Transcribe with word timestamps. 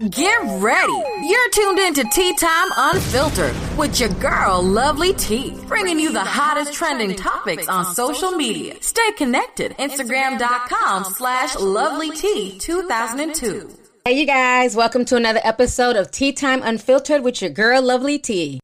Get 0.00 0.40
ready. 0.60 0.92
You're 1.22 1.50
tuned 1.50 1.78
in 1.78 1.94
to 1.94 2.04
Tea 2.12 2.34
Time 2.34 2.68
Unfiltered 2.76 3.54
with 3.78 4.00
your 4.00 4.08
girl, 4.14 4.60
Lovely 4.60 5.12
Tea, 5.12 5.56
bringing 5.68 6.00
you 6.00 6.10
the 6.12 6.18
hottest 6.18 6.72
trending 6.72 7.14
topics 7.14 7.68
on 7.68 7.94
social 7.94 8.32
media. 8.32 8.74
Stay 8.80 9.12
connected. 9.12 9.70
Instagram.com 9.78 11.04
slash 11.04 11.54
Lovely 11.54 12.10
Tea 12.10 12.58
2002. 12.58 13.70
Hey, 14.04 14.18
you 14.18 14.26
guys. 14.26 14.74
Welcome 14.74 15.04
to 15.04 15.14
another 15.16 15.40
episode 15.44 15.94
of 15.94 16.10
Tea 16.10 16.32
Time 16.32 16.60
Unfiltered 16.64 17.22
with 17.22 17.40
your 17.40 17.52
girl, 17.52 17.80
Lovely 17.80 18.18
Tea. 18.18 18.58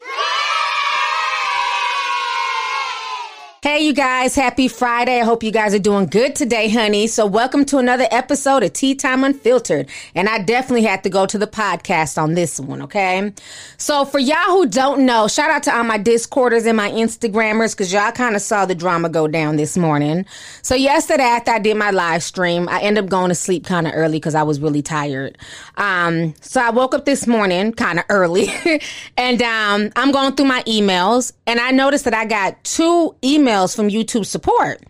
Hey, 3.62 3.80
you 3.80 3.92
guys, 3.92 4.34
happy 4.34 4.68
Friday. 4.68 5.20
I 5.20 5.24
hope 5.24 5.42
you 5.42 5.50
guys 5.50 5.74
are 5.74 5.78
doing 5.78 6.06
good 6.06 6.34
today, 6.34 6.70
honey. 6.70 7.06
So, 7.06 7.26
welcome 7.26 7.66
to 7.66 7.76
another 7.76 8.06
episode 8.10 8.62
of 8.62 8.72
Tea 8.72 8.94
Time 8.94 9.22
Unfiltered. 9.22 9.86
And 10.14 10.30
I 10.30 10.40
definitely 10.42 10.84
had 10.84 11.02
to 11.02 11.10
go 11.10 11.26
to 11.26 11.36
the 11.36 11.46
podcast 11.46 12.16
on 12.16 12.32
this 12.32 12.58
one, 12.58 12.80
okay? 12.80 13.34
So, 13.76 14.06
for 14.06 14.18
y'all 14.18 14.46
who 14.46 14.64
don't 14.64 15.04
know, 15.04 15.28
shout 15.28 15.50
out 15.50 15.62
to 15.64 15.76
all 15.76 15.84
my 15.84 15.98
Discorders 15.98 16.64
and 16.64 16.74
my 16.74 16.90
Instagrammers 16.90 17.72
because 17.72 17.92
y'all 17.92 18.12
kind 18.12 18.34
of 18.34 18.40
saw 18.40 18.64
the 18.64 18.74
drama 18.74 19.10
go 19.10 19.28
down 19.28 19.56
this 19.56 19.76
morning. 19.76 20.24
So, 20.62 20.74
yesterday 20.74 21.24
after 21.24 21.50
I 21.50 21.58
did 21.58 21.76
my 21.76 21.90
live 21.90 22.22
stream, 22.22 22.66
I 22.66 22.80
ended 22.80 23.04
up 23.04 23.10
going 23.10 23.28
to 23.28 23.34
sleep 23.34 23.66
kind 23.66 23.86
of 23.86 23.92
early 23.94 24.16
because 24.16 24.34
I 24.34 24.42
was 24.42 24.58
really 24.58 24.80
tired. 24.80 25.36
Um, 25.76 26.32
so, 26.40 26.62
I 26.62 26.70
woke 26.70 26.94
up 26.94 27.04
this 27.04 27.26
morning 27.26 27.74
kind 27.74 27.98
of 27.98 28.06
early 28.08 28.48
and 29.18 29.42
um, 29.42 29.92
I'm 29.96 30.12
going 30.12 30.34
through 30.34 30.46
my 30.46 30.62
emails 30.62 31.34
and 31.46 31.60
I 31.60 31.72
noticed 31.72 32.06
that 32.06 32.14
I 32.14 32.24
got 32.24 32.64
two 32.64 33.14
emails 33.20 33.49
from 33.74 33.88
YouTube 33.88 34.26
support. 34.26 34.82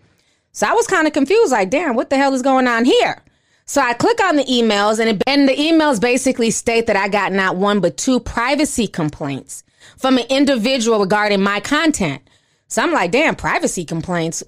So 0.51 0.67
I 0.67 0.73
was 0.73 0.87
kind 0.87 1.07
of 1.07 1.13
confused, 1.13 1.51
like, 1.51 1.69
damn, 1.69 1.95
what 1.95 2.09
the 2.09 2.17
hell 2.17 2.33
is 2.33 2.41
going 2.41 2.67
on 2.67 2.85
here? 2.85 3.21
So 3.65 3.81
I 3.81 3.93
click 3.93 4.21
on 4.21 4.35
the 4.35 4.43
emails, 4.43 4.99
and, 4.99 5.09
it, 5.09 5.23
and 5.27 5.47
the 5.47 5.55
emails 5.55 6.01
basically 6.01 6.51
state 6.51 6.87
that 6.87 6.95
I 6.95 7.07
got 7.07 7.31
not 7.31 7.55
one 7.55 7.79
but 7.79 7.95
two 7.97 8.19
privacy 8.19 8.87
complaints 8.87 9.63
from 9.97 10.17
an 10.17 10.25
individual 10.29 10.99
regarding 10.99 11.41
my 11.41 11.59
content. 11.59 12.21
So 12.67 12.81
I'm 12.81 12.91
like, 12.91 13.11
damn, 13.11 13.35
privacy 13.35 13.85
complaints. 13.85 14.43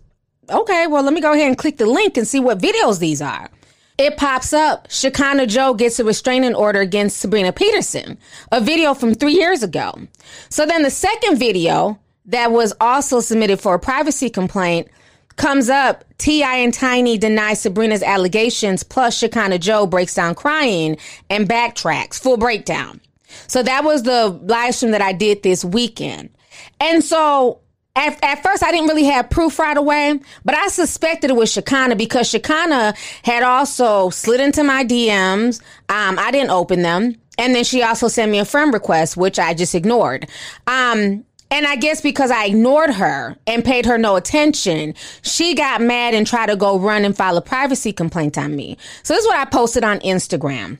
Okay, 0.50 0.88
well, 0.88 1.04
let 1.04 1.14
me 1.14 1.22
go 1.22 1.32
ahead 1.32 1.48
and 1.48 1.58
click 1.58 1.78
the 1.78 1.86
link 1.86 2.18
and 2.18 2.28
see 2.28 2.40
what 2.40 2.60
videos 2.60 3.00
these 3.00 3.22
are. 3.22 3.50
It 3.98 4.18
pops 4.18 4.54
up. 4.54 4.88
Shekinah 4.90 5.48
Jo 5.48 5.74
gets 5.74 6.00
a 6.00 6.04
restraining 6.04 6.56
order 6.56 6.82
against 6.82 7.20
Sabrina 7.20 7.54
Peterson, 7.54 8.18
a 8.52 8.60
video 8.60 8.94
from 8.94 9.14
three 9.14 9.36
years 9.36 9.64
ago. 9.64 9.94
So 10.50 10.66
then 10.66 10.84
the 10.84 10.90
second 10.90 11.38
video 11.38 12.00
that 12.26 12.52
was 12.52 12.74
also 12.80 13.20
submitted 13.20 13.60
for 13.60 13.76
a 13.76 13.80
privacy 13.80 14.30
complaint 14.30 14.88
comes 15.36 15.70
up. 15.70 16.04
T.I. 16.18 16.58
and 16.58 16.74
Tiny 16.74 17.18
deny 17.18 17.54
Sabrina's 17.54 18.04
allegations, 18.04 18.84
plus 18.84 19.18
Shekinah 19.18 19.60
Jo 19.60 19.86
breaks 19.86 20.14
down 20.14 20.36
crying 20.36 20.98
and 21.30 21.50
backtracks. 21.50 22.22
Full 22.22 22.38
breakdown. 22.38 23.02
So 23.48 23.64
that 23.64 23.84
was 23.84 24.04
the 24.04 24.28
live 24.28 24.76
stream 24.76 24.92
that 24.92 25.02
I 25.02 25.12
did 25.12 25.44
this 25.44 25.66
weekend. 25.66 26.30
And 26.80 27.04
so 27.04 27.62
at, 27.96 28.24
at, 28.24 28.44
first, 28.44 28.64
I 28.64 28.72
didn't 28.72 28.88
really 28.88 29.06
have 29.06 29.30
proof 29.30 29.60
right 29.60 29.78
away, 29.78 30.20
but 30.46 30.56
I 30.56 30.68
suspected 30.68 31.30
it 31.30 31.36
was 31.36 31.52
Shekinah 31.52 31.96
because 31.96 32.30
Shekinah 32.30 32.94
had 33.24 33.44
also 33.44 34.10
slid 34.10 34.40
into 34.40 34.64
my 34.64 34.84
DMs. 34.84 35.62
Um, 35.90 36.18
I 36.20 36.32
didn't 36.32 36.52
open 36.52 36.82
them. 36.82 37.16
And 37.38 37.56
then 37.56 37.64
she 37.64 37.82
also 37.82 38.08
sent 38.08 38.32
me 38.32 38.38
a 38.38 38.46
friend 38.46 38.72
request, 38.74 39.18
which 39.18 39.40
I 39.40 39.56
just 39.56 39.74
ignored. 39.74 40.28
Um, 40.68 41.26
and 41.54 41.68
I 41.68 41.76
guess 41.76 42.02
because 42.02 42.32
I 42.32 42.46
ignored 42.46 42.90
her 42.90 43.36
and 43.46 43.64
paid 43.64 43.86
her 43.86 44.00
no 44.00 44.16
attention, 44.16 44.96
she 45.22 45.54
got 45.54 45.82
mad 45.82 46.16
and 46.16 46.26
tried 46.26 46.48
to 46.48 46.56
go 46.56 46.80
run 46.80 47.06
and 47.06 47.16
file 47.16 47.38
a 47.38 47.42
privacy 47.42 47.94
complaint 47.94 48.40
on 48.40 48.56
me. 48.56 48.76
So 49.04 49.14
this 49.14 49.24
is 49.24 49.28
what 49.28 49.38
I 49.38 49.46
posted 49.46 49.84
on 49.84 50.00
Instagram. 50.00 50.80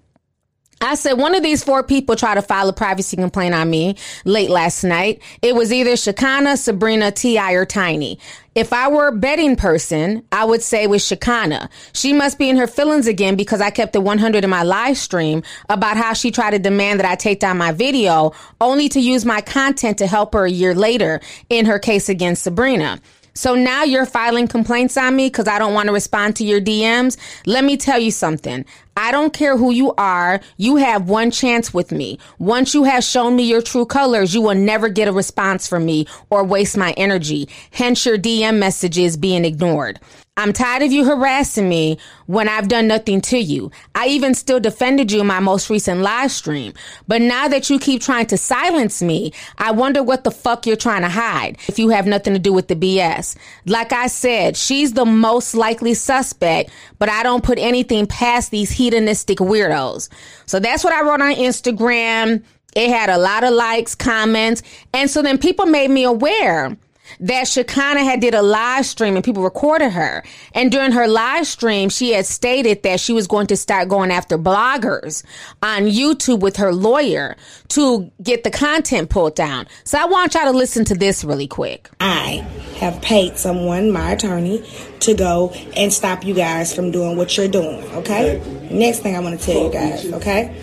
I 0.84 0.96
said 0.96 1.14
one 1.14 1.34
of 1.34 1.44
these 1.44 1.64
four 1.64 1.82
people 1.82 2.18
tried 2.18 2.36
to 2.36 2.42
file 2.42 2.68
a 2.68 2.74
privacy 2.74 3.16
complaint 3.16 3.56
on 3.56 3.70
me 3.70 3.96
late 4.26 4.50
last 4.50 4.84
night. 4.84 5.22
It 5.42 5.56
was 5.56 5.72
either 5.72 5.96
Shekinah, 5.96 6.58
Sabrina, 6.58 7.12
T.I., 7.12 7.54
or 7.54 7.66
Tiny. 7.66 8.20
If 8.54 8.74
I 8.74 8.90
were 8.90 9.08
a 9.08 9.12
betting 9.12 9.56
person, 9.56 10.24
I 10.32 10.46
would 10.46 10.62
say 10.62 10.84
it 10.84 10.90
was 10.90 11.06
Shekinah. 11.06 11.70
She 11.94 12.12
must 12.12 12.38
be 12.38 12.50
in 12.50 12.58
her 12.58 12.68
feelings 12.68 13.08
again 13.08 13.36
because 13.36 13.62
I 13.62 13.70
kept 13.70 13.94
the 13.94 14.02
100 14.02 14.44
in 14.44 14.50
my 14.50 14.64
live 14.64 14.98
stream 14.98 15.42
about 15.70 15.98
how 15.98 16.14
she 16.14 16.32
tried 16.32 16.52
to 16.52 16.60
demand 16.60 17.00
that 17.00 17.10
I 17.10 17.16
take 17.16 17.40
down 17.40 17.58
my 17.58 17.72
video 17.72 18.34
only 18.60 18.90
to 18.90 19.00
use 19.00 19.26
my 19.26 19.40
content 19.42 19.98
to 20.00 20.08
help 20.08 20.34
her 20.34 20.46
a 20.46 20.52
year 20.52 20.76
later 20.76 21.22
in 21.50 21.66
her 21.66 21.80
case 21.80 22.10
against 22.10 22.44
Sabrina. 22.44 23.00
So 23.34 23.56
now 23.56 23.84
you're 23.84 24.06
filing 24.06 24.48
complaints 24.48 24.96
on 24.98 25.16
me 25.16 25.28
because 25.28 25.48
I 25.48 25.58
don't 25.60 25.74
want 25.74 25.88
to 25.88 25.94
respond 25.94 26.36
to 26.38 26.44
your 26.44 26.62
DMs. 26.62 27.18
Let 27.46 27.64
me 27.64 27.78
tell 27.78 28.00
you 28.00 28.12
something. 28.12 28.66
I 28.96 29.12
don't 29.12 29.34
care 29.34 29.58
who 29.58 29.72
you 29.72 29.94
are. 29.96 30.40
You 30.58 30.76
have 30.76 31.10
one 31.10 31.32
chance 31.32 31.74
with 31.74 31.92
me. 31.92 32.20
Once 32.38 32.76
you 32.76 32.84
have 32.84 33.04
shown 33.04 33.36
me 33.36 33.44
your 33.44 33.62
true 33.62 33.86
colors, 33.86 34.36
you 34.36 34.42
will 34.42 34.56
never 34.56 34.88
get 34.88 35.08
a 35.08 35.12
response 35.12 35.68
from 35.68 35.86
me 35.86 36.06
or 36.30 36.44
waste 36.44 36.78
my 36.78 36.92
energy. 36.92 37.50
Hence 37.72 38.06
your 38.06 38.18
DM 38.18 38.60
messages 38.60 39.18
being 39.18 39.46
ignored. 39.46 40.00
I'm 40.36 40.52
tired 40.52 40.82
of 40.82 40.92
you 40.92 41.06
harassing 41.06 41.70
me 41.70 42.00
when 42.26 42.50
I've 42.50 42.68
done 42.68 42.88
nothing 42.88 43.22
to 43.22 43.38
you. 43.38 43.70
I 43.94 44.08
even 44.08 44.34
still 44.34 44.60
defended 44.60 45.12
you 45.12 45.22
in 45.22 45.28
my 45.28 45.40
most 45.40 45.70
recent 45.70 46.02
live 46.02 46.32
stream. 46.32 46.74
But 47.08 47.22
now 47.22 47.48
that 47.50 47.70
you 47.70 47.78
keep 47.78 48.02
trying 48.02 48.26
to 48.26 48.38
silence 48.38 49.04
me, 49.04 49.32
I 49.60 49.70
wonder 49.70 50.02
what 50.02 50.24
the 50.24 50.32
fuck 50.32 50.66
you're 50.66 50.76
trying 50.76 51.04
to 51.04 51.10
hide 51.10 51.60
if 51.68 51.78
you 51.78 51.90
have 51.90 52.08
nothing 52.08 52.34
to 52.34 52.40
do 52.40 52.52
with 52.52 52.68
the 52.68 52.76
BS. 52.76 53.38
Like 53.68 53.94
I 53.94 54.08
said, 54.08 54.58
she's 54.58 54.94
the 54.94 55.06
most 55.06 55.54
likely 55.54 55.94
suspect, 55.94 56.72
but 56.98 57.10
I 57.10 57.22
don't 57.22 57.44
put 57.44 57.60
anything 57.60 58.08
past 58.08 58.50
these 58.50 58.72
hedonistic 58.72 59.38
weirdos. 59.38 60.10
So 60.48 60.60
that's 60.60 60.84
what 60.84 60.94
I 60.94 61.04
wrote 61.04 61.22
on 61.22 61.36
Instagram. 61.36 62.44
It 62.76 62.90
had 62.90 63.12
a 63.12 63.20
lot 63.20 63.44
of 63.44 63.54
likes, 63.54 63.94
comments, 63.94 64.64
and 64.96 65.12
so 65.12 65.22
then 65.22 65.38
people 65.38 65.68
made 65.68 65.92
me 65.92 66.06
aware 66.06 66.76
that 67.20 67.48
Shekinah 67.48 68.04
had 68.04 68.20
did 68.20 68.34
a 68.34 68.42
live 68.42 68.86
stream 68.86 69.16
and 69.16 69.24
people 69.24 69.44
recorded 69.44 69.92
her. 69.92 70.24
And 70.54 70.72
during 70.72 70.92
her 70.92 71.08
live 71.08 71.48
stream, 71.48 71.90
she 71.90 72.14
had 72.14 72.26
stated 72.26 72.84
that 72.84 73.00
she 73.00 73.14
was 73.14 73.28
going 73.28 73.48
to 73.48 73.58
start 73.58 73.90
going 73.90 74.12
after 74.12 74.38
bloggers 74.38 75.24
on 75.62 75.84
YouTube 75.84 76.40
with 76.40 76.58
her 76.58 76.74
lawyer 76.74 77.36
to 77.70 78.12
get 78.22 78.44
the 78.44 78.52
content 78.52 79.10
pulled 79.10 79.36
down. 79.36 79.68
So 79.84 80.00
I 80.00 80.06
want 80.06 80.34
y'all 80.34 80.52
to 80.52 80.58
listen 80.58 80.86
to 80.86 80.96
this 80.96 81.24
really 81.24 81.48
quick. 81.48 81.90
I 82.00 82.46
have 82.78 83.02
paid 83.02 83.38
someone, 83.38 83.92
my 83.92 84.12
attorney, 84.12 84.66
to 85.02 85.14
go 85.14 85.52
and 85.76 85.92
stop 85.92 86.24
you 86.26 86.34
guys 86.34 86.74
from 86.74 86.92
doing 86.92 87.18
what 87.18 87.36
you're 87.38 87.48
doing, 87.48 87.84
okay? 87.94 88.42
Next 88.72 89.00
thing 89.00 89.16
I 89.16 89.20
want 89.20 89.40
to 89.40 89.46
tell 89.46 89.64
you 89.64 89.72
guys, 89.72 90.06
okay? 90.14 90.56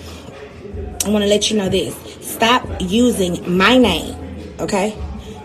I 1.05 1.09
want 1.09 1.23
to 1.23 1.29
let 1.29 1.51
you 1.51 1.57
know 1.57 1.69
this. 1.69 1.95
Stop 2.21 2.67
using 2.81 3.57
my 3.57 3.79
name, 3.79 4.17
okay? 4.61 4.97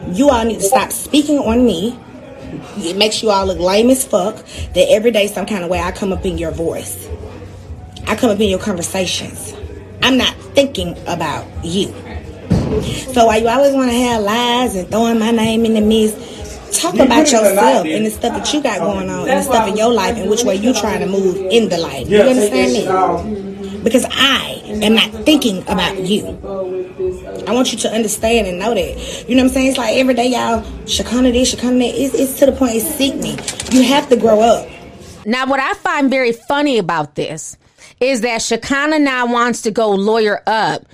You 0.08 0.30
all 0.30 0.46
need 0.46 0.60
to 0.60 0.64
stop 0.64 0.92
speaking 0.92 1.40
on 1.40 1.66
me. 1.66 1.98
It 2.78 2.98
makes 2.98 3.22
you 3.22 3.30
all 3.32 3.46
look 3.46 3.60
lame 3.60 3.90
as 3.90 4.06
fuck. 4.06 4.36
That 4.74 4.88
every 4.90 5.12
day, 5.12 5.28
some 5.28 5.46
kind 5.46 5.64
of 5.64 5.70
way, 5.70 5.80
I 5.80 5.92
come 5.92 6.14
up 6.14 6.26
in 6.26 6.38
your 6.38 6.52
voice. 6.52 7.08
I 8.08 8.16
come 8.16 8.30
up 8.30 8.40
in 8.40 8.50
your 8.50 8.60
conversations. 8.60 9.54
I'm 10.02 10.18
not 10.18 10.36
thinking 10.54 10.96
about 11.08 11.46
you. 11.66 11.88
So 13.14 13.26
why 13.26 13.38
you 13.38 13.48
always 13.48 13.74
want 13.74 13.90
to 13.90 13.98
have 13.98 14.22
lies 14.22 14.76
and 14.76 14.90
throwing 14.90 15.20
my 15.20 15.32
name 15.32 15.66
in 15.66 15.74
the 15.74 15.82
mist, 15.82 16.18
talk 16.80 16.96
about 16.96 17.32
yourself 17.32 17.86
and 17.86 18.06
the 18.06 18.12
stuff 18.12 18.34
that 18.38 18.54
you 18.54 18.62
got 18.62 18.80
going 18.80 19.10
on 19.10 19.30
and 19.30 19.40
the 19.40 19.44
stuff 19.44 19.68
in 19.68 19.78
your 19.78 19.92
life 19.92 20.18
and 20.18 20.30
which 20.30 20.44
way 20.44 20.56
you 20.56 20.74
trying 20.74 21.00
to 21.00 21.08
move 21.08 21.38
in 21.38 21.70
the 21.70 21.78
life. 21.78 22.10
You 22.10 22.22
understand 22.22 22.74
me? 22.74 23.84
Because 23.84 24.06
I 24.12 24.62
am 24.66 24.96
not 24.96 25.10
thinking 25.26 25.62
about 25.64 26.00
you. 26.00 26.24
I 27.48 27.54
want 27.54 27.72
you 27.72 27.78
to 27.80 27.92
understand 27.92 28.48
and 28.48 28.60
know 28.60 28.74
that. 28.74 29.26
You 29.28 29.36
know 29.36 29.44
what 29.44 29.50
I'm 29.50 29.54
saying? 29.54 29.70
It's 29.70 29.78
like 29.78 29.98
every 29.98 30.14
day, 30.14 30.28
y'all, 30.28 30.64
Shekinah 30.86 31.32
this, 31.32 31.50
Shekinah 31.50 31.78
that. 31.80 31.96
It's, 31.96 32.14
it's 32.14 32.40
to 32.40 32.48
the 32.48 32.52
point 32.52 32.76
it's 32.76 32.96
sickening. 32.96 33.38
You 33.72 33.84
have 33.88 34.10
to 34.10 34.16
grow 34.16 34.42
up. 34.42 34.70
Now, 35.26 35.48
what 35.48 35.60
I 35.60 35.74
find 35.76 36.10
very 36.10 36.32
funny 36.32 36.78
about 36.78 37.16
this 37.16 37.58
is 38.00 38.22
that 38.22 38.42
Shekinah 38.42 39.00
now 39.00 39.26
wants 39.32 39.62
to 39.64 39.72
go 39.72 39.92
lawyer 39.92 40.42
up, 40.46 40.86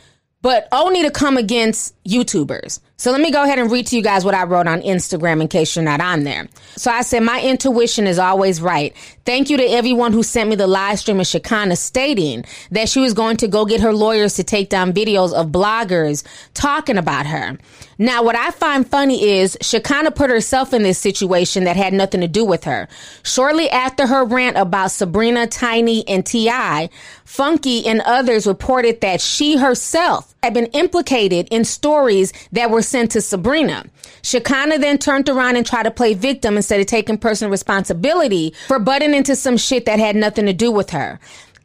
but 0.41 0.67
only 0.71 1.03
to 1.03 1.11
come 1.11 1.38
against 1.38 1.95
YouTubers. 2.03 2.79
So 3.01 3.09
let 3.09 3.19
me 3.19 3.31
go 3.31 3.42
ahead 3.42 3.57
and 3.57 3.71
read 3.71 3.88
to 3.88 3.95
you 3.95 4.03
guys 4.03 4.24
what 4.24 4.36
I 4.36 4.44
wrote 4.44 4.68
on 4.68 4.83
Instagram 4.83 5.42
in 5.42 5.48
case 5.48 5.75
you're 5.75 5.83
not 5.83 6.01
on 6.01 6.24
there. 6.24 6.48
So 6.75 6.92
I 6.92 7.01
said, 7.01 7.24
my 7.24 7.42
intuition 7.42 8.06
is 8.06 8.19
always 8.19 8.62
right. 8.62 8.95
Thank 9.25 9.50
you 9.50 9.57
to 9.57 9.63
everyone 9.63 10.13
who 10.13 10.21
sent 10.21 10.51
me 10.51 10.56
the 10.56 10.68
live 10.68 11.00
stream 11.00 11.19
of 11.19 11.25
Shekinah 11.25 11.77
stating 11.77 12.45
that 12.69 12.89
she 12.89 13.00
was 13.00 13.15
going 13.15 13.38
to 13.38 13.48
go 13.48 13.65
get 13.65 13.81
her 13.81 13.92
lawyers 13.92 14.36
to 14.36 14.44
take 14.44 14.69
down 14.69 14.94
videos 14.94 15.33
of 15.33 15.48
bloggers 15.48 16.24
talking 16.53 17.00
about 17.00 17.25
her. 17.25 17.57
Now, 18.01 18.24
what 18.24 18.36
I 18.36 18.50
find 18.50 18.89
funny 18.89 19.30
is 19.30 19.56
Shekinah 19.62 20.09
put 20.09 20.31
herself 20.31 20.74
in 20.74 20.81
this 20.81 20.98
situation 20.98 21.65
that 21.65 21.75
had 21.75 21.94
nothing 21.94 22.21
to 22.21 22.27
do 22.27 22.44
with 22.44 22.63
her. 22.63 22.88
Shortly 23.21 23.69
after 23.69 24.07
her 24.07 24.25
rant 24.25 24.57
about 24.57 24.89
Sabrina, 24.89 25.45
Tiny, 25.45 26.07
and 26.07 26.25
T.I., 26.25 26.89
Funky 27.31 27.88
and 27.88 28.01
others 28.01 28.45
reported 28.45 29.00
that 29.00 29.21
she 29.21 29.56
herself 29.56 30.36
had 30.44 30.53
been 30.53 30.65
implicated 30.74 31.48
in 31.50 31.63
stories 31.63 32.33
that 32.51 32.69
were 32.69 32.81
sent 32.81 33.12
to 33.12 33.21
Sabrina. 33.21 33.86
Shekinah 34.21 34.80
then 34.80 34.97
turned 34.97 35.30
around 35.30 35.56
and 35.56 35.65
tried 35.65 35.83
to 35.83 35.92
play 35.92 36.13
victim 36.13 36.57
instead 36.57 36.81
of 36.81 36.88
taking 36.88 37.18
personal 37.18 37.50
responsibility 37.50 38.54
for 38.68 38.80
butting 38.80 39.13
into 39.13 39.38
some 39.38 39.56
shit 39.56 39.86
that 39.86 39.97
had 39.97 40.18
nothing 40.18 40.45
to 40.47 40.51
do 40.51 40.71
with 40.71 40.89
her. 40.89 41.21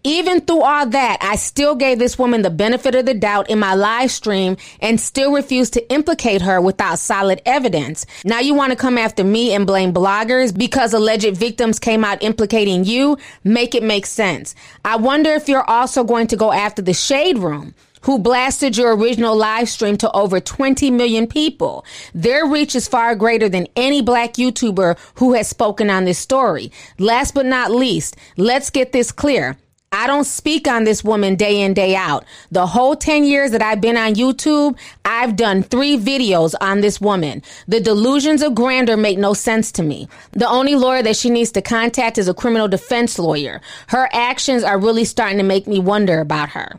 Even 0.06 0.40
through 0.40 0.62
all 0.62 0.86
that, 0.86 1.18
I 1.20 1.34
still 1.34 1.74
gave 1.74 1.98
this 1.98 2.16
woman 2.16 2.42
the 2.42 2.48
benefit 2.48 2.94
of 2.94 3.06
the 3.06 3.12
doubt 3.12 3.50
in 3.50 3.58
my 3.58 3.74
live 3.74 4.12
stream 4.12 4.56
and 4.78 5.00
still 5.00 5.32
refused 5.32 5.72
to 5.72 5.92
implicate 5.92 6.42
her 6.42 6.60
without 6.60 7.00
solid 7.00 7.42
evidence. 7.44 8.06
Now 8.24 8.38
you 8.38 8.54
want 8.54 8.70
to 8.70 8.76
come 8.76 8.98
after 8.98 9.24
me 9.24 9.52
and 9.52 9.66
blame 9.66 9.92
bloggers 9.92 10.56
because 10.56 10.92
alleged 10.94 11.36
victims 11.36 11.80
came 11.80 12.04
out 12.04 12.22
implicating 12.22 12.84
you? 12.84 13.18
Make 13.42 13.74
it 13.74 13.82
make 13.82 14.06
sense. 14.06 14.54
I 14.84 14.94
wonder 14.94 15.30
if 15.30 15.48
you're 15.48 15.68
also 15.68 16.04
going 16.04 16.28
to 16.28 16.36
go 16.36 16.52
after 16.52 16.82
the 16.82 16.94
Shade 16.94 17.38
Room 17.38 17.74
who 18.02 18.20
blasted 18.20 18.76
your 18.76 18.96
original 18.96 19.34
live 19.34 19.68
stream 19.68 19.96
to 19.96 20.12
over 20.12 20.38
20 20.38 20.88
million 20.92 21.26
people. 21.26 21.84
Their 22.14 22.46
reach 22.46 22.76
is 22.76 22.86
far 22.86 23.16
greater 23.16 23.48
than 23.48 23.66
any 23.74 24.02
black 24.02 24.34
YouTuber 24.34 24.96
who 25.16 25.32
has 25.32 25.48
spoken 25.48 25.90
on 25.90 26.04
this 26.04 26.20
story. 26.20 26.70
Last 27.00 27.34
but 27.34 27.46
not 27.46 27.72
least, 27.72 28.16
let's 28.36 28.70
get 28.70 28.92
this 28.92 29.10
clear. 29.10 29.56
I 29.96 30.06
don't 30.06 30.24
speak 30.24 30.68
on 30.68 30.84
this 30.84 31.02
woman 31.02 31.36
day 31.36 31.62
in, 31.62 31.72
day 31.72 31.96
out. 31.96 32.26
The 32.50 32.66
whole 32.66 32.96
10 32.96 33.24
years 33.24 33.52
that 33.52 33.62
I've 33.62 33.80
been 33.80 33.96
on 33.96 34.14
YouTube, 34.14 34.76
I've 35.06 35.36
done 35.36 35.62
three 35.62 35.96
videos 35.96 36.54
on 36.60 36.82
this 36.82 37.00
woman. 37.00 37.42
The 37.66 37.80
delusions 37.80 38.42
of 38.42 38.54
grandeur 38.54 38.98
make 38.98 39.16
no 39.16 39.32
sense 39.32 39.72
to 39.72 39.82
me. 39.82 40.06
The 40.32 40.46
only 40.46 40.74
lawyer 40.74 41.02
that 41.02 41.16
she 41.16 41.30
needs 41.30 41.50
to 41.52 41.62
contact 41.62 42.18
is 42.18 42.28
a 42.28 42.34
criminal 42.34 42.68
defense 42.68 43.18
lawyer. 43.18 43.62
Her 43.86 44.06
actions 44.12 44.62
are 44.64 44.78
really 44.78 45.06
starting 45.06 45.38
to 45.38 45.44
make 45.44 45.66
me 45.66 45.78
wonder 45.78 46.20
about 46.20 46.50
her. 46.50 46.78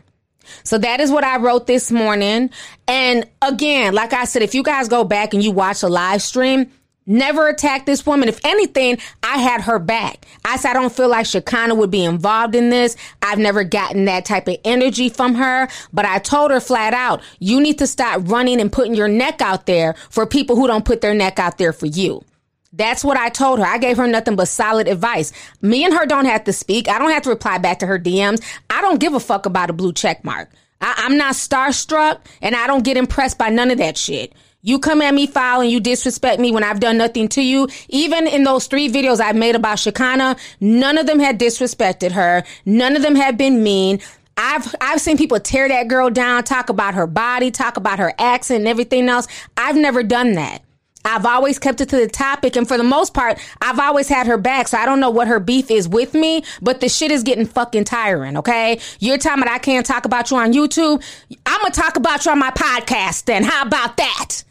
So 0.62 0.78
that 0.78 1.00
is 1.00 1.10
what 1.10 1.24
I 1.24 1.38
wrote 1.38 1.66
this 1.66 1.90
morning. 1.90 2.50
And 2.86 3.28
again, 3.42 3.94
like 3.94 4.12
I 4.12 4.26
said, 4.26 4.42
if 4.42 4.54
you 4.54 4.62
guys 4.62 4.86
go 4.86 5.02
back 5.02 5.34
and 5.34 5.42
you 5.42 5.50
watch 5.50 5.80
the 5.80 5.88
live 5.88 6.22
stream, 6.22 6.70
never 7.08 7.48
attacked 7.48 7.86
this 7.86 8.06
woman. 8.06 8.28
If 8.28 8.44
anything, 8.44 8.98
I 9.22 9.38
had 9.38 9.62
her 9.62 9.78
back. 9.78 10.26
I 10.44 10.56
said, 10.56 10.70
I 10.70 10.74
don't 10.74 10.92
feel 10.92 11.08
like 11.08 11.26
Shekinah 11.26 11.74
would 11.74 11.90
be 11.90 12.04
involved 12.04 12.54
in 12.54 12.70
this. 12.70 12.96
I've 13.22 13.38
never 13.38 13.64
gotten 13.64 14.04
that 14.04 14.24
type 14.24 14.46
of 14.46 14.58
energy 14.64 15.08
from 15.08 15.34
her, 15.34 15.68
but 15.92 16.04
I 16.04 16.18
told 16.18 16.50
her 16.50 16.60
flat 16.60 16.94
out, 16.94 17.22
you 17.38 17.60
need 17.60 17.78
to 17.78 17.86
stop 17.86 18.22
running 18.24 18.60
and 18.60 18.70
putting 18.70 18.94
your 18.94 19.08
neck 19.08 19.40
out 19.40 19.66
there 19.66 19.94
for 20.10 20.26
people 20.26 20.56
who 20.56 20.66
don't 20.66 20.84
put 20.84 21.00
their 21.00 21.14
neck 21.14 21.38
out 21.38 21.58
there 21.58 21.72
for 21.72 21.86
you. 21.86 22.24
That's 22.72 23.02
what 23.02 23.16
I 23.16 23.30
told 23.30 23.58
her. 23.58 23.64
I 23.64 23.78
gave 23.78 23.96
her 23.96 24.06
nothing 24.06 24.36
but 24.36 24.46
solid 24.46 24.88
advice. 24.88 25.32
Me 25.62 25.84
and 25.84 25.94
her 25.94 26.06
don't 26.06 26.26
have 26.26 26.44
to 26.44 26.52
speak. 26.52 26.88
I 26.88 26.98
don't 26.98 27.10
have 27.10 27.22
to 27.22 27.30
reply 27.30 27.58
back 27.58 27.78
to 27.78 27.86
her 27.86 27.98
DMs. 27.98 28.44
I 28.68 28.82
don't 28.82 29.00
give 29.00 29.14
a 29.14 29.20
fuck 29.20 29.46
about 29.46 29.70
a 29.70 29.72
blue 29.72 29.92
check 29.92 30.22
mark. 30.22 30.50
I, 30.80 31.06
am 31.06 31.16
not 31.16 31.34
starstruck 31.34 32.20
and 32.40 32.54
I 32.54 32.66
don't 32.66 32.84
get 32.84 32.96
impressed 32.96 33.38
by 33.38 33.48
none 33.48 33.70
of 33.70 33.78
that 33.78 33.96
shit. 33.96 34.32
You 34.62 34.80
come 34.80 35.00
at 35.02 35.14
me 35.14 35.28
foul 35.28 35.60
and 35.60 35.70
you 35.70 35.78
disrespect 35.78 36.40
me 36.40 36.50
when 36.50 36.64
I've 36.64 36.80
done 36.80 36.98
nothing 36.98 37.28
to 37.28 37.42
you. 37.42 37.68
Even 37.88 38.26
in 38.26 38.42
those 38.42 38.66
three 38.66 38.90
videos 38.90 39.20
I've 39.20 39.36
made 39.36 39.54
about 39.54 39.78
Shekinah, 39.78 40.36
none 40.60 40.98
of 40.98 41.06
them 41.06 41.20
had 41.20 41.38
disrespected 41.38 42.10
her. 42.10 42.42
None 42.66 42.96
of 42.96 43.02
them 43.02 43.14
had 43.14 43.38
been 43.38 43.62
mean. 43.62 44.00
I've 44.36 44.74
I've 44.80 45.00
seen 45.00 45.16
people 45.16 45.38
tear 45.38 45.68
that 45.68 45.86
girl 45.86 46.10
down, 46.10 46.42
talk 46.42 46.70
about 46.70 46.94
her 46.94 47.06
body, 47.06 47.52
talk 47.52 47.76
about 47.76 48.00
her 48.00 48.12
accent 48.18 48.60
and 48.60 48.68
everything 48.68 49.08
else. 49.08 49.28
I've 49.56 49.76
never 49.76 50.02
done 50.02 50.32
that. 50.32 50.62
I've 51.04 51.24
always 51.24 51.60
kept 51.60 51.80
it 51.80 51.88
to 51.90 51.96
the 51.96 52.08
topic, 52.08 52.56
and 52.56 52.66
for 52.66 52.76
the 52.76 52.82
most 52.84 53.14
part, 53.14 53.38
I've 53.62 53.78
always 53.78 54.08
had 54.08 54.26
her 54.26 54.36
back. 54.36 54.68
So 54.68 54.76
I 54.76 54.84
don't 54.86 54.98
know 54.98 55.10
what 55.10 55.28
her 55.28 55.38
beef 55.38 55.70
is 55.70 55.88
with 55.88 56.14
me, 56.14 56.42
but 56.60 56.80
the 56.80 56.88
shit 56.88 57.12
is 57.12 57.22
getting 57.22 57.46
fucking 57.46 57.84
tiring. 57.84 58.36
Okay, 58.36 58.80
you're 58.98 59.18
telling 59.18 59.40
me 59.40 59.46
I 59.48 59.58
can't 59.58 59.86
talk 59.86 60.04
about 60.04 60.30
you 60.32 60.36
on 60.36 60.52
YouTube. 60.52 61.02
I'm 61.46 61.60
gonna 61.62 61.72
talk 61.72 61.96
about 61.96 62.24
you 62.26 62.32
on 62.32 62.40
my 62.40 62.50
podcast. 62.50 63.24
Then 63.24 63.44
how 63.44 63.62
about 63.62 63.96
that? 63.98 64.42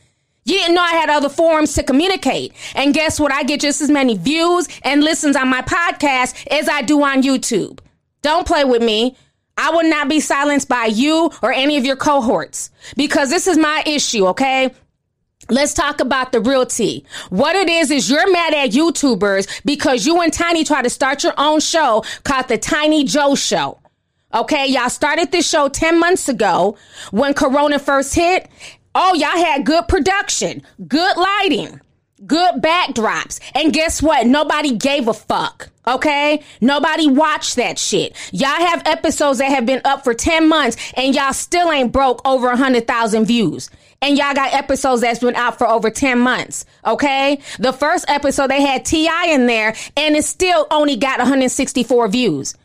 You 0.47 0.53
didn't 0.53 0.75
know 0.75 0.81
I 0.81 0.94
had 0.94 1.09
other 1.09 1.27
forums 1.27 1.73
to 1.73 1.83
communicate. 1.83 2.53
And 2.73 2.94
guess 2.94 3.19
what? 3.19 3.33
I 3.33 3.44
get 3.44 3.59
just 3.59 3.81
as 3.81 3.89
many 3.89 4.15
views 4.17 4.69
and 4.81 5.03
listens 5.03 5.35
on 5.35 5.49
my 5.49 5.61
podcast 5.61 6.47
as 6.47 6.69
I 6.69 6.83
do 6.83 7.03
on 7.03 7.21
YouTube. 7.21 7.79
Don't 8.21 8.47
play 8.47 8.63
with 8.63 8.81
me. 8.81 9.17
I 9.57 9.71
will 9.71 9.89
not 9.89 10.07
be 10.07 10.21
silenced 10.21 10.69
by 10.69 10.85
you 10.85 11.31
or 11.44 11.51
any 11.51 11.75
of 11.75 11.83
your 11.83 11.97
cohorts 11.97 12.69
because 12.95 13.29
this 13.29 13.45
is 13.45 13.57
my 13.57 13.83
issue, 13.85 14.27
okay? 14.27 14.73
Let's 15.49 15.73
talk 15.73 15.99
about 15.99 16.31
the 16.31 16.39
real 16.39 16.65
tea. 16.65 17.03
What 17.29 17.57
it 17.57 17.67
is 17.67 17.91
is 17.91 18.09
you're 18.09 18.31
mad 18.31 18.53
at 18.53 18.69
YouTubers 18.69 19.65
because 19.65 20.05
you 20.05 20.21
and 20.21 20.31
Tiny 20.31 20.63
tried 20.63 20.83
to 20.83 20.89
start 20.89 21.25
your 21.25 21.33
own 21.38 21.59
show 21.59 22.05
called 22.23 22.47
the 22.47 22.57
Tiny 22.57 23.03
Joe 23.03 23.35
Show. 23.35 23.79
Okay, 24.33 24.67
y'all 24.67 24.89
started 24.89 25.31
this 25.31 25.50
show 25.50 25.69
10 25.69 26.00
months 26.00 26.27
ago 26.27 26.77
when 27.11 27.33
Corona 27.33 27.79
first 27.79 28.13
hit, 28.13 28.50
Oh, 28.99 29.13
y'all 29.13 29.29
had 29.29 29.63
good 29.63 29.88
production, 29.88 30.63
good 30.88 31.17
lighting, 31.17 31.79
good 32.25 32.55
backdrops. 32.55 33.39
And 33.53 33.71
guess 33.71 34.01
what? 34.01 34.25
Nobody 34.25 34.75
gave 34.75 35.07
a 35.07 35.13
fuck. 35.13 35.69
Okay? 35.85 36.41
Nobody 36.61 37.07
watched 37.07 37.57
that 37.57 37.77
shit. 37.77 38.15
Y'all 38.31 38.47
have 38.49 38.81
episodes 38.88 39.38
that 39.38 39.51
have 39.51 39.67
been 39.67 39.81
up 39.85 40.03
for 40.03 40.15
10 40.15 40.49
months 40.49 40.77
and 40.95 41.13
y'all 41.13 41.33
still 41.33 41.71
ain't 41.71 41.91
broke 41.91 42.27
over 42.27 42.47
100,000 42.47 43.25
views. 43.25 43.69
And 44.01 44.17
y'all 44.17 44.33
got 44.33 44.55
episodes 44.55 45.01
that's 45.01 45.19
been 45.19 45.35
out 45.35 45.59
for 45.59 45.67
over 45.67 45.91
10 45.91 46.17
months. 46.17 46.65
Okay? 46.83 47.39
The 47.59 47.73
first 47.73 48.05
episode 48.09 48.50
they 48.50 48.63
had 48.63 48.83
T.I. 48.83 49.27
in 49.27 49.45
there 49.45 49.75
and 49.95 50.15
it 50.15 50.25
still 50.25 50.65
only 50.71 50.95
got 50.95 51.19
164 51.19 52.07
views. 52.07 52.55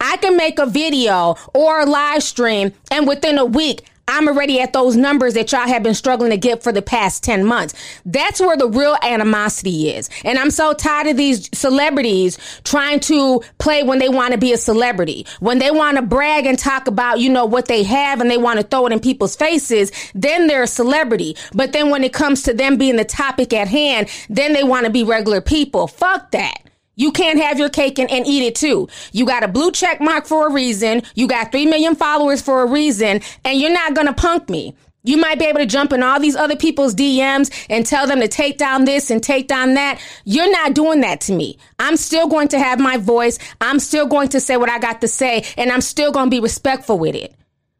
I 0.00 0.18
can 0.18 0.36
make 0.36 0.60
a 0.60 0.66
video 0.66 1.34
or 1.52 1.80
a 1.80 1.86
live 1.86 2.22
stream 2.22 2.74
and 2.92 3.08
within 3.08 3.38
a 3.38 3.44
week 3.44 3.90
I'm 4.10 4.26
already 4.26 4.60
at 4.60 4.72
those 4.72 4.96
numbers 4.96 5.34
that 5.34 5.52
y'all 5.52 5.68
have 5.68 5.82
been 5.82 5.94
struggling 5.94 6.30
to 6.30 6.36
get 6.36 6.62
for 6.62 6.72
the 6.72 6.82
past 6.82 7.22
10 7.22 7.44
months. 7.44 7.74
That's 8.04 8.40
where 8.40 8.56
the 8.56 8.68
real 8.68 8.96
animosity 9.02 9.90
is. 9.90 10.10
And 10.24 10.38
I'm 10.38 10.50
so 10.50 10.74
tired 10.74 11.06
of 11.06 11.16
these 11.16 11.48
celebrities 11.56 12.36
trying 12.64 13.00
to 13.00 13.42
play 13.58 13.84
when 13.84 14.00
they 14.00 14.08
want 14.08 14.32
to 14.32 14.38
be 14.38 14.52
a 14.52 14.56
celebrity. 14.56 15.26
When 15.38 15.60
they 15.60 15.70
want 15.70 15.96
to 15.96 16.02
brag 16.02 16.44
and 16.44 16.58
talk 16.58 16.88
about, 16.88 17.20
you 17.20 17.30
know, 17.30 17.46
what 17.46 17.66
they 17.66 17.84
have 17.84 18.20
and 18.20 18.30
they 18.30 18.36
want 18.36 18.58
to 18.58 18.66
throw 18.66 18.86
it 18.86 18.92
in 18.92 18.98
people's 18.98 19.36
faces, 19.36 19.92
then 20.14 20.48
they're 20.48 20.64
a 20.64 20.66
celebrity. 20.66 21.36
But 21.54 21.72
then 21.72 21.90
when 21.90 22.02
it 22.02 22.12
comes 22.12 22.42
to 22.42 22.52
them 22.52 22.76
being 22.76 22.96
the 22.96 23.04
topic 23.04 23.52
at 23.52 23.68
hand, 23.68 24.08
then 24.28 24.52
they 24.52 24.64
want 24.64 24.86
to 24.86 24.90
be 24.90 25.04
regular 25.04 25.40
people. 25.40 25.86
Fuck 25.86 26.32
that. 26.32 26.69
You 27.00 27.12
can't 27.12 27.40
have 27.40 27.58
your 27.58 27.70
cake 27.70 27.98
and, 27.98 28.10
and, 28.10 28.26
eat 28.26 28.42
it 28.42 28.54
too. 28.54 28.86
You 29.12 29.24
got 29.24 29.42
a 29.42 29.48
blue 29.48 29.72
check 29.72 30.02
mark 30.02 30.26
for 30.26 30.46
a 30.46 30.52
reason. 30.52 31.02
You 31.14 31.26
got 31.26 31.50
3 31.50 31.64
million 31.64 31.94
followers 31.94 32.42
for 32.42 32.62
a 32.62 32.66
reason, 32.66 33.22
and 33.42 33.58
you're 33.58 33.72
not 33.72 33.94
going 33.94 34.06
to 34.06 34.12
punk 34.12 34.50
me. 34.50 34.74
You 35.02 35.16
might 35.16 35.38
be 35.38 35.46
able 35.46 35.60
to 35.60 35.66
jump 35.66 35.94
in 35.94 36.02
all 36.02 36.20
these 36.20 36.36
other 36.36 36.56
people's 36.56 36.94
DMs 36.94 37.50
and 37.70 37.86
tell 37.86 38.06
them 38.06 38.20
to 38.20 38.28
take 38.28 38.58
down 38.58 38.84
this 38.84 39.10
and 39.10 39.22
take 39.22 39.48
down 39.48 39.72
that. 39.74 39.98
You're 40.26 40.52
not 40.52 40.74
doing 40.74 41.00
that 41.00 41.22
to 41.22 41.32
me. 41.32 41.56
I'm 41.78 41.96
still 41.96 42.28
going 42.28 42.48
to 42.48 42.58
have 42.58 42.78
my 42.78 42.98
voice. 42.98 43.38
I'm 43.62 43.78
still 43.78 44.06
going 44.06 44.28
to 44.28 44.40
say 44.40 44.58
what 44.58 44.68
I 44.68 44.78
got 44.78 45.00
to 45.00 45.08
say, 45.08 45.46
and 45.56 45.72
I'm 45.72 45.80
still 45.80 46.12
going 46.12 46.26
to 46.26 46.30
be 46.30 46.40
respectful 46.40 46.98
with 46.98 47.14
it. 47.14 47.34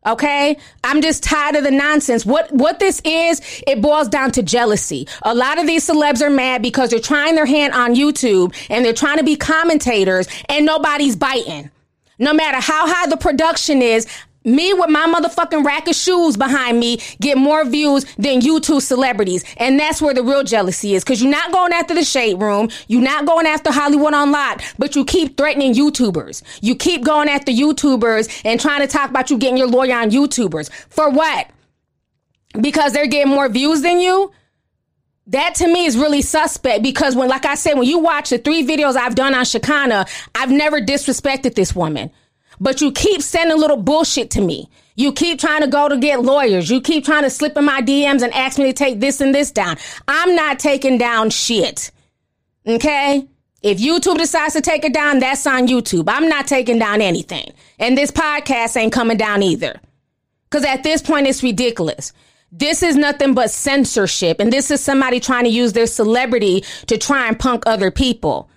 Okay? 0.07 0.57
I'm 0.83 1.02
just 1.02 1.23
tired 1.23 1.57
of 1.57 1.64
the 1.64 1.71
nonsense. 1.71 2.25
What 2.25 2.50
what 2.52 2.78
this 2.78 3.00
is, 3.04 3.40
it 3.66 3.83
boils 3.83 4.09
down 4.09 4.30
to 4.33 4.42
jealousy. 4.42 5.07
A 5.23 5.35
lot 5.35 5.59
of 5.59 5.66
these 5.66 5.87
celebs 5.87 6.23
are 6.23 6.30
mad 6.30 6.62
because 6.62 6.90
they're 6.90 7.00
trying 7.00 7.35
their 7.35 7.47
hand 7.47 7.75
on 7.75 7.95
YouTube 7.95 8.54
and 8.71 8.85
they're 8.85 8.92
trying 8.92 9.19
to 9.19 9.25
be 9.25 9.37
commentators 9.37 10.26
and 10.49 10.64
nobody's 10.64 11.16
biting. 11.16 11.71
No 12.19 12.35
matter 12.35 12.61
how 12.61 12.87
high 12.87 13.07
the 13.07 13.16
production 13.16 13.80
is, 13.83 14.07
me 14.44 14.73
with 14.73 14.88
my 14.88 15.06
motherfucking 15.06 15.64
rack 15.64 15.88
of 15.88 15.94
shoes 15.94 16.37
behind 16.37 16.80
me 16.80 16.99
get 17.20 17.37
more 17.37 17.64
views 17.64 18.04
than 18.16 18.40
you 18.40 18.61
two 18.61 18.80
celebrities. 18.80 19.44
And 19.56 19.78
that's 19.78 20.00
where 20.00 20.14
the 20.14 20.23
real 20.23 20.44
jealousy 20.44 20.94
is. 20.94 21.04
Cause 21.04 21.20
you're 21.20 21.30
not 21.30 21.52
going 21.52 21.73
after 21.73 21.94
the 21.94 22.04
shade 22.04 22.40
room. 22.40 22.68
You're 22.88 23.02
not 23.02 23.26
going 23.26 23.47
after 23.47 23.70
Hollywood 23.70 24.14
Unlocked, 24.14 24.75
but 24.78 24.97
you 24.97 25.04
keep 25.04 25.37
threatening 25.37 25.75
YouTubers. 25.75 26.42
You 26.62 26.75
keep 26.75 27.04
going 27.04 27.28
after 27.28 27.52
YouTubers 27.52 28.42
and 28.44 28.61
trying 28.61 28.80
to 28.80 28.87
talk 28.87 29.11
about 29.11 29.30
you 29.30 29.38
getting 29.38 29.59
your 29.59 29.68
lawyer 29.68 29.97
on 29.97 30.11
YouTubers. 30.11 30.70
For 30.88 31.11
what? 31.11 31.50
Because 32.61 32.92
they're 32.92 33.06
getting 33.06 33.32
more 33.32 33.49
views 33.49 33.82
than 33.82 34.00
you? 34.00 34.32
That 35.26 35.54
to 35.56 35.68
me 35.68 35.87
is 35.87 35.97
really 35.97 36.23
suspect 36.23 36.82
because 36.82 37.14
when, 37.14 37.28
like 37.28 37.44
I 37.44 37.54
said, 37.54 37.75
when 37.75 37.87
you 37.87 38.00
watch 38.00 38.30
the 38.30 38.38
three 38.38 38.66
videos 38.66 38.97
I've 38.97 39.14
done 39.14 39.32
on 39.32 39.44
Shekinah, 39.44 40.06
I've 40.35 40.50
never 40.50 40.80
disrespected 40.80 41.54
this 41.54 41.73
woman 41.76 42.11
but 42.61 42.81
you 42.81 42.93
keep 42.93 43.23
sending 43.23 43.59
little 43.59 43.76
bullshit 43.76 44.31
to 44.33 44.40
me. 44.40 44.69
You 44.95 45.12
keep 45.12 45.40
trying 45.40 45.62
to 45.62 45.67
go 45.67 45.88
to 45.88 45.97
get 45.97 46.23
lawyers. 46.23 46.71
You 46.71 46.81
keep 46.81 47.05
trying 47.07 47.23
to 47.23 47.31
slip 47.31 47.57
in 47.57 47.64
my 47.64 47.81
DMs 47.81 48.23
and 48.23 48.35
ask 48.35 48.59
me 48.59 48.67
to 48.67 48.73
take 48.73 49.00
this 49.00 49.21
and 49.21 49.35
this 49.35 49.50
down. 49.50 49.79
I'm 50.07 50.37
not 50.37 50.59
taking 50.59 50.99
down 50.99 51.31
shit. 51.31 51.90
Okay? 52.67 53.26
If 53.62 53.79
YouTube 53.79 54.19
decides 54.19 54.55
to 54.55 54.61
take 54.61 54.85
it 54.85 54.93
down, 54.93 55.19
that's 55.19 55.47
on 55.47 55.69
YouTube. 55.69 56.05
I'm 56.09 56.29
not 56.29 56.47
taking 56.47 56.79
down 56.79 57.00
anything. 57.00 57.52
And 57.79 57.97
this 57.97 58.11
podcast 58.11 58.76
ain't 58.76 58.93
coming 58.93 59.17
down 59.17 59.43
either. 59.43 59.81
Because 60.45 60.64
at 60.64 60.83
this 60.83 61.00
point, 61.00 61.26
it's 61.26 61.43
ridiculous. 61.43 62.12
This 62.52 62.83
is 62.83 62.97
nothing 62.97 63.35
but 63.35 63.50
censorship. 63.50 64.40
And 64.40 64.52
this 64.52 64.71
is 64.71 64.81
somebody 64.81 65.21
trying 65.21 65.45
to 65.45 65.50
use 65.50 65.73
their 65.73 65.87
celebrity 65.87 66.64
to 66.87 66.99
try 66.99 67.29
and 67.29 67.38
punk 67.38 67.62
other 67.67 67.90
people. 67.90 68.50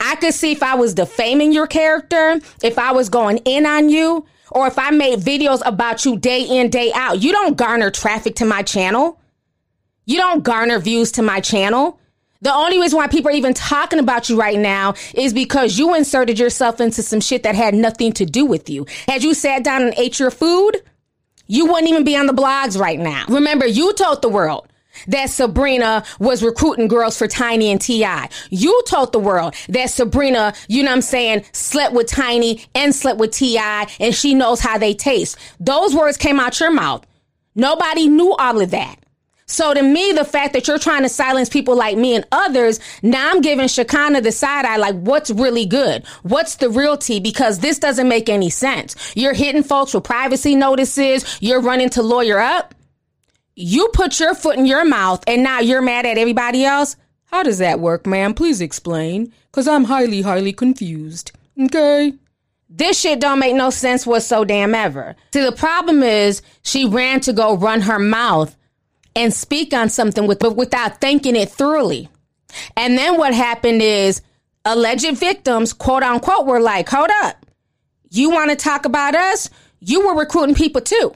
I 0.00 0.16
could 0.16 0.34
see 0.34 0.52
if 0.52 0.62
I 0.62 0.74
was 0.74 0.94
defaming 0.94 1.52
your 1.52 1.66
character, 1.66 2.40
if 2.62 2.78
I 2.78 2.92
was 2.92 3.08
going 3.08 3.38
in 3.38 3.66
on 3.66 3.88
you, 3.88 4.26
or 4.50 4.66
if 4.66 4.78
I 4.78 4.90
made 4.90 5.20
videos 5.20 5.60
about 5.64 6.04
you 6.04 6.18
day 6.18 6.42
in, 6.42 6.70
day 6.70 6.92
out. 6.94 7.22
You 7.22 7.32
don't 7.32 7.56
garner 7.56 7.90
traffic 7.90 8.36
to 8.36 8.44
my 8.44 8.62
channel. 8.62 9.20
You 10.06 10.16
don't 10.16 10.42
garner 10.42 10.78
views 10.78 11.12
to 11.12 11.22
my 11.22 11.40
channel. 11.40 12.00
The 12.40 12.54
only 12.54 12.78
reason 12.78 12.96
why 12.96 13.08
people 13.08 13.30
are 13.30 13.34
even 13.34 13.52
talking 13.52 13.98
about 13.98 14.28
you 14.28 14.38
right 14.38 14.58
now 14.58 14.94
is 15.12 15.32
because 15.32 15.78
you 15.78 15.94
inserted 15.94 16.38
yourself 16.38 16.80
into 16.80 17.02
some 17.02 17.20
shit 17.20 17.42
that 17.42 17.56
had 17.56 17.74
nothing 17.74 18.12
to 18.12 18.24
do 18.24 18.46
with 18.46 18.70
you. 18.70 18.86
Had 19.08 19.24
you 19.24 19.34
sat 19.34 19.64
down 19.64 19.82
and 19.82 19.92
ate 19.98 20.20
your 20.20 20.30
food, 20.30 20.80
you 21.48 21.66
wouldn't 21.66 21.88
even 21.88 22.04
be 22.04 22.16
on 22.16 22.26
the 22.26 22.32
blogs 22.32 22.78
right 22.78 22.98
now. 22.98 23.24
Remember, 23.28 23.66
you 23.66 23.92
told 23.94 24.22
the 24.22 24.28
world 24.28 24.68
that 25.06 25.30
Sabrina 25.30 26.04
was 26.18 26.42
recruiting 26.42 26.88
girls 26.88 27.16
for 27.16 27.28
Tiny 27.28 27.70
and 27.70 27.80
T.I. 27.80 28.28
You 28.50 28.82
told 28.86 29.12
the 29.12 29.18
world 29.18 29.54
that 29.68 29.90
Sabrina, 29.90 30.54
you 30.68 30.82
know 30.82 30.90
what 30.90 30.96
I'm 30.96 31.02
saying, 31.02 31.44
slept 31.52 31.94
with 31.94 32.08
Tiny 32.08 32.64
and 32.74 32.94
slept 32.94 33.18
with 33.18 33.32
T.I. 33.32 33.88
and 34.00 34.14
she 34.14 34.34
knows 34.34 34.60
how 34.60 34.78
they 34.78 34.94
taste. 34.94 35.36
Those 35.60 35.94
words 35.94 36.16
came 36.16 36.40
out 36.40 36.58
your 36.60 36.70
mouth. 36.70 37.06
Nobody 37.54 38.08
knew 38.08 38.32
all 38.34 38.60
of 38.60 38.70
that. 38.70 38.98
So 39.48 39.72
to 39.72 39.82
me, 39.82 40.12
the 40.12 40.26
fact 40.26 40.52
that 40.52 40.68
you're 40.68 40.78
trying 40.78 41.02
to 41.02 41.08
silence 41.08 41.48
people 41.48 41.74
like 41.74 41.96
me 41.96 42.14
and 42.14 42.26
others, 42.30 42.80
now 43.02 43.30
I'm 43.30 43.40
giving 43.40 43.66
Shekinah 43.66 44.20
the 44.20 44.30
side 44.30 44.66
eye, 44.66 44.76
like 44.76 44.94
what's 44.96 45.30
really 45.30 45.64
good? 45.64 46.06
What's 46.22 46.56
the 46.56 46.68
realty? 46.68 47.18
Because 47.18 47.58
this 47.60 47.78
doesn't 47.78 48.08
make 48.08 48.28
any 48.28 48.50
sense. 48.50 48.94
You're 49.16 49.32
hitting 49.32 49.62
folks 49.62 49.94
with 49.94 50.04
privacy 50.04 50.54
notices. 50.54 51.38
You're 51.40 51.62
running 51.62 51.88
to 51.90 52.02
lawyer 52.02 52.38
up. 52.38 52.74
You 53.60 53.88
put 53.88 54.20
your 54.20 54.36
foot 54.36 54.56
in 54.56 54.66
your 54.66 54.84
mouth 54.84 55.24
and 55.26 55.42
now 55.42 55.58
you're 55.58 55.82
mad 55.82 56.06
at 56.06 56.16
everybody 56.16 56.64
else. 56.64 56.94
How 57.24 57.42
does 57.42 57.58
that 57.58 57.80
work, 57.80 58.06
ma'am? 58.06 58.32
Please 58.32 58.60
explain. 58.60 59.32
Cause 59.50 59.66
I'm 59.66 59.82
highly, 59.82 60.22
highly 60.22 60.52
confused. 60.52 61.32
Okay. 61.60 62.14
This 62.70 63.00
shit 63.00 63.18
don't 63.18 63.40
make 63.40 63.56
no 63.56 63.70
sense 63.70 64.06
whatsoever 64.06 64.44
damn 64.44 64.76
ever. 64.76 65.16
See, 65.32 65.42
the 65.42 65.50
problem 65.50 66.04
is 66.04 66.40
she 66.62 66.84
ran 66.84 67.18
to 67.22 67.32
go 67.32 67.56
run 67.56 67.80
her 67.80 67.98
mouth 67.98 68.56
and 69.16 69.34
speak 69.34 69.74
on 69.74 69.88
something 69.88 70.28
with, 70.28 70.40
without 70.40 71.00
thinking 71.00 71.34
it 71.34 71.48
thoroughly. 71.48 72.08
And 72.76 72.96
then 72.96 73.16
what 73.16 73.34
happened 73.34 73.82
is 73.82 74.22
alleged 74.64 75.18
victims, 75.18 75.72
quote 75.72 76.04
unquote, 76.04 76.46
were 76.46 76.60
like, 76.60 76.88
hold 76.88 77.10
up. 77.22 77.44
You 78.10 78.30
want 78.30 78.50
to 78.50 78.56
talk 78.56 78.84
about 78.84 79.16
us? 79.16 79.50
You 79.80 80.06
were 80.06 80.14
recruiting 80.14 80.54
people 80.54 80.80
too. 80.80 81.12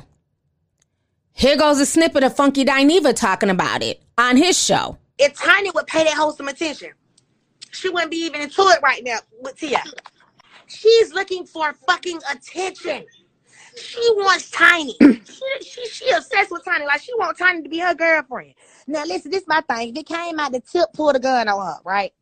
Here 1.35 1.57
goes 1.57 1.81
a 1.81 1.87
snippet 1.87 2.23
of 2.23 2.37
Funky 2.37 2.65
Dineva 2.65 3.15
talking 3.15 3.51
about 3.51 3.83
it 3.83 4.03
on 4.19 4.37
his 4.37 4.59
show. 4.59 4.99
If 5.19 5.35
Tiny 5.35 5.71
would 5.71 5.87
pay 5.87 6.05
that 6.05 6.15
whole 6.15 6.33
some 6.33 6.49
attention, 6.49 6.93
she 7.71 7.89
wouldn't 7.89 8.11
be 8.11 8.19
even 8.19 8.43
into 8.43 8.62
it 8.62 8.79
right 8.83 9.03
now 9.03 9.19
with 9.41 9.57
Tia. 9.59 9.83
She's 10.67 11.12
looking 11.12 11.47
for 11.47 11.73
fucking 11.87 12.21
attention. 12.31 13.07
She 13.77 14.01
wants 14.17 14.51
Tiny. 14.51 14.97
she, 15.01 15.65
she 15.65 15.87
she 15.87 16.11
obsessed 16.11 16.51
with 16.51 16.65
Tiny. 16.65 16.85
Like 16.85 17.01
she 17.01 17.15
wants 17.15 17.39
Tiny 17.39 17.62
to 17.62 17.69
be 17.69 17.79
her 17.79 17.95
girlfriend. 17.95 18.55
Now 18.87 19.05
listen, 19.05 19.31
this 19.31 19.43
is 19.43 19.49
my 19.49 19.62
thing. 19.62 19.91
If 19.91 19.99
it 19.99 20.07
came 20.07 20.39
out 20.39 20.53
the 20.53 20.61
tip 20.61 20.93
pulled 20.93 21.15
the 21.15 21.21
gun 21.21 21.49
on 21.49 21.67
her, 21.67 21.81
right? 21.85 22.12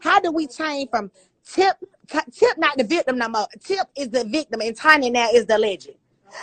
How 0.00 0.20
do 0.20 0.30
we 0.30 0.46
change 0.46 0.90
from 0.90 1.10
tip 1.44 1.76
tip 2.08 2.58
not 2.58 2.76
the 2.76 2.84
victim 2.84 3.18
no 3.18 3.28
more? 3.28 3.46
Tip 3.64 3.86
is 3.96 4.10
the 4.10 4.24
victim 4.24 4.60
and 4.60 4.76
Tiny 4.76 5.10
now 5.10 5.28
is 5.32 5.46
the 5.46 5.58
legend. 5.58 5.96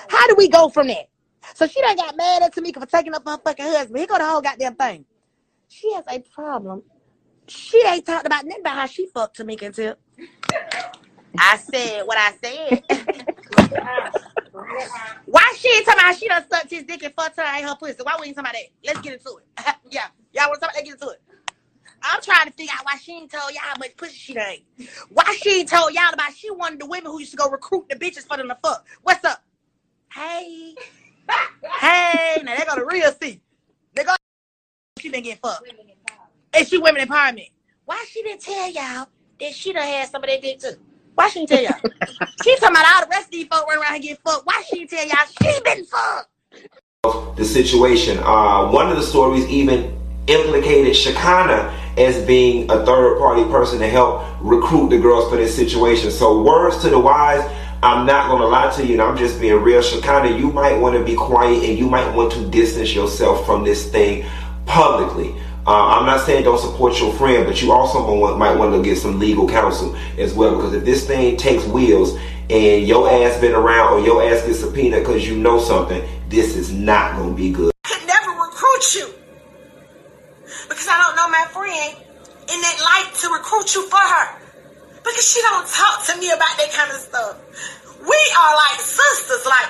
How 0.10 0.28
do 0.28 0.36
we 0.36 0.48
go 0.48 0.70
from 0.70 0.88
that? 0.88 1.10
So 1.54 1.68
she 1.68 1.82
done 1.82 1.96
got 1.96 2.18
mad 2.18 2.44
at 2.44 2.54
Tamika 2.54 2.80
for 2.80 2.86
taking 2.86 3.14
up 3.14 3.24
her 3.28 3.38
fucking 3.38 3.66
husband. 3.66 3.98
Here 3.98 4.08
go 4.08 4.18
the 4.18 4.26
whole 4.26 4.42
goddamn 4.42 4.76
thing. 4.76 5.06
She 5.70 5.94
has 5.94 6.04
a 6.10 6.20
problem. 6.20 6.84
She 7.48 7.82
ain't 7.88 8.06
talked 8.06 8.26
about 8.26 8.46
nothing 8.46 8.62
about 8.62 8.76
how 8.76 8.86
she 8.88 9.08
fucked 9.08 9.38
Tamika 9.38 9.64
and 9.64 9.76
Tip. 9.76 10.00
I 11.38 11.58
said 11.58 12.04
what 12.04 12.18
I 12.18 12.34
said. 12.44 12.84
Why 15.26 15.54
she 15.58 15.70
ain't 15.70 15.86
talking 15.86 16.02
about 16.02 16.18
she 16.18 16.28
done 16.28 16.46
sucked 16.52 16.72
his 16.72 16.84
dick 16.84 17.04
and 17.04 17.14
fucked 17.14 17.38
her 17.38 17.44
and 17.44 17.66
her 17.66 17.76
pussy? 17.76 17.98
Why 18.04 18.16
we 18.20 18.28
ain't 18.28 18.36
talking 18.36 18.50
about 18.50 18.54
that? 18.54 18.70
Let's 18.86 19.02
get 19.02 19.14
into 19.14 19.38
it. 19.38 19.66
yeah. 19.92 20.08
Y'all 20.34 20.50
want 20.50 20.62
to 20.62 20.68
talk 20.68 20.72
about 20.72 20.76
that? 20.76 20.86
Get 20.86 20.94
into 20.94 21.10
it. 21.10 21.22
I'm 22.02 22.22
trying 22.22 22.48
to 22.48 22.54
figure 22.54 22.74
out 22.78 22.86
why 22.86 22.98
she 22.98 23.14
ain't 23.14 23.32
told 23.32 23.52
y'all 23.52 23.62
how 23.64 23.78
much 23.80 23.98
pussy 23.98 24.14
she 24.16 24.34
done 24.34 24.58
Why 25.10 25.36
she 25.42 25.60
ain't 25.62 25.70
told 25.70 25.94
y'all 25.94 26.14
about 26.14 26.34
she 26.34 26.52
one 26.52 26.74
of 26.74 26.80
the 26.80 26.86
women 26.86 27.12
who 27.12 27.20
used 27.20 27.32
to 27.32 27.38
go 27.38 27.50
recruit 27.50 27.86
the 27.90 27.96
bitches 27.96 28.28
for 28.28 28.38
them 28.38 28.48
to 28.50 28.58
fuck. 28.64 28.86
What's 29.02 29.26
up? 29.26 29.44
Hey. 30.14 30.76
Hey. 31.80 32.42
Now 32.44 32.56
they 32.58 32.66
got 32.66 32.78
the 32.78 32.86
real 32.86 33.12
C. 33.22 33.42
They 33.94 34.04
got 34.04 34.18
she 35.00 35.10
been 35.10 35.24
getting 35.24 35.40
fucked. 35.40 35.72
And 36.54 36.68
she 36.68 36.78
women 36.78 37.08
empowerment. 37.08 37.50
Why 37.86 38.04
she 38.10 38.24
didn't 38.24 38.42
tell 38.42 38.72
y'all 38.72 39.08
that 39.40 39.54
she 39.54 39.74
done 39.74 39.84
had 39.84 40.10
some 40.10 40.24
of 40.24 40.30
that 40.30 40.42
dick 40.42 40.60
too? 40.60 40.72
Why 41.16 41.30
she 41.30 41.46
tell 41.46 41.62
y'all? 41.62 41.80
she 42.44 42.56
talking 42.58 42.76
about 42.76 42.96
all 42.96 43.02
the 43.02 43.08
rest 43.12 43.26
of 43.26 43.32
these 43.32 43.48
folk 43.48 43.68
running 43.68 43.84
around 43.84 43.96
and 43.96 44.04
get 44.04 44.20
fucked. 44.24 44.46
Why 44.46 44.64
she 44.70 44.88
tell 44.88 45.06
y'all 45.06 45.18
she 45.42 45.62
been 45.64 45.86
fucked? 45.86 47.38
The 47.38 47.46
situation. 47.46 48.20
Uh, 48.20 48.70
one 48.72 48.90
of 48.90 48.98
the 48.98 49.04
stories 49.04 49.48
even 49.48 49.96
implicated 50.28 50.96
Shekinah 50.96 51.74
as 51.98 52.26
being 52.26 52.70
a 52.72 52.86
third 52.86 53.20
party 53.20 53.44
person 53.46 53.80
to 53.80 53.88
help 53.88 54.26
recruit 54.42 54.90
the 54.90 54.98
girls 54.98 55.30
for 55.30 55.38
this 55.38 55.56
situation. 55.56 56.12
So 56.12 56.42
words 56.42 56.82
to 56.82 56.90
the 56.90 57.00
wise. 57.00 57.44
I'm 57.86 58.08
not 58.08 58.30
gonna 58.30 58.48
lie 58.48 58.72
to 58.78 58.84
you, 58.84 58.94
and 58.94 59.02
I'm 59.04 59.16
just 59.16 59.40
being 59.40 59.62
real. 59.62 59.80
Shekinah, 59.80 60.36
you 60.36 60.50
might 60.50 60.76
want 60.76 60.98
to 60.98 61.04
be 61.04 61.14
quiet 61.14 61.64
and 61.64 61.78
you 61.78 61.88
might 61.88 62.16
want 62.16 62.32
to 62.32 62.50
distance 62.50 62.96
yourself 62.96 63.46
from 63.46 63.64
this 63.64 63.92
thing 63.92 64.26
publicly. 64.66 65.36
Uh, 65.68 65.90
I'm 65.90 66.08
not 66.08 66.26
saying 66.26 66.46
don't 66.46 66.58
support 66.58 67.00
your 67.00 67.14
friend, 67.14 67.46
but 67.46 67.62
you 67.62 67.72
also 67.72 68.36
might 68.38 68.56
want 68.56 68.74
to 68.74 68.82
get 68.82 68.98
some 68.98 69.20
legal 69.20 69.48
counsel 69.48 69.96
as 70.18 70.34
well. 70.34 70.56
Because 70.56 70.74
if 70.74 70.84
this 70.84 71.06
thing 71.06 71.38
takes 71.38 71.64
wheels 71.66 72.18
and 72.50 72.88
your 72.88 73.08
ass 73.08 73.40
been 73.40 73.54
around 73.54 73.94
or 73.94 74.00
your 74.00 74.24
ass 74.24 74.44
gets 74.48 74.62
subpoenaed 74.62 75.04
because 75.04 75.28
you 75.28 75.38
know 75.38 75.60
something, 75.60 76.02
this 76.28 76.56
is 76.56 76.72
not 76.72 77.16
going 77.18 77.30
to 77.30 77.36
be 77.36 77.52
good. 77.52 77.72
I 77.86 77.90
could 77.90 78.08
never 78.08 78.32
recruit 78.32 78.96
you 78.96 79.14
because 80.70 80.88
I 80.90 81.00
don't 81.04 81.16
know 81.16 81.30
my 81.30 81.46
friend 81.54 81.98
in 82.52 82.62
that 82.62 82.78
light 82.84 83.14
to 83.14 83.30
recruit 83.30 83.76
you 83.76 83.88
for 83.88 83.98
her 83.98 84.45
because 85.06 85.26
she 85.30 85.40
don't 85.46 85.68
talk 85.70 86.04
to 86.10 86.18
me 86.18 86.34
about 86.34 86.58
that 86.58 86.72
kind 86.74 86.90
of 86.90 86.98
stuff. 86.98 87.38
We 88.02 88.20
are 88.42 88.54
like 88.58 88.82
sisters. 88.82 89.46
Like 89.46 89.70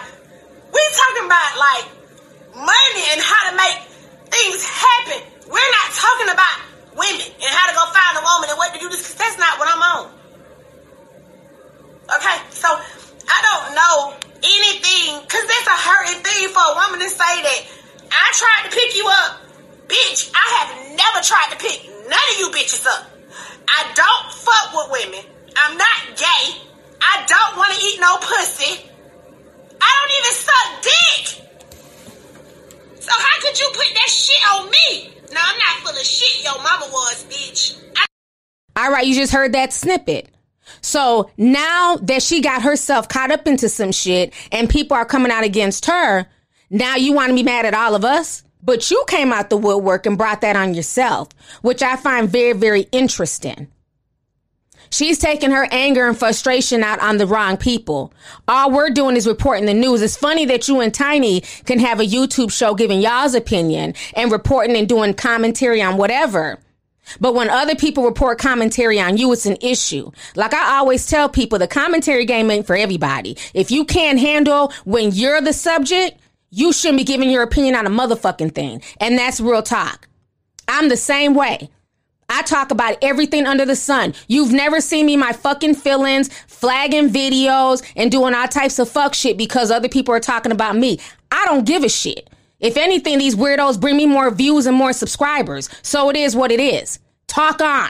we're 0.72 0.96
talking 0.96 1.28
about 1.28 1.52
like 1.60 1.86
money 2.56 3.04
and 3.12 3.20
how 3.20 3.52
to 3.52 3.54
make 3.60 3.78
things 4.32 4.64
happen 4.64 5.36
we're 5.50 5.72
not 5.82 5.94
talking 5.94 6.30
about 6.34 6.56
women 6.98 7.22
and 7.22 7.52
how 7.54 7.70
to 7.70 7.74
go 7.78 7.84
find 7.94 8.18
a 8.18 8.24
woman 8.26 8.50
and 8.50 8.58
what 8.58 8.74
to 8.74 8.80
do 8.80 8.90
this 8.90 9.06
because 9.06 9.18
that's 9.18 9.38
not 9.38 9.60
what 9.60 9.70
I'm 9.70 9.82
on. 9.82 10.04
Okay, 12.06 12.38
so 12.50 12.70
I 12.70 13.38
don't 13.46 13.68
know 13.78 13.96
anything 14.42 15.22
because 15.22 15.46
that's 15.46 15.70
a 15.70 15.80
hurting 15.86 16.22
thing 16.26 16.50
for 16.50 16.66
a 16.66 16.74
woman 16.74 17.00
to 17.02 17.10
say 17.10 17.34
that 17.46 17.60
I 18.10 18.26
tried 18.34 18.70
to 18.70 18.72
pick 18.74 18.96
you 18.98 19.06
up. 19.06 19.42
Bitch, 19.86 20.34
I 20.34 20.46
have 20.62 20.70
never 20.98 21.22
tried 21.22 21.50
to 21.54 21.58
pick 21.58 21.86
none 22.10 22.28
of 22.34 22.38
you 22.40 22.50
bitches 22.50 22.86
up. 22.86 23.15
I 23.68 23.92
don't 23.96 24.32
fuck 24.34 24.74
with 24.74 25.02
women. 25.04 25.26
I'm 25.56 25.78
not 25.78 26.18
gay. 26.18 26.62
I 27.02 27.26
don't 27.28 27.58
want 27.58 27.72
to 27.74 27.86
eat 27.86 28.00
no 28.00 28.18
pussy. 28.18 28.90
I 29.82 29.90
don't 29.98 30.12
even 30.20 30.34
suck 30.34 30.82
dick. 30.82 31.42
So 33.02 33.12
how 33.16 33.42
could 33.42 33.60
you 33.60 33.68
put 33.74 33.88
that 33.94 34.10
shit 34.10 34.54
on 34.54 34.66
me? 34.70 35.14
No, 35.32 35.40
I'm 35.42 35.58
not 35.58 35.78
full 35.84 35.92
of 35.92 36.06
shit. 36.06 36.44
Yo, 36.44 36.52
mama 36.62 36.88
was, 36.92 37.26
bitch. 37.26 37.78
I- 37.96 38.06
All 38.86 38.92
right, 38.92 39.06
you 39.06 39.16
just 39.16 39.34
heard 39.34 39.54
that 39.54 39.74
snippet. 39.74 40.30
So 40.82 41.30
now 41.38 41.98
that 42.04 42.24
she 42.24 42.42
got 42.42 42.64
herself 42.64 43.08
caught 43.08 43.32
up 43.32 43.48
into 43.48 43.70
some 43.70 43.92
shit 43.92 44.34
and 44.52 44.70
people 44.70 44.98
are 44.98 45.06
coming 45.06 45.32
out 45.32 45.44
against 45.44 45.86
her, 45.86 46.26
now 46.70 46.96
you 46.96 47.14
want 47.14 47.30
to 47.30 47.36
be 47.36 47.44
mad 47.44 47.66
at 47.66 47.74
all 47.76 47.94
of 47.96 48.04
us? 48.04 48.44
But 48.66 48.90
you 48.90 49.06
came 49.08 49.32
out 49.32 49.50
the 49.50 49.58
woodwork 49.58 50.06
and 50.06 50.18
brought 50.18 50.42
that 50.42 50.56
on 50.56 50.74
yourself, 50.74 51.30
which 51.62 51.84
I 51.84 51.96
find 51.96 52.28
very, 52.28 52.54
very 52.54 52.88
interesting. 52.92 53.68
She's 54.90 55.20
taking 55.20 55.52
her 55.52 55.68
anger 55.72 56.08
and 56.08 56.18
frustration 56.18 56.84
out 56.84 57.00
on 57.00 57.18
the 57.18 57.28
wrong 57.28 57.58
people. 57.58 58.14
All 58.48 58.72
we're 58.72 58.90
doing 58.90 59.18
is 59.18 59.28
reporting 59.28 59.66
the 59.66 59.74
news. 59.74 60.02
It's 60.02 60.16
funny 60.16 60.46
that 60.46 60.68
you 60.68 60.80
and 60.80 60.94
Tiny 60.94 61.42
can 61.66 61.80
have 61.80 62.00
a 62.00 62.06
YouTube 62.06 62.52
show 62.52 62.74
giving 62.76 63.02
y'all's 63.02 63.36
opinion 63.36 63.94
and 64.16 64.32
reporting 64.32 64.76
and 64.76 64.88
doing 64.88 65.14
commentary 65.14 65.82
on 65.82 65.98
whatever. 65.98 66.60
But 67.20 67.36
when 67.36 67.50
other 67.50 67.76
people 67.76 68.04
report 68.04 68.40
commentary 68.40 69.00
on 69.00 69.18
you, 69.18 69.32
it's 69.32 69.46
an 69.46 69.58
issue. 69.62 70.12
Like 70.36 70.54
I 70.54 70.78
always 70.78 71.06
tell 71.08 71.30
people, 71.30 71.60
the 71.60 71.68
commentary 71.68 72.26
game 72.26 72.50
ain't 72.50 72.66
for 72.66 72.76
everybody. 72.76 73.38
If 73.54 73.70
you 73.70 73.86
can't 73.86 74.20
handle 74.20 74.74
when 74.86 75.12
you're 75.12 75.42
the 75.42 75.54
subject, 75.54 76.20
you 76.56 76.72
shouldn't 76.72 77.00
be 77.00 77.04
giving 77.04 77.30
your 77.30 77.44
opinion 77.44 77.76
on 77.76 77.86
a 77.86 77.90
motherfucking 77.90 78.56
thing. 78.56 78.82
And 79.02 79.18
that's 79.18 79.42
real 79.42 79.62
talk. 79.62 80.08
I'm 80.70 80.88
the 80.88 80.96
same 80.96 81.36
way. 81.36 81.70
I 82.30 82.44
talk 82.44 82.72
about 82.72 82.98
everything 83.02 83.46
under 83.46 83.66
the 83.66 83.76
sun. 83.76 84.14
You've 84.30 84.54
never 84.54 84.80
seen 84.80 85.06
me 85.06 85.18
my 85.18 85.34
fucking 85.34 85.76
feelings, 85.76 86.30
flagging 86.48 87.10
videos, 87.10 87.84
and 87.98 88.10
doing 88.10 88.34
all 88.34 88.48
types 88.48 88.80
of 88.80 88.90
fuck 88.90 89.14
shit 89.14 89.38
because 89.38 89.70
other 89.70 89.90
people 89.90 90.16
are 90.16 90.22
talking 90.22 90.54
about 90.54 90.78
me. 90.78 90.98
I 91.30 91.44
don't 91.46 91.68
give 91.68 91.84
a 91.84 91.90
shit. 91.90 92.30
If 92.62 92.78
anything, 92.78 93.18
these 93.18 93.36
weirdos 93.36 93.80
bring 93.80 93.98
me 93.98 94.06
more 94.06 94.32
views 94.32 94.66
and 94.66 94.78
more 94.78 94.94
subscribers. 94.94 95.70
So 95.82 96.10
it 96.10 96.16
is 96.16 96.38
what 96.38 96.54
it 96.54 96.62
is. 96.62 97.00
Talk 97.28 97.60
on. 97.60 97.90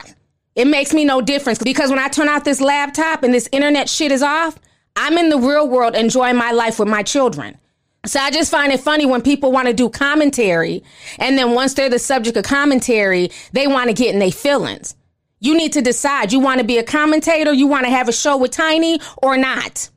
It 0.56 0.66
makes 0.66 0.92
me 0.92 1.06
no 1.06 1.22
difference 1.22 1.60
because 1.60 1.92
when 1.92 2.00
I 2.00 2.08
turn 2.08 2.30
out 2.30 2.46
this 2.46 2.62
laptop 2.62 3.22
and 3.22 3.32
this 3.32 3.48
internet 3.52 3.90
shit 3.90 4.12
is 4.12 4.24
off, 4.24 4.58
I'm 4.96 5.20
in 5.20 5.30
the 5.30 5.38
real 5.38 5.70
world 5.70 5.96
enjoying 5.96 6.36
my 6.36 6.52
life 6.52 6.80
with 6.80 6.88
my 6.88 7.04
children. 7.04 7.60
So 8.06 8.20
I 8.20 8.30
just 8.32 8.52
find 8.52 8.72
it 8.72 8.80
funny 8.80 9.06
when 9.06 9.22
people 9.22 9.52
want 9.52 9.68
to 9.68 9.74
do 9.74 9.90
commentary 9.90 10.84
and 11.20 11.38
then 11.38 11.52
once 11.52 11.74
they're 11.74 11.90
the 11.90 12.00
subject 12.00 12.38
of 12.38 12.44
commentary, 12.44 13.32
they 13.52 13.68
want 13.68 13.88
to 13.88 13.94
get 13.94 14.14
in 14.14 14.20
their 14.20 14.32
feelings. 14.32 14.96
You 15.40 15.56
need 15.56 15.74
to 15.74 15.82
decide 15.82 16.32
you 16.32 16.40
want 16.40 16.60
to 16.60 16.66
be 16.66 16.78
a 16.78 16.84
commentator, 16.84 17.52
you 17.52 17.68
want 17.68 17.86
to 17.86 17.92
have 17.92 18.08
a 18.08 18.14
show 18.14 18.38
with 18.38 18.52
Tiny 18.52 19.00
or 19.22 19.38
not. 19.38 19.90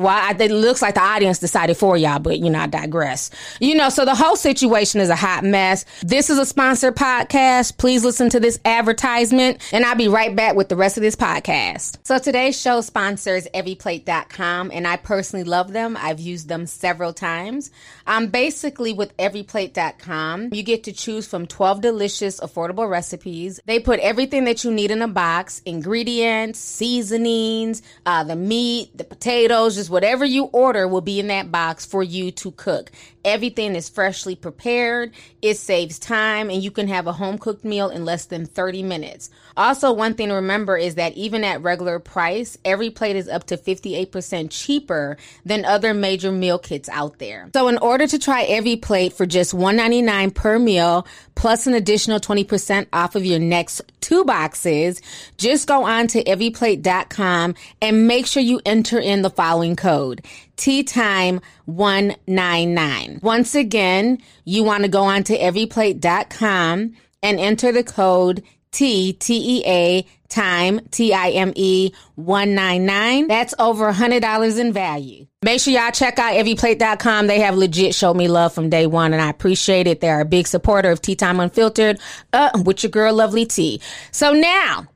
Well, 0.00 0.08
I, 0.08 0.30
it 0.30 0.50
looks 0.50 0.80
like 0.80 0.94
the 0.94 1.02
audience 1.02 1.40
decided 1.40 1.76
for 1.76 1.94
y'all, 1.94 2.18
but 2.20 2.38
you 2.38 2.48
know, 2.48 2.60
I 2.60 2.68
digress. 2.68 3.30
You 3.60 3.74
know, 3.74 3.90
so 3.90 4.06
the 4.06 4.14
whole 4.14 4.34
situation 4.34 4.98
is 4.98 5.10
a 5.10 5.14
hot 5.14 5.44
mess. 5.44 5.84
This 6.00 6.30
is 6.30 6.38
a 6.38 6.46
sponsored 6.46 6.96
podcast. 6.96 7.76
Please 7.76 8.02
listen 8.02 8.30
to 8.30 8.40
this 8.40 8.58
advertisement, 8.64 9.60
and 9.74 9.84
I'll 9.84 9.96
be 9.96 10.08
right 10.08 10.34
back 10.34 10.56
with 10.56 10.70
the 10.70 10.76
rest 10.76 10.96
of 10.96 11.02
this 11.02 11.16
podcast. 11.16 11.98
So 12.02 12.18
today's 12.18 12.58
show 12.58 12.80
sponsors 12.80 13.46
everyplate.com, 13.54 14.70
and 14.72 14.86
I 14.86 14.96
personally 14.96 15.44
love 15.44 15.74
them. 15.74 15.98
I've 16.00 16.18
used 16.18 16.48
them 16.48 16.64
several 16.64 17.12
times. 17.12 17.70
Um, 18.06 18.28
basically, 18.28 18.94
with 18.94 19.14
everyplate.com, 19.18 20.54
you 20.54 20.62
get 20.62 20.84
to 20.84 20.94
choose 20.94 21.26
from 21.26 21.46
12 21.46 21.82
delicious, 21.82 22.40
affordable 22.40 22.88
recipes. 22.88 23.60
They 23.66 23.78
put 23.78 24.00
everything 24.00 24.44
that 24.44 24.64
you 24.64 24.70
need 24.70 24.92
in 24.92 25.02
a 25.02 25.08
box 25.08 25.60
ingredients, 25.66 26.58
seasonings, 26.58 27.82
uh, 28.06 28.24
the 28.24 28.36
meat, 28.36 28.96
the 28.96 29.04
potatoes, 29.04 29.74
just 29.74 29.89
whatever 29.90 30.24
you 30.24 30.44
order 30.44 30.88
will 30.88 31.00
be 31.00 31.20
in 31.20 31.26
that 31.26 31.50
box 31.52 31.84
for 31.84 32.02
you 32.02 32.30
to 32.32 32.52
cook. 32.52 32.90
Everything 33.24 33.74
is 33.74 33.88
freshly 33.88 34.34
prepared. 34.34 35.12
It 35.42 35.56
saves 35.56 35.98
time 35.98 36.50
and 36.50 36.62
you 36.62 36.70
can 36.70 36.88
have 36.88 37.06
a 37.06 37.12
home 37.12 37.38
cooked 37.38 37.64
meal 37.64 37.90
in 37.90 38.04
less 38.04 38.26
than 38.26 38.46
30 38.46 38.82
minutes. 38.82 39.30
Also, 39.56 39.92
one 39.92 40.14
thing 40.14 40.28
to 40.28 40.34
remember 40.34 40.76
is 40.76 40.94
that 40.94 41.14
even 41.14 41.44
at 41.44 41.62
regular 41.62 41.98
price, 41.98 42.56
every 42.64 42.90
plate 42.90 43.16
is 43.16 43.28
up 43.28 43.44
to 43.44 43.56
58% 43.56 44.48
cheaper 44.50 45.16
than 45.44 45.64
other 45.64 45.92
major 45.92 46.32
meal 46.32 46.58
kits 46.58 46.88
out 46.88 47.18
there. 47.18 47.50
So 47.54 47.68
in 47.68 47.78
order 47.78 48.06
to 48.06 48.18
try 48.18 48.42
every 48.44 48.76
plate 48.76 49.12
for 49.12 49.26
just 49.26 49.54
$1.99 49.54 50.34
per 50.34 50.58
meal, 50.58 51.06
plus 51.34 51.66
an 51.66 51.74
additional 51.74 52.20
20% 52.20 52.86
off 52.92 53.14
of 53.14 53.24
your 53.24 53.38
next 53.38 53.82
two 54.00 54.24
boxes, 54.24 55.00
just 55.36 55.66
go 55.66 55.84
on 55.84 56.06
to 56.08 56.24
everyplate.com 56.24 57.54
and 57.80 58.06
make 58.06 58.26
sure 58.26 58.42
you 58.42 58.60
enter 58.64 58.98
in 58.98 59.22
the 59.22 59.30
following 59.30 59.76
code. 59.76 60.24
Tea 60.60 60.84
Time 60.84 61.40
199. 61.64 63.20
Once 63.22 63.54
again, 63.54 64.18
you 64.44 64.62
want 64.62 64.82
to 64.82 64.88
go 64.88 65.02
on 65.02 65.24
to 65.24 65.38
everyplate.com 65.38 66.92
and 67.22 67.40
enter 67.40 67.72
the 67.72 67.82
code 67.82 68.42
T 68.70 69.14
T 69.14 69.58
E 69.58 69.62
A 69.66 70.06
time 70.28 70.80
T 70.90 71.14
I 71.14 71.30
M 71.30 71.54
E 71.56 71.92
199. 72.16 73.26
That's 73.26 73.54
over 73.58 73.88
a 73.88 73.92
$100 73.94 74.58
in 74.58 74.72
value. 74.72 75.26
Make 75.42 75.60
sure 75.60 75.72
y'all 75.72 75.90
check 75.90 76.18
out 76.18 76.34
everyplate.com. 76.34 77.26
They 77.26 77.40
have 77.40 77.56
legit 77.56 77.94
showed 77.94 78.18
me 78.18 78.28
love 78.28 78.52
from 78.52 78.68
day 78.68 78.86
one 78.86 79.14
and 79.14 79.22
I 79.22 79.30
appreciate 79.30 79.86
it. 79.86 80.00
They're 80.00 80.20
a 80.20 80.26
big 80.26 80.46
supporter 80.46 80.90
of 80.90 81.00
Tea 81.00 81.16
Time 81.16 81.40
Unfiltered 81.40 81.98
uh, 82.34 82.50
with 82.64 82.82
your 82.82 82.90
girl 82.90 83.14
Lovely 83.14 83.46
Tea. 83.46 83.80
So 84.12 84.34
now, 84.34 84.86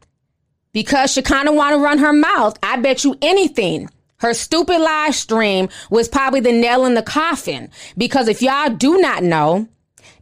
because 0.73 1.13
Shekinah 1.13 1.53
want 1.53 1.75
to 1.75 1.83
run 1.83 1.99
her 1.99 2.13
mouth, 2.13 2.59
I 2.63 2.77
bet 2.77 3.03
you 3.03 3.17
anything 3.23 3.89
her 4.19 4.35
stupid 4.35 4.81
live 4.81 5.15
stream 5.15 5.69
was 5.91 6.09
probably 6.09 6.41
the 6.41 6.53
nail 6.53 6.87
in 6.87 6.95
the 6.95 7.03
coffin 7.03 7.71
because 7.97 8.29
if 8.29 8.43
y'all 8.43 8.71
do 8.71 8.99
not 8.99 9.23
know, 9.23 9.69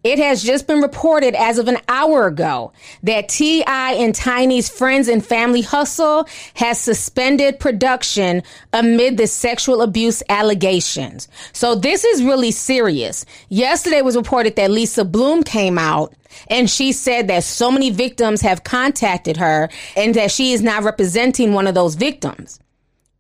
it 0.04 0.18
has 0.18 0.42
just 0.42 0.66
been 0.66 0.80
reported 0.80 1.34
as 1.36 1.58
of 1.58 1.68
an 1.68 1.78
hour 1.86 2.26
ago 2.26 2.72
that 3.04 3.28
T.I. 3.28 3.92
and 3.94 4.14
Tiny's 4.14 4.68
friends 4.68 5.06
and 5.06 5.24
family 5.24 5.60
hustle 5.60 6.26
has 6.54 6.80
suspended 6.80 7.60
production 7.60 8.42
amid 8.72 9.16
the 9.16 9.28
sexual 9.28 9.80
abuse 9.80 10.22
allegations. 10.28 11.28
So 11.52 11.76
this 11.76 12.04
is 12.04 12.24
really 12.24 12.50
serious. 12.50 13.24
Yesterday 13.48 14.02
was 14.02 14.16
reported 14.16 14.56
that 14.56 14.72
Lisa 14.72 15.04
Bloom 15.04 15.44
came 15.44 15.78
out 15.78 16.14
and 16.48 16.68
she 16.68 16.90
said 16.90 17.28
that 17.28 17.44
so 17.44 17.70
many 17.70 17.90
victims 17.90 18.40
have 18.40 18.64
contacted 18.64 19.36
her 19.36 19.68
and 19.96 20.14
that 20.16 20.32
she 20.32 20.52
is 20.52 20.62
now 20.62 20.82
representing 20.82 21.52
one 21.52 21.68
of 21.68 21.74
those 21.74 21.94
victims 21.94 22.58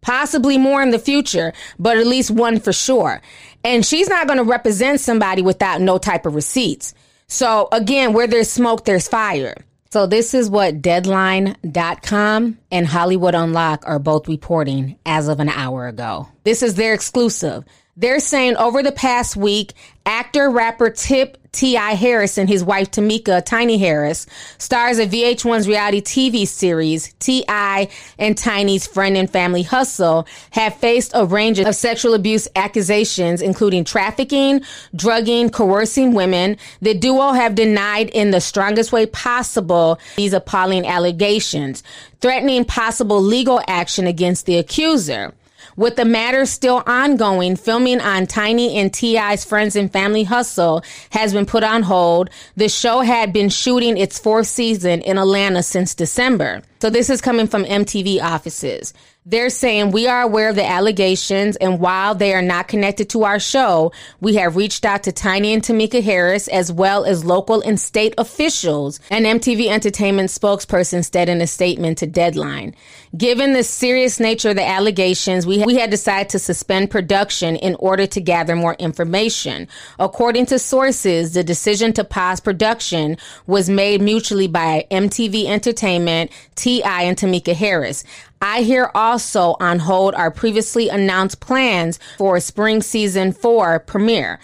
possibly 0.02 0.58
more 0.58 0.82
in 0.82 0.90
the 0.90 0.98
future, 0.98 1.52
but 1.78 1.96
at 1.96 2.06
least 2.06 2.30
one 2.30 2.60
for 2.60 2.72
sure. 2.72 3.22
And 3.64 3.86
she's 3.86 4.08
not 4.08 4.26
going 4.26 4.38
to 4.38 4.44
represent 4.44 5.00
somebody 5.00 5.40
without 5.40 5.80
no 5.80 5.96
type 5.96 6.26
of 6.26 6.34
receipts. 6.34 6.92
So 7.28 7.68
again, 7.72 8.12
where 8.12 8.26
there's 8.26 8.50
smoke, 8.50 8.84
there's 8.84 9.08
fire. 9.08 9.54
So 9.90 10.06
this 10.06 10.32
is 10.32 10.48
what 10.48 10.80
Deadline.com 10.80 12.58
and 12.70 12.86
Hollywood 12.86 13.34
Unlock 13.34 13.84
are 13.86 13.98
both 13.98 14.26
reporting 14.26 14.98
as 15.04 15.28
of 15.28 15.38
an 15.38 15.50
hour 15.50 15.86
ago. 15.86 16.28
This 16.44 16.62
is 16.62 16.76
their 16.76 16.94
exclusive. 16.94 17.64
They're 17.94 18.20
saying 18.20 18.56
over 18.56 18.82
the 18.82 18.90
past 18.90 19.36
week, 19.36 19.74
actor 20.06 20.48
rapper 20.48 20.88
Tip 20.88 21.36
T.I. 21.52 21.92
Harris 21.92 22.38
and 22.38 22.48
his 22.48 22.64
wife 22.64 22.90
Tamika 22.90 23.44
Tiny 23.44 23.76
Harris 23.76 24.26
stars 24.56 24.98
of 24.98 25.10
VH1's 25.10 25.68
reality 25.68 26.00
TV 26.00 26.48
series 26.48 27.12
T.I. 27.18 27.90
and 28.18 28.38
Tiny's 28.38 28.86
Friend 28.86 29.14
and 29.14 29.28
Family 29.28 29.62
Hustle 29.62 30.26
have 30.52 30.74
faced 30.76 31.12
a 31.14 31.26
range 31.26 31.58
of 31.58 31.74
sexual 31.74 32.14
abuse 32.14 32.48
accusations, 32.56 33.42
including 33.42 33.84
trafficking, 33.84 34.62
drugging, 34.96 35.50
coercing 35.50 36.14
women. 36.14 36.56
The 36.80 36.94
duo 36.94 37.32
have 37.32 37.54
denied 37.54 38.08
in 38.08 38.30
the 38.30 38.40
strongest 38.40 38.90
way 38.90 39.04
possible 39.04 40.00
these 40.16 40.32
appalling 40.32 40.86
allegations, 40.86 41.82
threatening 42.22 42.64
possible 42.64 43.20
legal 43.20 43.60
action 43.68 44.06
against 44.06 44.46
the 44.46 44.56
accuser. 44.56 45.34
With 45.76 45.96
the 45.96 46.04
matter 46.04 46.44
still 46.46 46.82
ongoing, 46.86 47.56
filming 47.56 48.00
on 48.00 48.26
Tiny 48.26 48.76
and 48.76 48.92
T.I.'s 48.92 49.44
Friends 49.44 49.74
and 49.74 49.92
Family 49.92 50.24
Hustle 50.24 50.82
has 51.10 51.32
been 51.32 51.46
put 51.46 51.64
on 51.64 51.82
hold. 51.82 52.30
The 52.56 52.68
show 52.68 53.00
had 53.00 53.32
been 53.32 53.48
shooting 53.48 53.96
its 53.96 54.18
fourth 54.18 54.48
season 54.48 55.00
in 55.00 55.18
Atlanta 55.18 55.62
since 55.62 55.94
December. 55.94 56.62
So 56.80 56.90
this 56.90 57.08
is 57.08 57.20
coming 57.20 57.46
from 57.46 57.64
MTV 57.64 58.20
offices. 58.20 58.92
They're 59.24 59.50
saying 59.50 59.92
we 59.92 60.08
are 60.08 60.22
aware 60.22 60.48
of 60.48 60.56
the 60.56 60.68
allegations, 60.68 61.54
and 61.56 61.78
while 61.78 62.12
they 62.12 62.34
are 62.34 62.42
not 62.42 62.66
connected 62.66 63.08
to 63.10 63.22
our 63.22 63.38
show, 63.38 63.92
we 64.20 64.34
have 64.34 64.56
reached 64.56 64.84
out 64.84 65.04
to 65.04 65.12
Tiny 65.12 65.54
and 65.54 65.62
Tamika 65.62 66.02
Harris, 66.02 66.48
as 66.48 66.72
well 66.72 67.04
as 67.04 67.24
local 67.24 67.60
and 67.60 67.78
state 67.78 68.14
officials. 68.18 68.98
An 69.10 69.22
MTV 69.22 69.68
Entertainment 69.68 70.30
spokesperson 70.30 71.08
said 71.08 71.28
in 71.28 71.40
a 71.40 71.46
statement 71.46 71.98
to 71.98 72.06
Deadline. 72.08 72.74
Given 73.16 73.52
the 73.52 73.62
serious 73.62 74.18
nature 74.18 74.50
of 74.50 74.56
the 74.56 74.66
allegations, 74.66 75.46
we, 75.46 75.64
we 75.64 75.76
had 75.76 75.90
decided 75.90 76.30
to 76.30 76.40
suspend 76.40 76.90
production 76.90 77.54
in 77.54 77.76
order 77.76 78.08
to 78.08 78.20
gather 78.20 78.56
more 78.56 78.74
information. 78.74 79.68
According 80.00 80.46
to 80.46 80.58
sources, 80.58 81.34
the 81.34 81.44
decision 81.44 81.92
to 81.92 82.02
pause 82.02 82.40
production 82.40 83.18
was 83.46 83.70
made 83.70 84.02
mutually 84.02 84.48
by 84.48 84.84
MTV 84.90 85.44
Entertainment, 85.44 86.32
T.I., 86.56 87.02
and 87.02 87.16
Tamika 87.16 87.54
Harris. 87.54 88.02
I 88.42 88.62
hear 88.62 88.90
also 88.92 89.54
on 89.60 89.78
hold 89.78 90.16
our 90.16 90.32
previously 90.32 90.88
announced 90.88 91.38
plans 91.38 92.00
for 92.18 92.40
spring 92.40 92.82
season 92.82 93.32
four 93.32 93.78
premiere. 93.78 94.40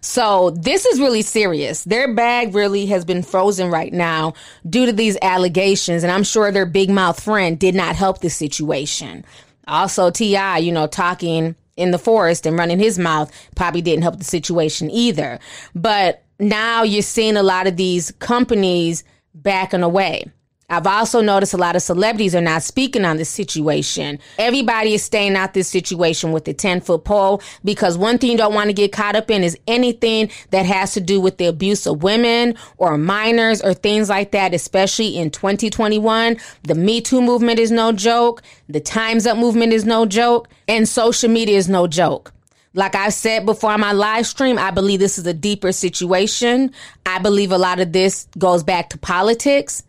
So 0.00 0.50
this 0.50 0.86
is 0.86 1.00
really 1.00 1.20
serious. 1.20 1.84
Their 1.84 2.14
bag 2.14 2.54
really 2.54 2.86
has 2.86 3.04
been 3.04 3.22
frozen 3.22 3.70
right 3.70 3.92
now 3.92 4.32
due 4.68 4.86
to 4.86 4.92
these 4.92 5.18
allegations. 5.20 6.02
And 6.02 6.10
I'm 6.10 6.24
sure 6.24 6.50
their 6.50 6.64
big 6.64 6.88
mouth 6.88 7.22
friend 7.22 7.58
did 7.58 7.74
not 7.74 7.94
help 7.94 8.20
the 8.20 8.30
situation. 8.30 9.24
Also, 9.68 10.10
T.I., 10.10 10.58
you 10.58 10.72
know, 10.72 10.86
talking 10.86 11.56
in 11.76 11.90
the 11.90 11.98
forest 11.98 12.46
and 12.46 12.58
running 12.58 12.78
his 12.78 12.98
mouth 12.98 13.30
probably 13.54 13.82
didn't 13.82 14.02
help 14.02 14.16
the 14.16 14.24
situation 14.24 14.90
either. 14.90 15.38
But 15.74 16.22
now 16.38 16.84
you're 16.84 17.02
seeing 17.02 17.36
a 17.36 17.42
lot 17.42 17.66
of 17.66 17.76
these 17.76 18.12
companies 18.12 19.04
backing 19.34 19.82
away. 19.82 20.24
I've 20.68 20.86
also 20.86 21.20
noticed 21.20 21.54
a 21.54 21.58
lot 21.58 21.76
of 21.76 21.82
celebrities 21.82 22.34
are 22.34 22.40
not 22.40 22.62
speaking 22.62 23.04
on 23.04 23.18
this 23.18 23.28
situation. 23.28 24.18
Everybody 24.36 24.94
is 24.94 25.04
staying 25.04 25.36
out 25.36 25.54
this 25.54 25.68
situation 25.68 26.32
with 26.32 26.44
the 26.44 26.54
10 26.54 26.80
foot 26.80 27.04
pole 27.04 27.40
because 27.64 27.96
one 27.96 28.18
thing 28.18 28.32
you 28.32 28.36
don't 28.36 28.54
want 28.54 28.68
to 28.68 28.72
get 28.72 28.90
caught 28.90 29.14
up 29.14 29.30
in 29.30 29.44
is 29.44 29.56
anything 29.68 30.28
that 30.50 30.66
has 30.66 30.92
to 30.94 31.00
do 31.00 31.20
with 31.20 31.38
the 31.38 31.46
abuse 31.46 31.86
of 31.86 32.02
women 32.02 32.56
or 32.78 32.98
minors 32.98 33.62
or 33.62 33.74
things 33.74 34.08
like 34.08 34.32
that, 34.32 34.54
especially 34.54 35.16
in 35.16 35.30
2021. 35.30 36.36
The 36.64 36.74
Me 36.74 37.00
Too 37.00 37.22
movement 37.22 37.60
is 37.60 37.70
no 37.70 37.92
joke. 37.92 38.42
The 38.68 38.80
Time's 38.80 39.24
Up 39.24 39.38
movement 39.38 39.72
is 39.72 39.84
no 39.84 40.04
joke. 40.04 40.48
And 40.66 40.88
social 40.88 41.30
media 41.30 41.56
is 41.56 41.68
no 41.68 41.86
joke. 41.86 42.32
Like 42.74 42.96
I 42.96 43.10
said 43.10 43.46
before 43.46 43.70
on 43.70 43.80
my 43.80 43.92
live 43.92 44.26
stream, 44.26 44.58
I 44.58 44.72
believe 44.72 44.98
this 44.98 45.16
is 45.16 45.26
a 45.26 45.32
deeper 45.32 45.70
situation. 45.70 46.72
I 47.06 47.20
believe 47.20 47.52
a 47.52 47.56
lot 47.56 47.78
of 47.78 47.92
this 47.92 48.26
goes 48.36 48.64
back 48.64 48.90
to 48.90 48.98
politics. 48.98 49.84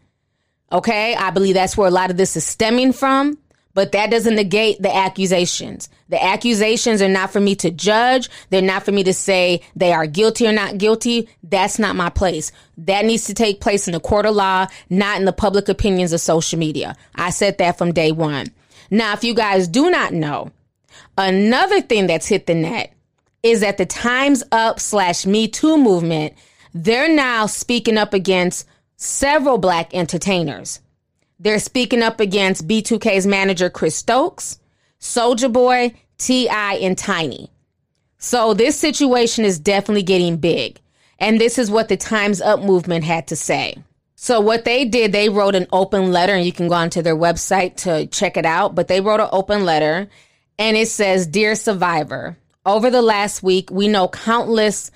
Okay. 0.71 1.15
I 1.15 1.31
believe 1.31 1.55
that's 1.55 1.77
where 1.77 1.87
a 1.87 1.91
lot 1.91 2.11
of 2.11 2.17
this 2.17 2.35
is 2.35 2.43
stemming 2.43 2.93
from, 2.93 3.37
but 3.73 3.91
that 3.91 4.11
doesn't 4.11 4.35
negate 4.35 4.81
the 4.81 4.93
accusations. 4.93 5.89
The 6.09 6.21
accusations 6.23 7.01
are 7.01 7.09
not 7.09 7.31
for 7.31 7.39
me 7.39 7.55
to 7.57 7.69
judge. 7.69 8.29
They're 8.49 8.61
not 8.61 8.83
for 8.83 8.91
me 8.91 9.03
to 9.03 9.13
say 9.13 9.61
they 9.75 9.93
are 9.93 10.07
guilty 10.07 10.47
or 10.47 10.51
not 10.51 10.77
guilty. 10.77 11.29
That's 11.43 11.77
not 11.77 11.95
my 11.95 12.09
place. 12.09 12.51
That 12.77 13.05
needs 13.05 13.25
to 13.25 13.33
take 13.33 13.61
place 13.61 13.87
in 13.87 13.93
the 13.93 13.99
court 13.99 14.25
of 14.25 14.35
law, 14.35 14.67
not 14.89 15.19
in 15.19 15.25
the 15.25 15.33
public 15.33 15.69
opinions 15.69 16.13
of 16.13 16.21
social 16.21 16.57
media. 16.57 16.95
I 17.15 17.29
said 17.29 17.57
that 17.59 17.77
from 17.77 17.93
day 17.93 18.11
one. 18.11 18.47
Now, 18.89 19.13
if 19.13 19.23
you 19.23 19.33
guys 19.33 19.67
do 19.67 19.89
not 19.91 20.13
know, 20.13 20.51
another 21.17 21.81
thing 21.81 22.07
that's 22.07 22.27
hit 22.27 22.47
the 22.47 22.55
net 22.55 22.93
is 23.43 23.59
that 23.61 23.77
the 23.77 23.85
Time's 23.85 24.43
Up 24.51 24.79
slash 24.79 25.25
Me 25.25 25.47
Too 25.47 25.77
movement, 25.77 26.33
they're 26.73 27.13
now 27.13 27.45
speaking 27.45 27.97
up 27.97 28.13
against 28.13 28.65
several 28.97 29.57
black 29.57 29.93
entertainers. 29.93 30.81
They're 31.39 31.59
speaking 31.59 32.01
up 32.01 32.19
against 32.19 32.67
B2K's 32.67 33.25
manager 33.25 33.69
Chris 33.69 33.95
Stokes, 33.95 34.59
Soulja 34.99 35.51
Boy, 35.53 35.93
T.I., 36.17 36.73
and 36.75 36.97
Tiny. 36.97 37.51
So 38.17 38.55
this 38.55 38.77
situation 38.77 39.45
is 39.45 39.59
definitely 39.59 40.03
getting 40.03 40.37
big. 40.37 40.79
And 41.19 41.39
this 41.39 41.57
is 41.57 41.71
what 41.71 41.89
the 41.89 41.97
Time's 41.97 42.41
Up 42.41 42.59
movement 42.59 43.03
had 43.03 43.27
to 43.27 43.35
say. 43.35 43.75
So 44.15 44.41
what 44.41 44.65
they 44.65 44.85
did, 44.85 45.11
they 45.11 45.29
wrote 45.29 45.53
an 45.53 45.67
open 45.71 46.11
letter, 46.11 46.33
and 46.33 46.45
you 46.45 46.51
can 46.51 46.67
go 46.67 46.73
onto 46.73 47.03
their 47.03 47.15
website 47.15 47.77
to 47.77 48.07
check 48.07 48.35
it 48.35 48.45
out. 48.45 48.73
But 48.73 48.87
they 48.87 48.99
wrote 48.99 49.19
an 49.19 49.29
open 49.31 49.63
letter, 49.63 50.09
and 50.57 50.75
it 50.75 50.87
says, 50.87 51.27
Dear 51.27 51.53
Survivor, 51.53 52.35
over 52.65 52.89
the 52.89 53.03
last 53.03 53.43
week, 53.43 53.69
we 53.69 53.87
know 53.87 54.07
countless 54.07 54.89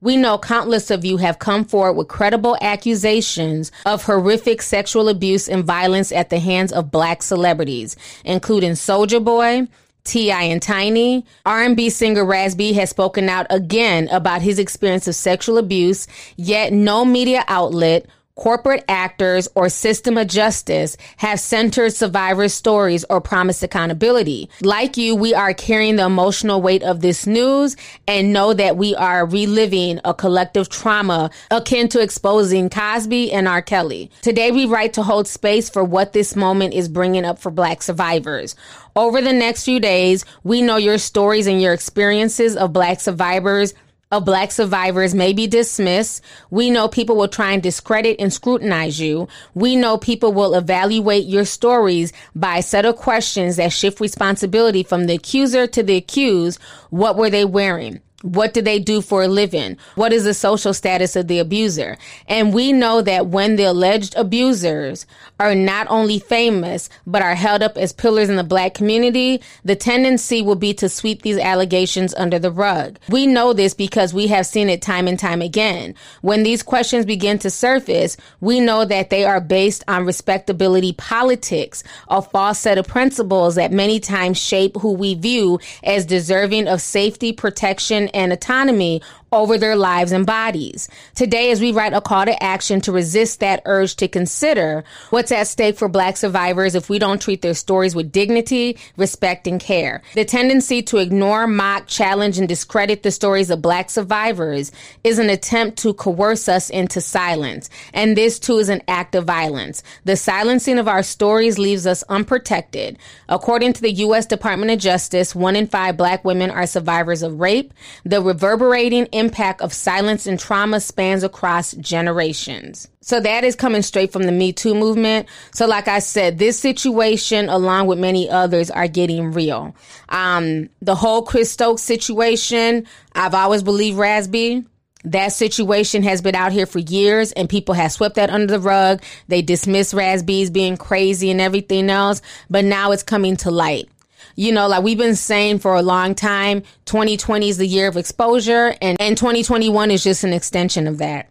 we 0.00 0.16
know 0.16 0.36
countless 0.38 0.90
of 0.90 1.04
you 1.04 1.16
have 1.16 1.38
come 1.38 1.64
forward 1.64 1.94
with 1.94 2.08
credible 2.08 2.56
accusations 2.60 3.72
of 3.86 4.04
horrific 4.04 4.60
sexual 4.60 5.08
abuse 5.08 5.48
and 5.48 5.64
violence 5.64 6.12
at 6.12 6.28
the 6.28 6.38
hands 6.38 6.72
of 6.72 6.90
black 6.90 7.22
celebrities, 7.22 7.96
including 8.24 8.72
Soulja 8.72 9.24
Boy, 9.24 9.66
T.I. 10.04 10.42
and 10.42 10.62
Tiny. 10.62 11.24
R&B 11.44 11.90
singer 11.90 12.24
Raz 12.24 12.54
B 12.54 12.74
has 12.74 12.90
spoken 12.90 13.28
out 13.28 13.46
again 13.50 14.08
about 14.08 14.42
his 14.42 14.58
experience 14.58 15.08
of 15.08 15.14
sexual 15.14 15.58
abuse, 15.58 16.06
yet 16.36 16.72
no 16.72 17.04
media 17.04 17.44
outlet 17.48 18.06
corporate 18.36 18.84
actors 18.86 19.48
or 19.54 19.68
system 19.68 20.18
of 20.18 20.28
justice 20.28 20.96
have 21.16 21.40
centered 21.40 21.92
survivors' 21.92 22.52
stories 22.54 23.04
or 23.08 23.20
promised 23.20 23.62
accountability. 23.62 24.48
Like 24.60 24.96
you, 24.96 25.16
we 25.16 25.34
are 25.34 25.54
carrying 25.54 25.96
the 25.96 26.04
emotional 26.04 26.60
weight 26.60 26.82
of 26.82 27.00
this 27.00 27.26
news 27.26 27.76
and 28.06 28.32
know 28.32 28.52
that 28.52 28.76
we 28.76 28.94
are 28.94 29.26
reliving 29.26 30.00
a 30.04 30.14
collective 30.14 30.68
trauma 30.68 31.30
akin 31.50 31.88
to 31.88 32.00
exposing 32.00 32.68
Cosby 32.68 33.32
and 33.32 33.48
R. 33.48 33.62
Kelly. 33.62 34.10
Today, 34.20 34.50
we 34.50 34.66
write 34.66 34.92
to 34.94 35.02
hold 35.02 35.26
space 35.26 35.70
for 35.70 35.82
what 35.82 36.12
this 36.12 36.36
moment 36.36 36.74
is 36.74 36.88
bringing 36.88 37.24
up 37.24 37.38
for 37.38 37.50
Black 37.50 37.82
survivors. 37.82 38.54
Over 38.94 39.20
the 39.20 39.32
next 39.32 39.64
few 39.64 39.80
days, 39.80 40.24
we 40.44 40.62
know 40.62 40.76
your 40.76 40.98
stories 40.98 41.46
and 41.46 41.60
your 41.60 41.72
experiences 41.72 42.56
of 42.56 42.72
Black 42.72 43.00
survivors 43.00 43.74
of 44.12 44.24
black 44.24 44.52
survivors 44.52 45.14
may 45.14 45.32
be 45.32 45.46
dismissed. 45.46 46.22
We 46.50 46.70
know 46.70 46.88
people 46.88 47.16
will 47.16 47.28
try 47.28 47.52
and 47.52 47.62
discredit 47.62 48.16
and 48.20 48.32
scrutinize 48.32 49.00
you. 49.00 49.28
We 49.54 49.74
know 49.74 49.98
people 49.98 50.32
will 50.32 50.54
evaluate 50.54 51.26
your 51.26 51.44
stories 51.44 52.12
by 52.34 52.58
a 52.58 52.62
set 52.62 52.84
of 52.84 52.96
questions 52.96 53.56
that 53.56 53.72
shift 53.72 54.00
responsibility 54.00 54.84
from 54.84 55.06
the 55.06 55.14
accuser 55.14 55.66
to 55.66 55.82
the 55.82 55.96
accused. 55.96 56.60
What 56.90 57.16
were 57.16 57.30
they 57.30 57.44
wearing? 57.44 58.00
What 58.26 58.54
do 58.54 58.60
they 58.60 58.78
do 58.78 59.00
for 59.00 59.22
a 59.22 59.28
living? 59.28 59.76
What 59.94 60.12
is 60.12 60.24
the 60.24 60.34
social 60.34 60.74
status 60.74 61.14
of 61.14 61.28
the 61.28 61.38
abuser? 61.38 61.96
And 62.26 62.52
we 62.52 62.72
know 62.72 63.00
that 63.02 63.28
when 63.28 63.56
the 63.56 63.64
alleged 63.64 64.16
abusers 64.16 65.06
are 65.38 65.54
not 65.54 65.86
only 65.88 66.18
famous, 66.18 66.88
but 67.06 67.22
are 67.22 67.34
held 67.34 67.62
up 67.62 67.76
as 67.76 67.92
pillars 67.92 68.28
in 68.28 68.36
the 68.36 68.42
black 68.44 68.74
community, 68.74 69.40
the 69.64 69.76
tendency 69.76 70.42
will 70.42 70.56
be 70.56 70.74
to 70.74 70.88
sweep 70.88 71.22
these 71.22 71.38
allegations 71.38 72.14
under 72.14 72.38
the 72.38 72.50
rug. 72.50 72.98
We 73.08 73.26
know 73.26 73.52
this 73.52 73.74
because 73.74 74.12
we 74.12 74.26
have 74.28 74.46
seen 74.46 74.68
it 74.68 74.82
time 74.82 75.06
and 75.06 75.18
time 75.18 75.40
again. 75.40 75.94
When 76.22 76.42
these 76.42 76.62
questions 76.62 77.06
begin 77.06 77.38
to 77.40 77.50
surface, 77.50 78.16
we 78.40 78.58
know 78.58 78.84
that 78.84 79.10
they 79.10 79.24
are 79.24 79.40
based 79.40 79.84
on 79.86 80.04
respectability 80.04 80.94
politics, 80.94 81.84
a 82.08 82.20
false 82.22 82.58
set 82.58 82.78
of 82.78 82.88
principles 82.88 83.54
that 83.54 83.72
many 83.72 84.00
times 84.00 84.38
shape 84.38 84.76
who 84.78 84.92
we 84.92 85.14
view 85.14 85.60
as 85.84 86.06
deserving 86.06 86.66
of 86.66 86.80
safety, 86.80 87.32
protection, 87.32 88.08
and 88.16 88.32
autonomy 88.32 89.00
over 89.36 89.58
their 89.58 89.76
lives 89.76 90.12
and 90.12 90.26
bodies. 90.26 90.88
Today, 91.14 91.50
as 91.50 91.60
we 91.60 91.72
write 91.72 91.92
a 91.92 92.00
call 92.00 92.24
to 92.24 92.42
action 92.42 92.80
to 92.82 92.92
resist 92.92 93.40
that 93.40 93.62
urge 93.66 93.96
to 93.96 94.08
consider 94.08 94.82
what's 95.10 95.30
at 95.30 95.46
stake 95.46 95.76
for 95.76 95.88
Black 95.88 96.16
survivors 96.16 96.74
if 96.74 96.88
we 96.88 96.98
don't 96.98 97.20
treat 97.20 97.42
their 97.42 97.54
stories 97.54 97.94
with 97.94 98.10
dignity, 98.10 98.78
respect, 98.96 99.46
and 99.46 99.60
care. 99.60 100.02
The 100.14 100.24
tendency 100.24 100.82
to 100.84 100.98
ignore, 100.98 101.46
mock, 101.46 101.86
challenge, 101.86 102.38
and 102.38 102.48
discredit 102.48 103.02
the 103.02 103.10
stories 103.10 103.50
of 103.50 103.62
Black 103.62 103.90
survivors 103.90 104.72
is 105.04 105.18
an 105.18 105.30
attempt 105.30 105.78
to 105.78 105.94
coerce 105.94 106.48
us 106.48 106.70
into 106.70 107.00
silence. 107.00 107.68
And 107.92 108.16
this 108.16 108.38
too 108.38 108.58
is 108.58 108.68
an 108.68 108.82
act 108.88 109.14
of 109.14 109.24
violence. 109.24 109.82
The 110.04 110.16
silencing 110.16 110.78
of 110.78 110.88
our 110.88 111.02
stories 111.02 111.58
leaves 111.58 111.86
us 111.86 112.02
unprotected. 112.08 112.98
According 113.28 113.74
to 113.74 113.82
the 113.82 113.92
U.S. 113.92 114.26
Department 114.26 114.70
of 114.70 114.78
Justice, 114.78 115.34
one 115.34 115.56
in 115.56 115.66
five 115.66 115.96
Black 115.96 116.24
women 116.24 116.50
are 116.50 116.66
survivors 116.66 117.22
of 117.22 117.40
rape. 117.40 117.74
The 118.04 118.22
reverberating 118.22 119.06
impact 119.26 119.60
of 119.60 119.72
silence 119.72 120.26
and 120.26 120.38
trauma 120.38 120.78
spans 120.80 121.24
across 121.24 121.72
generations. 121.72 122.88
So 123.00 123.18
that 123.20 123.42
is 123.42 123.56
coming 123.56 123.82
straight 123.82 124.12
from 124.12 124.22
the 124.22 124.32
Me 124.32 124.52
Too 124.52 124.74
movement. 124.74 125.28
So 125.52 125.66
like 125.66 125.88
I 125.88 125.98
said, 125.98 126.38
this 126.38 126.58
situation, 126.58 127.48
along 127.48 127.88
with 127.88 127.98
many 127.98 128.30
others, 128.30 128.70
are 128.70 128.88
getting 128.88 129.32
real. 129.32 129.74
Um, 130.08 130.68
the 130.80 130.94
whole 130.94 131.22
Chris 131.22 131.50
Stokes 131.50 131.82
situation, 131.82 132.86
I've 133.14 133.34
always 133.34 133.64
believed 133.64 133.98
Raz 133.98 134.28
B. 134.28 134.64
That 135.04 135.32
situation 135.32 136.02
has 136.02 136.20
been 136.20 136.34
out 136.34 136.52
here 136.52 136.66
for 136.66 136.80
years 136.80 137.32
and 137.32 137.48
people 137.48 137.74
have 137.74 137.92
swept 137.92 138.16
that 138.16 138.30
under 138.30 138.46
the 138.46 138.60
rug. 138.60 139.02
They 139.28 139.42
dismiss 139.42 139.94
Raz 139.94 140.22
B's 140.22 140.50
being 140.50 140.76
crazy 140.76 141.30
and 141.30 141.40
everything 141.40 141.90
else, 141.90 142.22
but 142.50 142.64
now 142.64 142.92
it's 142.92 143.04
coming 143.04 143.36
to 143.38 143.50
light 143.50 143.88
you 144.36 144.52
know, 144.52 144.68
like 144.68 144.84
we've 144.84 144.98
been 144.98 145.16
saying 145.16 145.58
for 145.58 145.74
a 145.74 145.82
long 145.82 146.14
time, 146.14 146.62
2020 146.84 147.48
is 147.48 147.56
the 147.56 147.66
year 147.66 147.88
of 147.88 147.96
exposure 147.96 148.74
and, 148.82 149.00
and 149.00 149.16
2021 149.16 149.90
is 149.90 150.04
just 150.04 150.24
an 150.24 150.34
extension 150.34 150.86
of 150.86 150.98
that. 150.98 151.30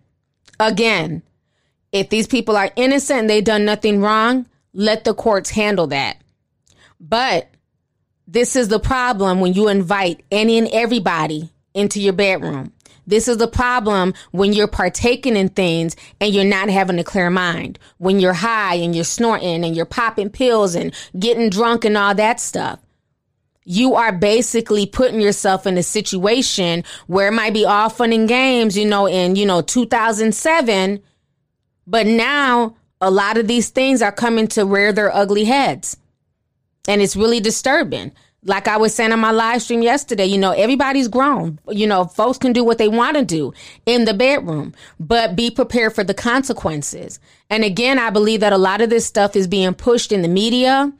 Again, 0.59 1.21
if 1.91 2.09
these 2.09 2.27
people 2.27 2.57
are 2.57 2.71
innocent 2.75 3.21
and 3.21 3.29
they've 3.29 3.43
done 3.43 3.63
nothing 3.63 4.01
wrong, 4.01 4.47
let 4.73 5.03
the 5.03 5.13
courts 5.13 5.51
handle 5.51 5.87
that. 5.87 6.17
But 6.99 7.49
this 8.27 8.55
is 8.55 8.69
the 8.69 8.79
problem 8.79 9.39
when 9.39 9.53
you 9.53 9.67
invite 9.67 10.23
any 10.31 10.57
and 10.57 10.67
everybody 10.69 11.51
into 11.75 12.01
your 12.01 12.13
bedroom. 12.13 12.73
This 13.07 13.27
is 13.27 13.37
the 13.37 13.47
problem 13.47 14.15
when 14.31 14.51
you're 14.51 14.67
partaking 14.67 15.37
in 15.37 15.49
things 15.49 15.95
and 16.19 16.33
you're 16.33 16.43
not 16.43 16.69
having 16.69 16.97
a 16.97 17.03
clear 17.03 17.29
mind. 17.29 17.77
When 17.99 18.19
you're 18.19 18.33
high 18.33 18.75
and 18.75 18.95
you're 18.95 19.03
snorting 19.03 19.63
and 19.63 19.75
you're 19.75 19.85
popping 19.85 20.31
pills 20.31 20.73
and 20.73 20.91
getting 21.19 21.51
drunk 21.51 21.85
and 21.85 21.95
all 21.95 22.15
that 22.15 22.39
stuff 22.39 22.79
you 23.65 23.95
are 23.95 24.11
basically 24.11 24.85
putting 24.85 25.19
yourself 25.19 25.65
in 25.65 25.77
a 25.77 25.83
situation 25.83 26.83
where 27.07 27.27
it 27.29 27.33
might 27.33 27.53
be 27.53 27.65
all 27.65 27.89
fun 27.89 28.13
and 28.13 28.29
games, 28.29 28.77
you 28.77 28.85
know, 28.85 29.07
in, 29.07 29.35
you 29.35 29.45
know, 29.45 29.61
2007. 29.61 31.01
But 31.87 32.05
now 32.05 32.75
a 33.01 33.09
lot 33.09 33.37
of 33.37 33.47
these 33.47 33.69
things 33.69 34.01
are 34.03 34.11
coming 34.11 34.47
to 34.49 34.65
rear 34.65 34.93
their 34.93 35.13
ugly 35.13 35.45
heads. 35.45 35.97
And 36.87 37.01
it's 37.01 37.15
really 37.15 37.39
disturbing. 37.39 38.11
Like 38.43 38.67
I 38.67 38.77
was 38.77 38.93
saying 38.93 39.11
on 39.11 39.19
my 39.19 39.31
live 39.31 39.63
stream 39.63 39.81
yesterday, 39.81 40.25
you 40.25 40.37
know, 40.37 40.51
everybody's 40.51 41.07
grown. 41.07 41.57
You 41.67 41.87
know, 41.87 42.05
folks 42.05 42.37
can 42.37 42.53
do 42.53 42.63
what 42.63 42.77
they 42.77 42.87
want 42.87 43.17
to 43.17 43.25
do 43.25 43.51
in 43.87 44.05
the 44.05 44.13
bedroom, 44.13 44.75
but 44.99 45.35
be 45.35 45.49
prepared 45.49 45.95
for 45.95 46.03
the 46.03 46.13
consequences. 46.13 47.19
And 47.49 47.63
again, 47.63 47.97
I 47.97 48.11
believe 48.11 48.41
that 48.41 48.53
a 48.53 48.59
lot 48.59 48.81
of 48.81 48.91
this 48.91 49.07
stuff 49.07 49.35
is 49.35 49.47
being 49.47 49.73
pushed 49.73 50.11
in 50.11 50.21
the 50.21 50.27
media 50.27 50.93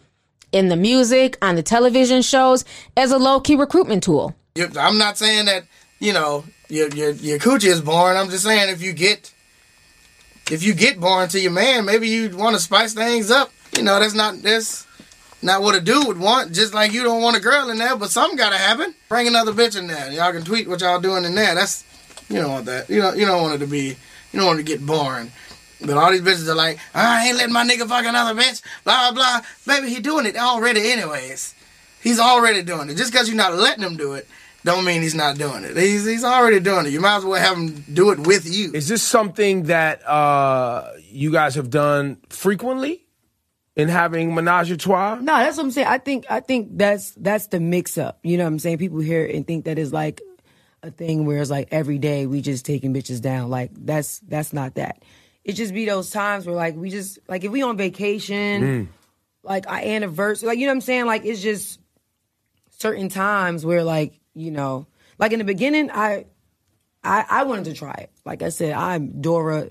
in 0.56 0.70
the 0.70 0.76
music, 0.78 1.38
on 1.42 1.56
the 1.56 1.62
television 1.62 2.22
shows, 2.22 2.64
as 2.96 3.12
a 3.12 3.18
low 3.18 3.42
key 3.42 3.58
recruitment 3.58 4.02
tool. 4.02 4.34
I'm 4.80 4.98
not 4.98 5.18
saying 5.18 5.46
that, 5.46 5.66
you 6.00 6.14
know, 6.14 6.46
your, 6.70 6.88
your, 6.96 7.12
your 7.12 7.40
coochie 7.40 7.66
is 7.66 7.82
born. 7.82 8.16
I'm 8.16 8.30
just 8.30 8.46
saying 8.46 8.70
if 8.70 8.82
you 8.82 8.94
get 8.94 9.34
if 10.50 10.64
you 10.64 10.74
get 10.74 11.00
born 11.00 11.28
to 11.30 11.40
your 11.40 11.52
man, 11.52 11.86
maybe 11.86 12.08
you 12.08 12.36
want 12.38 12.56
to 12.56 12.62
spice 12.62 12.94
things 12.94 13.32
up. 13.32 13.52
You 13.76 13.84
know, 13.84 14.00
that's 14.00 14.14
not 14.14 14.42
that's 14.42 14.88
not 15.42 15.62
what 15.62 15.76
a 15.76 15.82
dude 15.82 16.08
would 16.08 16.20
want. 16.20 16.54
Just 16.54 16.74
like 16.74 16.94
you 16.94 17.04
don't 17.04 17.22
want 17.22 17.36
a 17.36 17.42
girl 17.42 17.70
in 17.70 17.78
there, 17.78 17.98
but 17.98 18.12
something 18.12 18.38
gotta 18.38 18.58
happen. 18.58 18.96
Bring 19.10 19.28
another 19.28 19.52
bitch 19.52 19.78
in 19.78 19.88
there. 19.88 20.10
Y'all 20.12 20.32
can 20.32 20.44
tweet 20.44 20.70
what 20.70 20.80
y'all 20.80 21.02
doing 21.02 21.26
in 21.26 21.36
there. 21.36 21.54
That's 21.54 21.84
you 22.30 22.38
don't 22.38 22.52
want 22.52 22.66
that. 22.68 22.90
You 22.90 23.02
don't 23.02 23.18
you 23.18 23.26
don't 23.26 23.42
want 23.42 23.56
it 23.56 23.66
to 23.66 23.68
be. 23.68 23.98
You 24.32 24.40
don't 24.40 24.46
want 24.46 24.60
to 24.60 24.64
get 24.64 24.86
boring. 24.86 25.32
But 25.82 25.98
all 25.98 26.12
these 26.12 26.22
bitches 26.22 26.48
are 26.48 26.56
like, 26.56 26.80
I 26.94 27.28
ain't 27.28 27.38
letting 27.38 27.54
my 27.54 27.66
nigga 27.66 27.88
fuck 27.88 28.06
another 28.06 28.40
bitch. 28.40 28.62
Blah 28.84 29.12
blah 29.12 29.42
blah. 29.42 29.42
Baby, 29.76 29.94
he 29.94 30.00
doing 30.00 30.26
it 30.26 30.38
already 30.38 30.92
anyways. 30.92 31.54
He's 32.02 32.20
already 32.20 32.64
doing 32.64 32.90
it. 32.90 32.96
Just 32.96 33.12
because 33.12 33.28
you're 33.28 33.38
not 33.38 33.56
letting 33.56 33.84
him 33.84 33.98
do 33.98 34.14
it, 34.14 34.28
don't 34.64 34.86
mean 34.86 35.02
he's 35.02 35.16
not 35.16 35.38
doing 35.38 35.64
it. 35.64 35.78
He's 35.78 36.06
he's 36.06 36.24
already 36.24 36.60
doing 36.60 36.86
it. 36.86 36.90
You 36.92 37.02
might 37.02 37.18
as 37.18 37.26
well 37.26 37.40
have 37.40 37.58
him 37.58 37.84
do 37.94 38.12
it 38.12 38.20
with 38.20 38.52
you. 38.52 38.72
Is 38.74 38.88
this 38.88 39.04
something 39.04 39.64
that 39.64 40.08
uh, 40.08 40.92
you 41.10 41.32
guys 41.32 41.56
have 41.56 41.70
done 41.70 42.18
frequently 42.30 43.04
in 43.76 43.90
having 43.90 44.34
menage 44.34 44.72
a 44.72 44.78
trois? 44.78 45.16
No, 45.16 45.38
that's 45.38 45.58
what 45.58 45.64
I'm 45.64 45.72
saying. 45.72 45.88
I 45.88 45.98
think 45.98 46.26
I 46.30 46.40
think 46.40 46.78
that's 46.78 47.12
that's 47.12 47.48
the 47.48 47.60
mix 47.60 47.98
up. 47.98 48.20
You 48.24 48.38
know 48.38 48.44
what 48.44 48.50
I'm 48.50 48.60
saying? 48.60 48.80
People 48.80 49.00
hear 49.00 49.26
it 49.26 49.36
and 49.36 49.46
think 49.46 49.66
that 49.66 49.78
is 49.78 49.94
like 49.94 50.22
a 50.82 50.92
thing 50.92 51.26
where 51.26 51.42
it's 51.42 51.52
like 51.52 51.68
every 51.72 51.98
day 51.98 52.26
we 52.26 52.42
just 52.42 52.66
taking 52.66 52.94
bitches 52.94 53.22
down. 53.22 53.50
Like 53.50 53.72
that's 53.74 54.20
that's 54.20 54.54
not 54.54 54.76
that. 54.76 55.04
It 55.46 55.54
just 55.54 55.74
be 55.74 55.86
those 55.86 56.10
times 56.10 56.46
where 56.46 56.56
like 56.56 56.76
we 56.76 56.90
just 56.90 57.20
like 57.30 57.44
if 57.46 57.52
we 57.52 57.62
on 57.62 57.78
vacation, 57.78 58.62
Mm. 58.64 58.88
like 59.44 59.70
our 59.70 59.78
anniversary, 59.78 60.48
like 60.48 60.58
you 60.58 60.66
know 60.66 60.72
what 60.72 60.78
I'm 60.78 60.82
saying? 60.82 61.06
Like 61.06 61.24
it's 61.24 61.42
just 61.42 61.80
certain 62.72 63.08
times 63.10 63.64
where 63.66 63.84
like 63.84 64.20
you 64.34 64.50
know, 64.52 64.88
like 65.20 65.32
in 65.34 65.40
the 65.40 65.46
beginning, 65.46 65.92
I 65.92 66.26
I 67.04 67.26
I 67.30 67.44
wanted 67.44 67.66
to 67.66 67.74
try 67.74 67.94
it. 67.94 68.10
Like 68.26 68.42
I 68.42 68.50
said, 68.50 68.74
I'm 68.74 69.22
Dora 69.22 69.70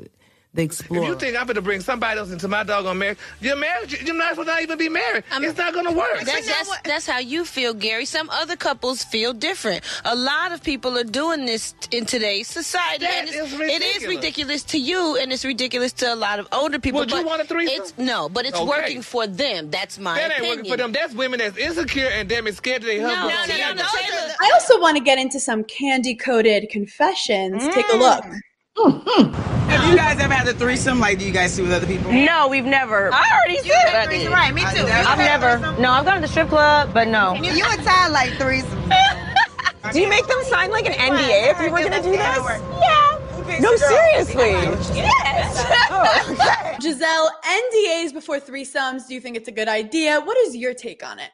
the 0.54 0.62
Explorer. 0.62 1.02
If 1.02 1.08
you 1.08 1.14
think 1.16 1.36
I'm 1.36 1.46
going 1.46 1.56
to 1.56 1.62
bring 1.62 1.80
somebody 1.80 2.18
else 2.18 2.30
into 2.30 2.46
my 2.48 2.62
doggone 2.62 2.98
marriage, 2.98 3.18
your 3.40 3.56
marriage, 3.56 4.00
you 4.02 4.14
might 4.14 4.30
as 4.32 4.36
well 4.36 4.46
not 4.46 4.62
even 4.62 4.78
be 4.78 4.88
married. 4.88 5.24
I 5.32 5.38
mean, 5.40 5.50
it's 5.50 5.58
not 5.58 5.72
going 5.74 5.86
to 5.86 5.92
work. 5.92 6.20
That's, 6.24 6.46
that's, 6.46 6.78
that's 6.82 7.06
how 7.06 7.18
you 7.18 7.44
feel, 7.44 7.74
Gary. 7.74 8.04
Some 8.04 8.30
other 8.30 8.54
couples 8.56 9.02
feel 9.02 9.32
different. 9.32 9.82
A 10.04 10.14
lot 10.14 10.52
of 10.52 10.62
people 10.62 10.96
are 10.96 11.04
doing 11.04 11.44
this 11.44 11.74
in 11.90 12.06
today's 12.06 12.46
society. 12.46 13.04
That 13.04 13.26
and 13.26 13.28
it's, 13.28 13.36
is 13.36 13.52
It 13.52 13.54
is 13.54 13.60
ridiculous. 13.60 14.06
ridiculous 14.16 14.62
to 14.64 14.78
you, 14.78 15.16
and 15.20 15.32
it's 15.32 15.44
ridiculous 15.44 15.92
to 15.94 16.14
a 16.14 16.16
lot 16.16 16.38
of 16.38 16.46
older 16.52 16.78
people. 16.78 17.00
Would 17.00 17.10
you 17.10 17.16
but 17.18 17.26
want 17.26 17.42
a 17.42 17.44
threesome? 17.46 17.82
It's, 17.82 17.98
no, 17.98 18.28
but 18.28 18.46
it's 18.46 18.56
Okay. 18.56 18.68
working 18.68 19.02
for 19.02 19.26
them. 19.26 19.70
That's 19.70 19.98
my 19.98 20.14
That 20.14 20.22
ain't 20.30 20.32
opinion. 20.34 20.56
working 20.58 20.70
for 20.70 20.76
them. 20.76 20.92
That's 20.92 21.14
women 21.14 21.40
that's 21.40 21.58
insecure 21.58 22.06
and 22.06 22.28
damn 22.28 22.46
it 22.46 22.54
scared 22.56 22.82
to 22.82 22.86
their 22.86 23.02
No, 23.02 23.08
husband. 23.12 23.58
no, 23.58 23.68
no, 23.70 23.82
no, 23.82 23.88
Taylor. 23.92 24.34
I 24.40 24.50
also 24.54 24.80
want 24.80 24.96
to 24.96 25.02
get 25.02 25.18
into 25.18 25.40
some 25.40 25.64
candy 25.64 26.14
coated 26.14 26.68
confessions. 26.70 27.66
Take 27.74 27.86
a 27.92 27.96
look. 27.96 28.22
Mm. 28.24 28.40
Have 28.76 29.88
you 29.88 29.96
guys 29.96 30.18
ever 30.20 30.34
had 30.34 30.48
a 30.48 30.52
threesome? 30.54 30.98
Like, 30.98 31.18
do 31.18 31.24
you 31.24 31.32
guys 31.32 31.54
see 31.54 31.62
with 31.62 31.72
other 31.72 31.86
people? 31.86 32.12
No, 32.12 32.48
we've 32.48 32.64
never. 32.64 33.12
I 33.12 33.22
already 33.32 33.54
You 33.66 33.72
said 33.72 33.88
had 33.88 33.94
I 33.96 34.06
threesome, 34.06 34.26
did. 34.30 34.32
right, 34.32 34.52
me 34.54 34.62
I 34.64 34.70
too. 34.74 34.82
did. 34.82 34.90
I've 34.90 35.18
never. 35.18 35.80
No, 35.80 35.90
I've 35.92 36.04
gone 36.04 36.16
to 36.16 36.20
the 36.20 36.28
strip 36.28 36.48
club, 36.48 36.90
but 36.92 37.06
no. 37.08 37.34
You 37.34 37.64
and 37.64 37.82
Ty 37.84 38.08
like 38.08 38.30
threesomes. 38.32 39.92
Do 39.92 40.00
you 40.00 40.08
make 40.08 40.26
them 40.26 40.42
sign 40.44 40.70
like 40.70 40.86
an 40.86 40.92
NDA 40.94 41.52
if 41.52 41.60
you 41.60 41.70
were 41.70 41.82
gonna 41.82 42.02
do 42.02 42.10
this? 42.10 42.18
Yeah. 42.18 43.60
No, 43.60 43.76
seriously. 43.76 44.50
Yes. 44.96 45.64
Oh, 45.96 46.76
Giselle, 46.80 47.30
NDAs 47.44 48.12
before 48.12 48.40
threesomes. 48.40 49.06
Do 49.06 49.14
you 49.14 49.20
think 49.20 49.36
it's 49.36 49.48
a 49.48 49.52
good 49.52 49.68
idea? 49.68 50.20
What 50.20 50.36
is 50.38 50.56
your 50.56 50.74
take 50.74 51.06
on 51.06 51.18
it? 51.20 51.30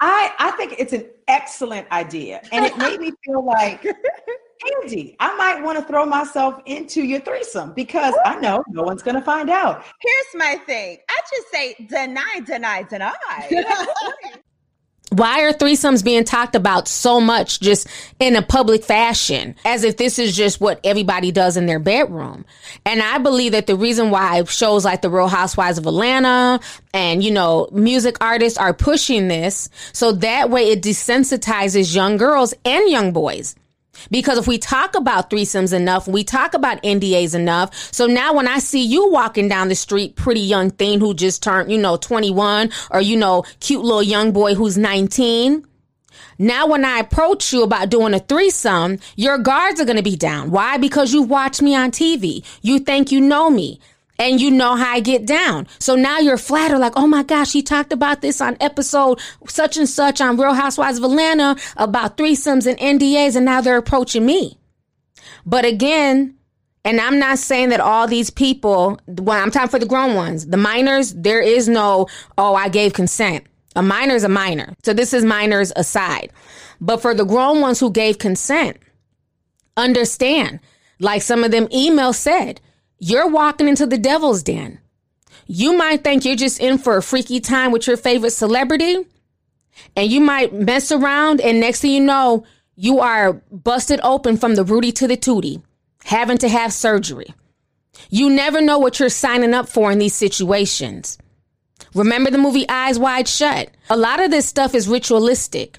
I, 0.00 0.32
I 0.38 0.50
think 0.52 0.74
it's 0.78 0.92
an 0.92 1.06
excellent 1.28 1.90
idea. 1.90 2.42
And 2.52 2.66
it 2.66 2.76
made 2.76 3.00
me 3.00 3.12
feel 3.24 3.44
like, 3.44 3.82
Andy, 4.82 5.16
I 5.20 5.36
might 5.36 5.62
want 5.62 5.78
to 5.78 5.84
throw 5.84 6.06
myself 6.06 6.60
into 6.66 7.02
your 7.02 7.20
threesome 7.20 7.72
because 7.72 8.14
I 8.24 8.38
know 8.40 8.64
no 8.68 8.82
one's 8.82 9.02
going 9.02 9.16
to 9.16 9.22
find 9.22 9.50
out. 9.50 9.84
Here's 10.00 10.34
my 10.34 10.56
thing. 10.64 10.98
I 11.08 11.20
just 11.30 11.50
say 11.52 11.74
deny, 11.88 12.40
deny, 12.44 12.82
deny. 12.82 13.14
Why 15.10 15.42
are 15.42 15.52
threesomes 15.52 16.02
being 16.02 16.24
talked 16.24 16.56
about 16.56 16.88
so 16.88 17.20
much 17.20 17.60
just 17.60 17.86
in 18.18 18.34
a 18.34 18.42
public 18.42 18.82
fashion 18.82 19.54
as 19.64 19.84
if 19.84 19.96
this 19.96 20.18
is 20.18 20.34
just 20.34 20.60
what 20.60 20.80
everybody 20.82 21.30
does 21.30 21.56
in 21.56 21.66
their 21.66 21.78
bedroom? 21.78 22.44
And 22.84 23.00
I 23.00 23.18
believe 23.18 23.52
that 23.52 23.68
the 23.68 23.76
reason 23.76 24.10
why 24.10 24.42
shows 24.44 24.84
like 24.84 25.02
the 25.02 25.10
Real 25.10 25.28
Housewives 25.28 25.78
of 25.78 25.86
Atlanta 25.86 26.58
and, 26.92 27.22
you 27.22 27.30
know, 27.30 27.68
music 27.70 28.16
artists 28.20 28.58
are 28.58 28.74
pushing 28.74 29.28
this 29.28 29.68
so 29.92 30.10
that 30.10 30.50
way 30.50 30.70
it 30.70 30.82
desensitizes 30.82 31.94
young 31.94 32.16
girls 32.16 32.52
and 32.64 32.90
young 32.90 33.12
boys. 33.12 33.54
Because 34.10 34.38
if 34.38 34.46
we 34.46 34.58
talk 34.58 34.94
about 34.94 35.30
threesomes 35.30 35.72
enough, 35.72 36.06
we 36.06 36.24
talk 36.24 36.54
about 36.54 36.82
NDAs 36.82 37.34
enough. 37.34 37.74
So 37.92 38.06
now 38.06 38.34
when 38.34 38.48
I 38.48 38.58
see 38.58 38.84
you 38.84 39.10
walking 39.10 39.48
down 39.48 39.68
the 39.68 39.74
street, 39.74 40.16
pretty 40.16 40.40
young 40.40 40.70
thing 40.70 41.00
who 41.00 41.14
just 41.14 41.42
turned, 41.42 41.70
you 41.70 41.78
know, 41.78 41.96
21 41.96 42.70
or, 42.90 43.00
you 43.00 43.16
know, 43.16 43.44
cute 43.60 43.84
little 43.84 44.02
young 44.02 44.32
boy 44.32 44.54
who's 44.54 44.76
19. 44.78 45.66
Now 46.38 46.66
when 46.66 46.84
I 46.84 46.98
approach 46.98 47.52
you 47.52 47.62
about 47.62 47.90
doing 47.90 48.14
a 48.14 48.18
threesome, 48.18 48.98
your 49.16 49.38
guards 49.38 49.80
are 49.80 49.84
going 49.84 49.96
to 49.96 50.02
be 50.02 50.16
down. 50.16 50.50
Why? 50.50 50.78
Because 50.78 51.12
you 51.12 51.22
watch 51.22 51.62
me 51.62 51.74
on 51.74 51.90
TV. 51.90 52.44
You 52.62 52.80
think 52.80 53.12
you 53.12 53.20
know 53.20 53.50
me. 53.50 53.80
And 54.18 54.40
you 54.40 54.50
know 54.50 54.76
how 54.76 54.92
I 54.92 55.00
get 55.00 55.26
down. 55.26 55.66
So 55.80 55.96
now 55.96 56.18
you're 56.18 56.38
flattered, 56.38 56.78
like, 56.78 56.92
oh 56.96 57.06
my 57.06 57.24
gosh, 57.24 57.52
he 57.52 57.62
talked 57.62 57.92
about 57.92 58.20
this 58.20 58.40
on 58.40 58.56
episode 58.60 59.20
such 59.48 59.76
and 59.76 59.88
such 59.88 60.20
on 60.20 60.36
Real 60.36 60.54
Housewives 60.54 60.98
of 60.98 61.04
Atlanta 61.04 61.56
about 61.76 62.16
threesomes 62.16 62.66
and 62.66 62.78
NDAs, 62.78 63.34
and 63.34 63.44
now 63.44 63.60
they're 63.60 63.76
approaching 63.76 64.24
me. 64.24 64.58
But 65.44 65.64
again, 65.64 66.36
and 66.84 67.00
I'm 67.00 67.18
not 67.18 67.38
saying 67.38 67.70
that 67.70 67.80
all 67.80 68.06
these 68.06 68.30
people, 68.30 69.00
when 69.06 69.40
I'm 69.40 69.50
talking 69.50 69.70
for 69.70 69.78
the 69.78 69.86
grown 69.86 70.14
ones, 70.14 70.46
the 70.46 70.58
minors, 70.58 71.14
there 71.14 71.40
is 71.40 71.68
no, 71.68 72.08
oh, 72.36 72.54
I 72.54 72.68
gave 72.68 72.92
consent. 72.92 73.44
A 73.74 73.82
minor 73.82 74.14
is 74.14 74.24
a 74.24 74.28
minor. 74.28 74.74
So 74.84 74.92
this 74.92 75.12
is 75.12 75.24
minors 75.24 75.72
aside. 75.74 76.30
But 76.80 77.00
for 77.02 77.14
the 77.14 77.24
grown 77.24 77.60
ones 77.60 77.80
who 77.80 77.90
gave 77.90 78.18
consent, 78.18 78.76
understand, 79.76 80.60
like 81.00 81.22
some 81.22 81.42
of 81.42 81.50
them 81.50 81.66
emails 81.68 82.16
said, 82.16 82.60
you're 83.04 83.28
walking 83.28 83.68
into 83.68 83.84
the 83.84 83.98
devil's 83.98 84.42
den. 84.42 84.78
You 85.46 85.76
might 85.76 86.02
think 86.02 86.24
you're 86.24 86.36
just 86.36 86.58
in 86.58 86.78
for 86.78 86.96
a 86.96 87.02
freaky 87.02 87.38
time 87.38 87.70
with 87.70 87.86
your 87.86 87.98
favorite 87.98 88.30
celebrity, 88.30 88.96
and 89.94 90.10
you 90.10 90.20
might 90.20 90.54
mess 90.54 90.90
around, 90.90 91.42
and 91.42 91.60
next 91.60 91.82
thing 91.82 91.90
you 91.90 92.00
know, 92.00 92.46
you 92.76 93.00
are 93.00 93.34
busted 93.50 94.00
open 94.02 94.38
from 94.38 94.54
the 94.54 94.64
Rudy 94.64 94.90
to 94.92 95.06
the 95.06 95.18
Tootie, 95.18 95.62
having 96.02 96.38
to 96.38 96.48
have 96.48 96.72
surgery. 96.72 97.26
You 98.08 98.30
never 98.30 98.62
know 98.62 98.78
what 98.78 98.98
you're 98.98 99.10
signing 99.10 99.52
up 99.52 99.68
for 99.68 99.92
in 99.92 99.98
these 99.98 100.14
situations. 100.14 101.18
Remember 101.94 102.30
the 102.30 102.38
movie 102.38 102.66
Eyes 102.70 102.98
Wide 102.98 103.28
Shut? 103.28 103.68
A 103.90 103.98
lot 103.98 104.20
of 104.20 104.30
this 104.30 104.46
stuff 104.46 104.74
is 104.74 104.88
ritualistic. 104.88 105.78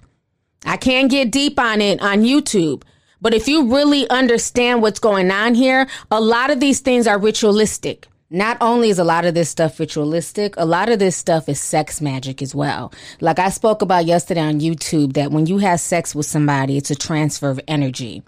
I 0.63 0.77
can't 0.77 1.09
get 1.09 1.31
deep 1.31 1.57
on 1.57 1.81
it 1.81 2.01
on 2.03 2.21
YouTube, 2.21 2.83
but 3.21 3.33
if 3.33 3.47
you 3.47 3.73
really 3.73 4.09
understand 4.09 4.81
what's 4.81 4.99
going 4.99 5.31
on 5.31 5.55
here, 5.55 5.87
a 6.11 6.21
lot 6.21 6.51
of 6.51 6.59
these 6.59 6.79
things 6.79 7.07
are 7.07 7.17
ritualistic. 7.17 8.07
Not 8.31 8.57
only 8.59 8.89
is 8.89 8.97
a 8.97 9.03
lot 9.03 9.25
of 9.25 9.35
this 9.35 9.49
stuff 9.49 9.79
ritualistic, 9.79 10.55
a 10.57 10.65
lot 10.65 10.89
of 10.89 10.99
this 10.99 11.15
stuff 11.15 11.47
is 11.47 11.59
sex 11.59 12.01
magic 12.01 12.41
as 12.41 12.55
well. 12.55 12.91
Like 13.21 13.37
I 13.37 13.49
spoke 13.49 13.81
about 13.81 14.05
yesterday 14.05 14.41
on 14.41 14.59
YouTube, 14.59 15.13
that 15.13 15.31
when 15.31 15.45
you 15.45 15.59
have 15.59 15.79
sex 15.79 16.15
with 16.15 16.25
somebody, 16.25 16.75
it's 16.75 16.91
a 16.91 16.95
transfer 16.95 17.49
of 17.49 17.59
energy. 17.67 18.23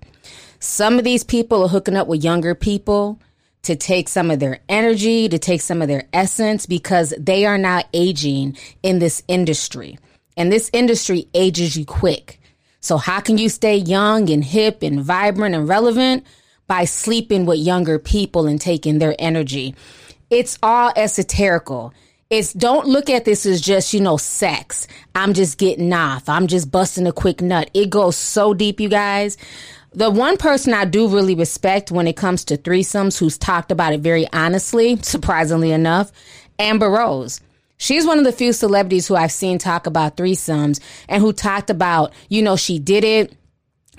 Some 0.60 0.98
of 0.98 1.04
these 1.04 1.24
people 1.24 1.64
are 1.64 1.68
hooking 1.68 1.96
up 1.96 2.08
with 2.08 2.24
younger 2.24 2.56
people 2.56 3.20
to 3.64 3.76
take 3.76 4.08
some 4.08 4.32
of 4.32 4.40
their 4.40 4.60
energy, 4.70 5.28
to 5.28 5.40
take 5.40 5.62
some 5.62 5.82
of 5.82 5.88
their 5.88 6.08
essence, 6.14 6.66
because 6.66 7.14
they 7.18 7.46
are 7.46 7.58
now 7.58 7.82
aging 7.94 8.56
in 8.84 9.00
this 9.00 9.24
industry. 9.28 9.98
And 10.38 10.52
this 10.52 10.70
industry 10.72 11.28
ages 11.34 11.76
you 11.76 11.86
quick. 11.86 12.40
So, 12.80 12.98
how 12.98 13.20
can 13.20 13.38
you 13.38 13.50
stay 13.50 13.78
young 13.78 14.30
and 14.30 14.44
hip 14.44 14.84
and 14.84 15.02
vibrant 15.02 15.56
and 15.56 15.68
relevant? 15.68 16.26
By 16.68 16.84
sleeping 16.84 17.46
with 17.46 17.60
younger 17.60 17.98
people 17.98 18.46
and 18.46 18.60
taking 18.60 19.00
their 19.00 19.16
energy. 19.18 19.74
It's 20.30 20.60
all 20.62 20.92
esoterical. 20.92 21.94
It's 22.30 22.52
don't 22.52 22.88
look 22.88 23.10
at 23.10 23.24
this 23.24 23.46
as 23.46 23.62
just, 23.62 23.94
you 23.94 24.02
know, 24.02 24.18
sex. 24.18 24.86
I'm 25.16 25.34
just 25.34 25.58
getting 25.58 25.94
off. 25.94 26.28
I'm 26.28 26.48
just 26.48 26.70
busting 26.70 27.08
a 27.08 27.14
quick 27.14 27.42
nut. 27.42 27.70
It 27.74 27.90
goes 27.90 28.18
so 28.18 28.54
deep, 28.54 28.82
you 28.82 28.90
guys. 28.90 29.38
The 29.94 30.12
one 30.12 30.36
person 30.36 30.74
I 30.74 30.84
do 30.84 31.08
really 31.08 31.36
respect 31.36 31.90
when 31.90 32.06
it 32.06 32.18
comes 32.18 32.44
to 32.46 32.58
threesomes 32.58 33.18
who's 33.18 33.38
talked 33.38 33.72
about 33.72 33.94
it 33.94 34.02
very 34.02 34.28
honestly, 34.34 34.98
surprisingly 35.02 35.72
enough, 35.72 36.12
Amber 36.60 36.90
Rose. 36.90 37.40
She's 37.78 38.06
one 38.06 38.18
of 38.18 38.26
the 38.26 38.32
few 38.32 38.54
celebrities 38.54 39.08
who 39.08 39.16
I've 39.16 39.32
seen 39.32 39.60
talk 39.60 39.86
about 39.86 40.18
threesomes 40.18 40.80
and 41.08 41.22
who 41.22 41.32
talked 41.32 41.70
about, 41.70 42.12
you 42.28 42.42
know, 42.42 42.56
she 42.56 42.80
did 42.80 43.04
it 43.04 43.34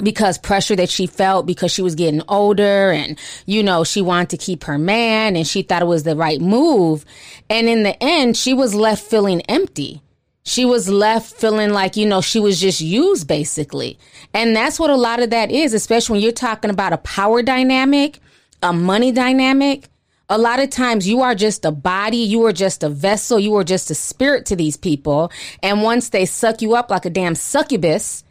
because 0.03 0.39
pressure 0.39 0.77
that 0.77 0.89
she 0.89 1.07
felt 1.07 1.47
because 1.47 1.73
she 1.73 1.83
was 1.83 1.95
getting 1.95 2.23
older 2.29 2.91
and 2.91 3.19
you 3.47 3.63
know 3.63 3.83
she 3.83 4.01
wanted 4.01 4.31
to 4.31 4.37
keep 4.37 4.65
her 4.65 4.79
man 4.79 5.35
and 5.37 5.47
she 5.47 5.63
thought 5.63 5.83
it 5.83 5.87
was 5.87 6.05
the 6.05 6.17
right 6.17 6.41
move. 6.41 7.05
And 7.51 7.69
in 7.69 7.83
the 7.83 8.01
end 8.03 8.37
she 8.37 8.55
was 8.55 8.75
left 8.75 9.09
feeling 9.09 9.41
empty. 9.43 10.03
She 10.45 10.65
was 10.65 10.89
left 10.89 11.35
feeling 11.35 11.71
like 11.71 11.97
you 11.97 12.07
know 12.07 12.21
she 12.21 12.41
was 12.41 12.61
just 12.61 12.81
used 12.81 13.27
basically. 13.27 13.99
And 14.33 14.55
that's 14.55 14.79
what 14.79 14.91
a 14.91 14.97
lot 14.97 15.21
of 15.21 15.31
that 15.31 15.51
is 15.51 15.75
especially 15.75 16.15
when 16.15 16.23
you're 16.23 16.33
talking 16.33 16.71
about 16.71 16.93
a 16.93 16.99
power 16.99 17.43
dynamic 17.43 18.21
a 18.63 18.73
money 18.73 19.13
dynamic 19.13 19.89
A 20.31 20.37
lot 20.37 20.61
of 20.61 20.69
times 20.69 21.09
you 21.09 21.23
are 21.23 21.35
just 21.35 21.65
a 21.65 21.71
body, 21.71 22.19
you 22.19 22.45
are 22.45 22.53
just 22.53 22.83
a 22.83 22.91
vessel, 22.91 23.39
you 23.39 23.55
are 23.57 23.65
just 23.65 23.91
a 23.91 23.95
spirit 23.95 24.45
to 24.47 24.57
these 24.57 24.77
people. 24.77 25.33
And 25.63 25.83
once 25.83 26.11
they 26.11 26.27
suck 26.27 26.61
you 26.61 26.75
up 26.75 26.91
like 26.91 27.07
a 27.07 27.11
damn 27.11 27.35
succubus 27.35 28.25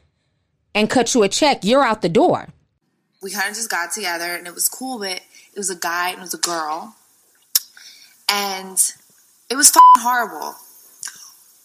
and 0.75 0.91
cut 0.91 1.15
you 1.15 1.23
a 1.23 1.29
check, 1.29 1.63
you're 1.63 1.83
out 1.83 2.03
the 2.03 2.09
door. 2.09 2.49
We 3.23 3.31
kind 3.31 3.49
of 3.49 3.55
just 3.55 3.71
got 3.71 3.91
together 3.91 4.25
and 4.25 4.45
it 4.45 4.53
was 4.53 4.69
cool, 4.69 4.99
but 4.99 5.09
it 5.09 5.57
was 5.57 5.71
a 5.71 5.75
guy 5.75 6.09
and 6.09 6.19
it 6.19 6.21
was 6.21 6.35
a 6.35 6.37
girl. 6.37 6.95
And 8.29 8.77
it 9.49 9.55
was 9.55 9.71
fucking 9.71 9.87
horrible. 9.97 10.55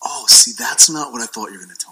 Oh, 0.03 0.25
see, 0.29 0.53
that's 0.59 0.89
not 0.89 1.13
what 1.13 1.21
I 1.21 1.27
thought 1.27 1.51
you 1.51 1.59
were 1.59 1.65
going 1.65 1.77
to 1.77 1.85
tell 1.85 1.92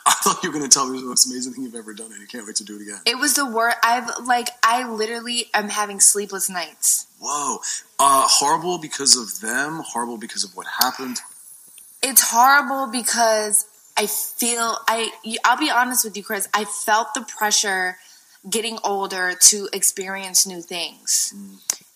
I 0.06 0.12
thought 0.22 0.42
you 0.42 0.50
were 0.50 0.58
going 0.58 0.68
to 0.68 0.72
tell 0.72 0.86
me 0.86 0.90
it 0.90 0.92
was 0.94 1.02
the 1.02 1.08
most 1.08 1.26
amazing 1.26 1.52
thing 1.52 1.64
you've 1.64 1.74
ever 1.74 1.94
done 1.94 2.12
and 2.12 2.20
you 2.20 2.26
can't 2.26 2.46
wait 2.46 2.56
to 2.56 2.64
do 2.64 2.76
it 2.76 2.82
again. 2.82 3.00
It 3.06 3.18
was 3.18 3.34
the 3.34 3.46
worst. 3.46 3.78
I've 3.82 4.10
like 4.26 4.48
I 4.62 4.88
literally 4.88 5.46
am 5.54 5.68
having 5.68 6.00
sleepless 6.00 6.50
nights. 6.50 7.06
Whoa. 7.20 7.58
Uh, 7.98 8.26
horrible 8.28 8.78
because 8.78 9.16
of 9.16 9.40
them, 9.40 9.82
horrible 9.84 10.18
because 10.18 10.44
of 10.44 10.54
what 10.56 10.66
happened. 10.80 11.18
It's 12.02 12.30
horrible 12.30 12.88
because 12.90 13.66
I 13.96 14.06
feel 14.06 14.78
I 14.88 15.10
I'll 15.44 15.58
be 15.58 15.70
honest 15.70 16.04
with 16.04 16.16
you 16.16 16.22
Chris, 16.22 16.48
I 16.52 16.64
felt 16.64 17.14
the 17.14 17.22
pressure 17.22 17.96
getting 18.48 18.78
older 18.84 19.34
to 19.40 19.68
experience 19.72 20.46
new 20.46 20.60
things. 20.60 21.32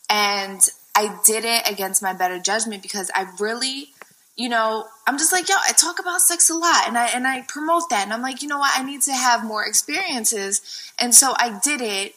And 0.09 0.67
I 0.95 1.19
did 1.25 1.45
it 1.45 1.71
against 1.71 2.03
my 2.03 2.13
better 2.13 2.39
judgment 2.39 2.83
because 2.83 3.11
I 3.15 3.27
really 3.39 3.91
you 4.39 4.49
know, 4.49 4.87
I'm 5.05 5.19
just 5.19 5.33
like, 5.33 5.49
yo, 5.49 5.57
I 5.69 5.73
talk 5.73 5.99
about 5.99 6.21
sex 6.21 6.49
a 6.49 6.55
lot 6.55 6.87
and 6.87 6.97
I 6.97 7.09
and 7.09 7.27
I 7.27 7.43
promote 7.43 7.91
that. 7.91 8.05
And 8.05 8.13
I'm 8.13 8.23
like, 8.23 8.41
you 8.41 8.49
know 8.49 8.59
what, 8.59 8.79
I 8.79 8.85
need 8.85 9.03
to 9.03 9.13
have 9.13 9.45
more 9.45 9.67
experiences. 9.67 10.63
And 10.97 11.13
so 11.13 11.35
I 11.37 11.59
did 11.59 11.81
it 11.81 12.15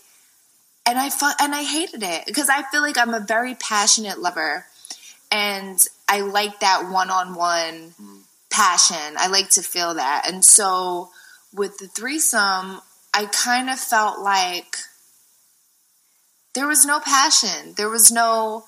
and 0.86 1.00
I 1.00 1.10
fu- 1.10 1.26
and 1.40 1.56
I 1.56 1.64
hated 1.64 2.04
it 2.04 2.28
because 2.28 2.48
I 2.48 2.62
feel 2.70 2.82
like 2.82 2.98
I'm 2.98 3.16
a 3.16 3.20
very 3.20 3.56
passionate 3.56 4.20
lover 4.20 4.68
and 5.32 5.84
I 6.08 6.22
like 6.22 6.60
that 6.60 6.92
one-on-one 6.92 7.96
mm-hmm. 8.00 8.18
passion. 8.52 9.18
I 9.18 9.28
like 9.28 9.50
to 9.52 9.64
feel 9.64 9.96
that. 9.96 10.30
And 10.32 10.46
so 10.46 11.10
with 11.52 11.80
the 11.80 11.88
threesome, 11.88 12.82
I 13.16 13.26
kind 13.32 13.68
of 13.68 13.80
felt 13.80 14.20
like 14.20 14.76
there 16.54 16.68
was 16.68 16.86
no 16.86 17.00
passion. 17.00 17.74
There 17.78 17.90
was 17.90 18.12
no 18.12 18.66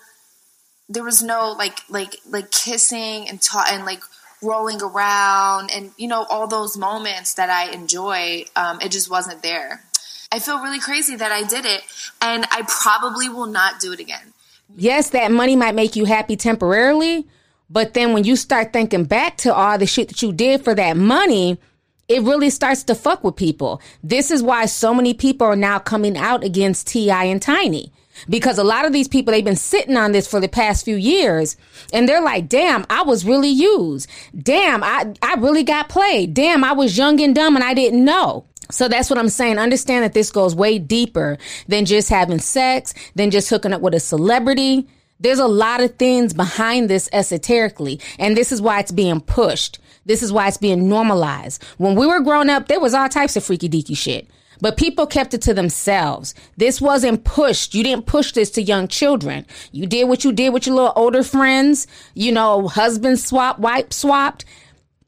there 0.90 1.04
was 1.04 1.22
no 1.24 1.56
like 1.58 1.80
like 1.90 2.18
like 2.30 2.52
kissing 2.52 3.28
and 3.30 3.42
ta- 3.42 3.68
and 3.70 3.86
like 3.86 4.02
rolling 4.42 4.82
around 4.82 5.72
and 5.72 5.92
you 5.98 6.08
know 6.08 6.26
all 6.30 6.48
those 6.48 6.78
moments 6.78 7.34
that 7.36 7.50
I 7.50 7.72
enjoy. 7.72 8.46
Um, 8.56 8.80
it 8.82 8.92
just 8.92 9.10
wasn't 9.10 9.42
there. 9.42 9.84
I 10.32 10.40
feel 10.40 10.60
really 10.60 10.80
crazy 10.80 11.16
that 11.16 11.32
I 11.32 11.44
did 11.44 11.66
it, 11.66 11.82
and 12.22 12.46
I 12.52 12.64
probably 12.68 13.30
will 13.30 13.46
not 13.46 13.80
do 13.80 13.94
it 13.94 14.00
again. 14.00 14.34
Yes, 14.76 15.12
that 15.12 15.32
money 15.32 15.56
might 15.56 15.76
make 15.76 15.96
you 15.96 16.06
happy 16.06 16.36
temporarily, 16.36 17.28
but 17.70 17.94
then 17.94 18.14
when 18.14 18.24
you 18.24 18.36
start 18.36 18.74
thinking 18.74 19.04
back 19.04 19.38
to 19.38 19.54
all 19.54 19.78
the 19.78 19.86
shit 19.86 20.08
that 20.08 20.24
you 20.24 20.32
did 20.32 20.64
for 20.64 20.74
that 20.74 20.98
money, 20.98 21.60
it 22.08 22.24
really 22.24 22.50
starts 22.50 22.84
to 22.84 22.96
fuck 22.96 23.24
with 23.24 23.36
people. 23.36 23.80
This 24.04 24.32
is 24.32 24.42
why 24.42 24.66
so 24.66 24.94
many 24.94 25.14
people 25.14 25.46
are 25.46 25.56
now 25.56 25.78
coming 25.78 26.18
out 26.18 26.44
against 26.44 26.88
T.I. 26.88 27.26
and 27.26 27.42
Tiny. 27.42 27.92
Because 28.30 28.58
a 28.58 28.64
lot 28.64 28.86
of 28.86 28.94
these 28.94 29.08
people, 29.08 29.32
they've 29.32 29.44
been 29.44 29.56
sitting 29.56 29.98
on 29.98 30.12
this 30.12 30.28
for 30.28 30.40
the 30.40 30.48
past 30.48 30.86
few 30.86 30.96
years 30.96 31.58
and 31.92 32.08
they're 32.08 32.24
like, 32.24 32.48
damn, 32.50 32.86
I 32.90 33.04
was 33.04 33.26
really 33.26 33.50
used. 33.50 34.10
Damn, 34.38 34.84
I, 34.84 35.14
I 35.22 35.36
really 35.36 35.64
got 35.64 35.90
played. 35.90 36.34
Damn, 36.34 36.64
I 36.64 36.74
was 36.74 36.98
young 36.98 37.22
and 37.22 37.36
dumb 37.36 37.56
and 37.56 37.64
I 37.64 37.74
didn't 37.74 38.04
know. 38.04 38.46
So 38.72 38.88
that's 38.88 39.10
what 39.10 39.20
I'm 39.20 39.30
saying. 39.30 39.60
Understand 39.60 40.04
that 40.04 40.14
this 40.14 40.32
goes 40.32 40.56
way 40.56 40.80
deeper 40.80 41.38
than 41.68 41.86
just 41.86 42.10
having 42.10 42.40
sex, 42.40 42.94
than 43.16 43.30
just 43.30 43.50
hooking 43.50 43.74
up 43.74 43.82
with 43.82 43.94
a 43.94 44.00
celebrity. 44.00 44.88
There's 45.20 45.40
a 45.40 45.48
lot 45.48 45.82
of 45.82 45.96
things 45.96 46.34
behind 46.34 46.90
this 46.90 47.08
esoterically, 47.14 48.00
and 48.20 48.36
this 48.36 48.52
is 48.52 48.62
why 48.62 48.80
it's 48.80 48.92
being 48.92 49.22
pushed. 49.22 49.80
This 50.06 50.22
is 50.22 50.34
why 50.34 50.48
it's 50.48 50.58
being 50.58 50.90
normalized. 50.90 51.64
When 51.78 51.96
we 51.96 52.08
were 52.08 52.20
growing 52.20 52.50
up, 52.50 52.68
there 52.68 52.80
was 52.80 52.94
all 52.94 53.08
types 53.08 53.38
of 53.38 53.44
freaky 53.44 53.70
deaky 53.70 53.96
shit. 53.96 54.28
But 54.64 54.78
people 54.78 55.06
kept 55.06 55.34
it 55.34 55.42
to 55.42 55.54
themselves. 55.54 56.34
This 56.56 56.80
wasn't 56.80 57.26
pushed. 57.26 57.76
You 57.76 57.84
didn't 57.84 58.06
push 58.06 58.32
this 58.32 58.50
to 58.52 58.62
young 58.62 58.88
children. 58.88 59.46
You 59.74 59.86
did 59.86 60.08
what 60.08 60.24
you 60.24 60.32
did 60.32 60.54
with 60.54 60.66
your 60.66 60.76
little 60.76 60.94
older 60.96 61.22
friends. 61.22 61.86
You 62.14 62.32
know, 62.32 62.70
husband 62.70 63.20
swap, 63.20 63.60
wife 63.60 63.92
swapped. 63.92 64.46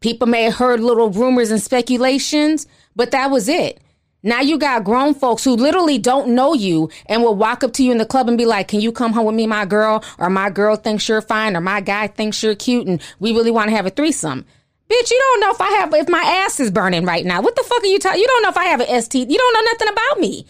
People 0.01 0.27
may 0.27 0.43
have 0.43 0.55
heard 0.55 0.81
little 0.81 1.09
rumors 1.09 1.51
and 1.51 1.61
speculations, 1.61 2.67
but 2.97 3.11
that 3.11 3.31
was 3.31 3.47
it. 3.47 3.79
Now 4.23 4.41
you 4.41 4.57
got 4.57 4.83
grown 4.83 5.13
folks 5.13 5.45
who 5.45 5.55
literally 5.55 5.99
don't 5.99 6.35
know 6.35 6.53
you 6.53 6.89
and 7.05 7.23
will 7.23 7.35
walk 7.35 7.63
up 7.63 7.71
to 7.73 7.83
you 7.83 7.93
in 7.93 7.97
the 7.97 8.05
club 8.05 8.27
and 8.27 8.37
be 8.37 8.45
like, 8.45 8.67
Can 8.67 8.81
you 8.81 8.91
come 8.91 9.13
home 9.13 9.25
with 9.25 9.35
me, 9.35 9.47
my 9.47 9.63
girl? 9.63 10.03
Or 10.17 10.29
my 10.29 10.49
girl 10.49 10.75
thinks 10.75 11.07
you're 11.07 11.21
fine, 11.21 11.55
or 11.55 11.61
my 11.61 11.79
guy 11.79 12.07
thinks 12.07 12.43
you're 12.43 12.55
cute, 12.55 12.87
and 12.87 13.01
we 13.21 13.31
really 13.31 13.51
want 13.51 13.69
to 13.69 13.75
have 13.77 13.85
a 13.85 13.89
threesome. 13.89 14.45
Bitch, 14.89 15.09
you 15.09 15.19
don't 15.19 15.39
know 15.41 15.51
if 15.51 15.61
I 15.61 15.69
have 15.79 15.93
if 15.93 16.09
my 16.09 16.21
ass 16.21 16.59
is 16.59 16.69
burning 16.69 17.05
right 17.05 17.25
now. 17.25 17.41
What 17.41 17.55
the 17.55 17.63
fuck 17.63 17.81
are 17.83 17.87
you 17.87 17.97
talking? 17.97 18.21
You 18.21 18.27
don't 18.27 18.43
know 18.43 18.49
if 18.49 18.57
I 18.57 18.65
have 18.65 18.81
an 18.81 19.01
ST. 19.01 19.29
You 19.29 19.37
don't 19.37 19.53
know 19.53 19.71
nothing 19.71 19.87
about 19.89 20.19
me. 20.19 20.45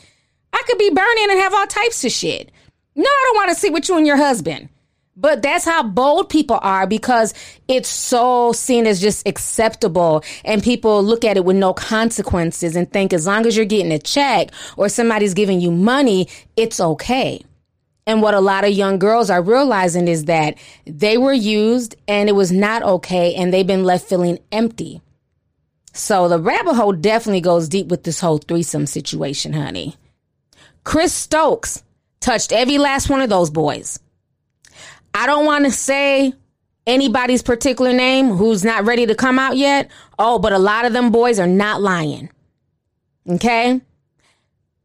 I 0.51 0.61
could 0.67 0.77
be 0.77 0.89
burning 0.89 1.27
and 1.29 1.39
have 1.39 1.53
all 1.53 1.67
types 1.67 2.03
of 2.03 2.11
shit. 2.11 2.51
No, 2.95 3.03
I 3.03 3.23
don't 3.25 3.35
want 3.37 3.49
to 3.49 3.55
sit 3.55 3.73
with 3.73 3.87
you 3.87 3.97
and 3.97 4.07
your 4.07 4.17
husband. 4.17 4.69
But 5.17 5.41
that's 5.41 5.63
how 5.63 5.81
bold 5.83 6.29
people 6.29 6.59
are 6.61 6.85
because 6.85 7.33
it's 7.69 7.87
so 7.87 8.51
seen 8.51 8.85
as 8.85 8.99
just 8.99 9.25
acceptable 9.25 10.23
and 10.43 10.61
people 10.61 11.01
look 11.01 11.23
at 11.23 11.37
it 11.37 11.45
with 11.45 11.55
no 11.55 11.73
consequences 11.73 12.75
and 12.75 12.91
think 12.91 13.13
as 13.13 13.25
long 13.25 13.45
as 13.45 13.55
you're 13.55 13.65
getting 13.65 13.93
a 13.93 13.99
check 13.99 14.49
or 14.75 14.89
somebody's 14.89 15.33
giving 15.33 15.61
you 15.61 15.71
money, 15.71 16.27
it's 16.57 16.81
okay. 16.81 17.41
And 18.07 18.21
what 18.21 18.35
a 18.35 18.39
lot 18.39 18.65
of 18.65 18.71
young 18.71 18.99
girls 18.99 19.29
are 19.29 19.41
realizing 19.41 20.07
is 20.07 20.25
that 20.25 20.57
they 20.85 21.17
were 21.17 21.33
used 21.33 21.95
and 22.07 22.29
it 22.29 22.33
was 22.33 22.51
not 22.51 22.83
okay 22.83 23.33
and 23.33 23.51
they've 23.51 23.65
been 23.65 23.83
left 23.83 24.07
feeling 24.07 24.37
empty. 24.51 25.01
So 25.93 26.27
the 26.27 26.39
rabbit 26.39 26.75
hole 26.75 26.91
definitely 26.91 27.41
goes 27.41 27.69
deep 27.69 27.87
with 27.87 28.03
this 28.03 28.19
whole 28.19 28.37
threesome 28.37 28.85
situation, 28.85 29.53
honey. 29.53 29.95
Chris 30.83 31.13
Stokes 31.13 31.83
touched 32.19 32.51
every 32.51 32.77
last 32.77 33.09
one 33.09 33.21
of 33.21 33.29
those 33.29 33.49
boys. 33.49 33.99
I 35.13 35.25
don't 35.25 35.45
want 35.45 35.65
to 35.65 35.71
say 35.71 36.33
anybody's 36.85 37.41
particular 37.41 37.93
name 37.93 38.29
who's 38.29 38.63
not 38.63 38.85
ready 38.85 39.05
to 39.07 39.15
come 39.15 39.39
out 39.39 39.57
yet. 39.57 39.89
Oh, 40.19 40.37
but 40.37 40.53
a 40.53 40.59
lot 40.59 40.85
of 40.85 40.93
them 40.93 41.11
boys 41.11 41.39
are 41.39 41.47
not 41.47 41.81
lying. 41.81 42.29
Okay? 43.27 43.81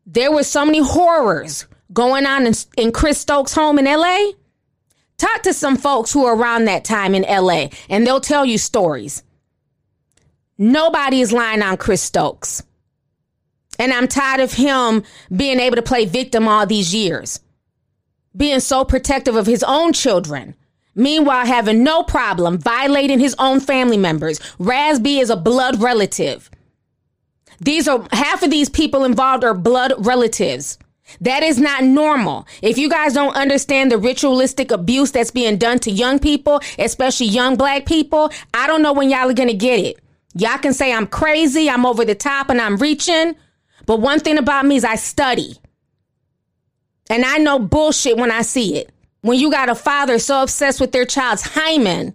There 0.06 0.32
were 0.32 0.44
so 0.44 0.64
many 0.64 0.80
horrors 0.80 1.66
going 1.92 2.26
on 2.26 2.46
in, 2.46 2.54
in 2.76 2.92
Chris 2.92 3.18
Stokes' 3.18 3.54
home 3.54 3.78
in 3.78 3.84
LA. 3.84 4.32
Talk 5.18 5.42
to 5.42 5.52
some 5.52 5.76
folks 5.76 6.12
who 6.12 6.24
are 6.24 6.36
around 6.36 6.64
that 6.64 6.84
time 6.84 7.14
in 7.14 7.22
LA 7.22 7.68
and 7.88 8.06
they'll 8.06 8.20
tell 8.20 8.44
you 8.44 8.58
stories. 8.58 9.22
Nobody 10.56 11.20
is 11.20 11.32
lying 11.32 11.62
on 11.62 11.76
Chris 11.76 12.02
Stokes. 12.02 12.62
And 13.78 13.92
I'm 13.92 14.08
tired 14.08 14.40
of 14.40 14.52
him 14.52 15.04
being 15.34 15.58
able 15.58 15.76
to 15.76 15.82
play 15.82 16.04
victim 16.04 16.46
all 16.46 16.66
these 16.66 16.94
years, 16.94 17.40
being 18.36 18.60
so 18.60 18.84
protective 18.84 19.36
of 19.36 19.46
his 19.46 19.62
own 19.62 19.94
children. 19.94 20.54
Meanwhile, 20.94 21.46
having 21.46 21.82
no 21.82 22.02
problem 22.02 22.58
violating 22.58 23.20
his 23.20 23.34
own 23.38 23.60
family 23.60 23.96
members. 23.96 24.40
Raz 24.58 24.98
B 25.00 25.20
is 25.20 25.30
a 25.30 25.36
blood 25.36 25.80
relative. 25.80 26.50
These 27.60 27.88
are 27.88 28.06
half 28.12 28.42
of 28.42 28.50
these 28.50 28.68
people 28.68 29.04
involved 29.04 29.44
are 29.44 29.54
blood 29.54 29.94
relatives. 29.98 30.78
That 31.20 31.42
is 31.42 31.58
not 31.58 31.84
normal. 31.84 32.46
If 32.62 32.78
you 32.78 32.88
guys 32.88 33.14
don't 33.14 33.36
understand 33.36 33.90
the 33.90 33.98
ritualistic 33.98 34.70
abuse 34.70 35.10
that's 35.10 35.30
being 35.30 35.56
done 35.56 35.78
to 35.80 35.90
young 35.90 36.18
people, 36.18 36.60
especially 36.78 37.26
young 37.26 37.56
black 37.56 37.86
people, 37.86 38.30
I 38.54 38.66
don't 38.66 38.82
know 38.82 38.92
when 38.92 39.10
y'all 39.10 39.28
are 39.30 39.34
going 39.34 39.48
to 39.48 39.54
get 39.54 39.80
it. 39.80 39.98
Y'all 40.34 40.58
can 40.58 40.72
say 40.72 40.92
I'm 40.92 41.06
crazy, 41.06 41.68
I'm 41.68 41.84
over 41.86 42.04
the 42.04 42.14
top, 42.14 42.50
and 42.50 42.60
I'm 42.60 42.76
reaching. 42.76 43.34
But 43.86 44.00
one 44.00 44.20
thing 44.20 44.38
about 44.38 44.66
me 44.66 44.76
is 44.76 44.84
I 44.84 44.94
study. 44.94 45.56
And 47.08 47.24
I 47.24 47.38
know 47.38 47.58
bullshit 47.58 48.16
when 48.16 48.30
I 48.30 48.42
see 48.42 48.76
it. 48.76 48.92
When 49.22 49.38
you 49.38 49.50
got 49.50 49.68
a 49.68 49.74
father 49.74 50.18
so 50.18 50.42
obsessed 50.42 50.80
with 50.80 50.92
their 50.92 51.04
child's 51.04 51.42
hymen, 51.42 52.14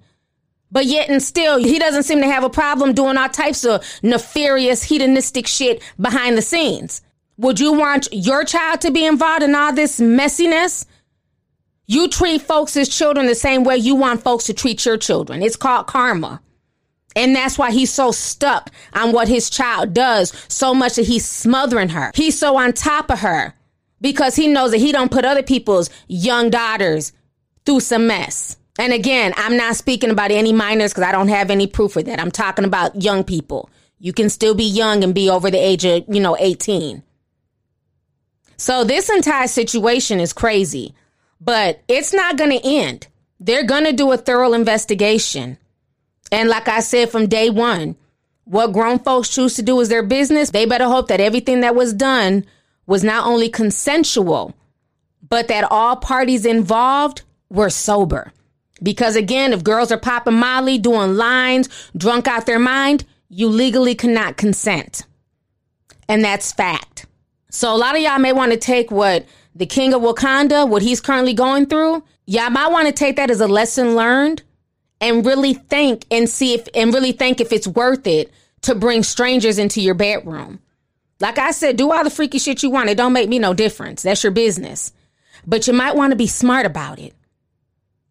but 0.71 0.85
yet 0.85 1.09
and 1.09 1.21
still, 1.21 1.57
he 1.57 1.77
doesn't 1.77 2.03
seem 2.03 2.19
to 2.21 2.27
have 2.27 2.43
a 2.43 2.49
problem 2.49 2.93
doing 2.93 3.17
all 3.17 3.29
types 3.29 3.63
of 3.65 3.85
nefarious, 4.01 4.83
hedonistic 4.83 5.47
shit 5.47 5.81
behind 5.99 6.37
the 6.37 6.41
scenes. 6.41 7.01
Would 7.37 7.59
you 7.59 7.73
want 7.73 8.07
your 8.11 8.45
child 8.45 8.81
to 8.81 8.91
be 8.91 9.05
involved 9.05 9.43
in 9.43 9.55
all 9.55 9.73
this 9.73 9.99
messiness? 9.99 10.85
You 11.85 12.07
treat 12.07 12.41
folks 12.41 12.77
as 12.77 12.89
children 12.89 13.27
the 13.27 13.35
same 13.35 13.63
way 13.63 13.77
you 13.77 13.95
want 13.95 14.23
folks 14.23 14.45
to 14.45 14.53
treat 14.53 14.85
your 14.85 14.97
children. 14.97 15.43
It's 15.43 15.55
called 15.55 15.87
karma. 15.87 16.41
And 17.15 17.35
that's 17.35 17.57
why 17.57 17.71
he's 17.71 17.93
so 17.93 18.11
stuck 18.11 18.71
on 18.93 19.11
what 19.11 19.27
his 19.27 19.49
child 19.49 19.93
does 19.93 20.33
so 20.47 20.73
much 20.73 20.95
that 20.95 21.05
he's 21.05 21.25
smothering 21.25 21.89
her. 21.89 22.11
He's 22.13 22.37
so 22.37 22.57
on 22.57 22.73
top 22.73 23.09
of 23.09 23.19
her 23.19 23.53
because 24.01 24.35
he 24.35 24.47
knows 24.47 24.71
that 24.71 24.79
he 24.79 24.91
don't 24.91 25.11
put 25.11 25.25
other 25.25 25.43
people's 25.43 25.89
young 26.07 26.49
daughters 26.49 27.13
through 27.65 27.79
some 27.81 28.07
mess. 28.07 28.57
And 28.77 28.91
again, 28.91 29.33
I'm 29.37 29.55
not 29.55 29.77
speaking 29.77 30.09
about 30.09 30.31
any 30.31 30.51
minors 30.51 30.91
because 30.91 31.07
I 31.07 31.13
don't 31.13 31.29
have 31.29 31.49
any 31.49 31.67
proof 31.67 31.95
of 31.95 32.05
that. 32.05 32.19
I'm 32.19 32.31
talking 32.31 32.65
about 32.65 33.01
young 33.01 33.23
people. 33.23 33.69
You 33.99 34.11
can 34.11 34.29
still 34.29 34.53
be 34.53 34.65
young 34.65 35.03
and 35.03 35.15
be 35.15 35.29
over 35.29 35.49
the 35.49 35.57
age 35.57 35.85
of, 35.85 36.03
you 36.09 36.19
know, 36.19 36.35
18. 36.37 37.01
So 38.57 38.83
this 38.83 39.09
entire 39.09 39.47
situation 39.47 40.19
is 40.19 40.33
crazy. 40.33 40.93
But 41.41 41.81
it's 41.87 42.13
not 42.13 42.37
going 42.37 42.51
to 42.51 42.67
end. 42.67 43.07
They're 43.39 43.65
going 43.65 43.83
to 43.83 43.93
do 43.93 44.11
a 44.11 44.17
thorough 44.17 44.53
investigation. 44.53 45.57
And 46.31 46.49
like 46.49 46.67
I 46.67 46.79
said 46.79 47.09
from 47.09 47.27
day 47.27 47.49
one, 47.49 47.95
what 48.45 48.73
grown 48.73 48.99
folks 48.99 49.29
choose 49.29 49.55
to 49.55 49.61
do 49.61 49.79
is 49.79 49.89
their 49.89 50.03
business. 50.03 50.51
They 50.51 50.65
better 50.65 50.85
hope 50.85 51.07
that 51.09 51.19
everything 51.19 51.61
that 51.61 51.75
was 51.75 51.93
done 51.93 52.45
was 52.87 53.03
not 53.03 53.27
only 53.27 53.49
consensual, 53.49 54.55
but 55.27 55.47
that 55.47 55.67
all 55.69 55.95
parties 55.95 56.45
involved 56.45 57.23
were 57.49 57.69
sober. 57.69 58.31
Because 58.81 59.15
again, 59.15 59.53
if 59.53 59.63
girls 59.63 59.91
are 59.91 59.97
popping 59.97 60.35
Molly, 60.35 60.77
doing 60.77 61.15
lines, 61.15 61.69
drunk 61.97 62.27
out 62.27 62.45
their 62.45 62.59
mind, 62.59 63.05
you 63.29 63.47
legally 63.47 63.95
cannot 63.95 64.37
consent. 64.37 65.05
And 66.07 66.23
that's 66.23 66.51
fact. 66.51 67.07
So 67.55 67.73
a 67.73 67.77
lot 67.77 67.95
of 67.95 68.01
y'all 68.01 68.19
may 68.19 68.33
want 68.33 68.51
to 68.51 68.57
take 68.57 68.91
what 68.91 69.25
the 69.55 69.65
king 69.65 69.93
of 69.93 70.01
Wakanda, 70.01 70.67
what 70.67 70.81
he's 70.81 70.99
currently 70.99 71.33
going 71.33 71.67
through, 71.67 72.03
y'all 72.25 72.49
might 72.49 72.69
want 72.69 72.87
to 72.87 72.91
take 72.91 73.15
that 73.15 73.31
as 73.31 73.39
a 73.39 73.47
lesson 73.47 73.95
learned 73.95 74.43
and 74.99 75.25
really 75.25 75.53
think 75.53 76.05
and 76.11 76.29
see 76.29 76.53
if 76.53 76.67
and 76.75 76.93
really 76.93 77.13
think 77.13 77.39
if 77.39 77.53
it's 77.53 77.65
worth 77.65 78.07
it 78.07 78.29
to 78.63 78.75
bring 78.75 79.03
strangers 79.03 79.57
into 79.57 79.79
your 79.79 79.93
bedroom. 79.93 80.59
Like 81.21 81.37
I 81.37 81.51
said, 81.51 81.77
do 81.77 81.93
all 81.93 82.03
the 82.03 82.09
freaky 82.09 82.39
shit 82.39 82.61
you 82.61 82.69
want. 82.69 82.89
It 82.89 82.97
don't 82.97 83.13
make 83.13 83.29
me 83.29 83.39
no 83.39 83.53
difference. 83.53 84.03
That's 84.03 84.21
your 84.21 84.33
business. 84.33 84.91
But 85.47 85.65
you 85.65 85.71
might 85.71 85.95
want 85.95 86.11
to 86.11 86.17
be 86.17 86.27
smart 86.27 86.65
about 86.65 86.99
it. 86.99 87.13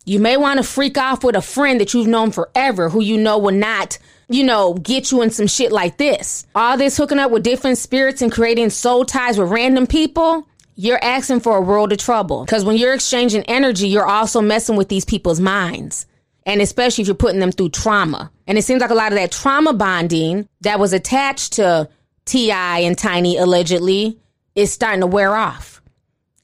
You 0.06 0.20
may 0.20 0.38
want 0.38 0.56
to 0.56 0.62
freak 0.62 0.96
off 0.96 1.22
with 1.22 1.36
a 1.36 1.42
friend 1.42 1.82
that 1.82 1.92
you've 1.92 2.06
known 2.06 2.30
forever 2.30 2.88
who 2.88 3.02
you 3.02 3.18
know 3.18 3.36
will 3.36 3.52
not, 3.52 3.98
you 4.28 4.44
know, 4.44 4.74
get 4.74 5.10
you 5.10 5.22
in 5.22 5.30
some 5.30 5.46
shit 5.46 5.72
like 5.72 5.96
this. 5.96 6.46
All 6.54 6.76
this 6.76 6.96
hooking 6.96 7.18
up 7.18 7.30
with 7.30 7.42
different 7.42 7.78
spirits 7.78 8.22
and 8.22 8.32
creating 8.32 8.70
soul 8.70 9.04
ties 9.04 9.38
with 9.38 9.50
random 9.50 9.86
people, 9.86 10.46
you're 10.76 11.02
asking 11.02 11.40
for 11.40 11.56
a 11.56 11.60
world 11.60 11.92
of 11.92 11.98
trouble. 11.98 12.44
Because 12.44 12.64
when 12.64 12.76
you're 12.76 12.94
exchanging 12.94 13.44
energy, 13.44 13.88
you're 13.88 14.06
also 14.06 14.40
messing 14.40 14.76
with 14.76 14.88
these 14.88 15.04
people's 15.04 15.40
minds. 15.40 16.06
And 16.46 16.60
especially 16.60 17.02
if 17.02 17.08
you're 17.08 17.14
putting 17.14 17.40
them 17.40 17.52
through 17.52 17.70
trauma. 17.70 18.30
And 18.46 18.58
it 18.58 18.62
seems 18.62 18.80
like 18.80 18.90
a 18.90 18.94
lot 18.94 19.12
of 19.12 19.18
that 19.18 19.32
trauma 19.32 19.72
bonding 19.72 20.48
that 20.60 20.78
was 20.78 20.92
attached 20.92 21.54
to 21.54 21.88
T.I. 22.26 22.80
and 22.80 22.98
Tiny 22.98 23.38
allegedly 23.38 24.18
is 24.54 24.72
starting 24.72 25.00
to 25.00 25.06
wear 25.06 25.34
off. 25.34 25.80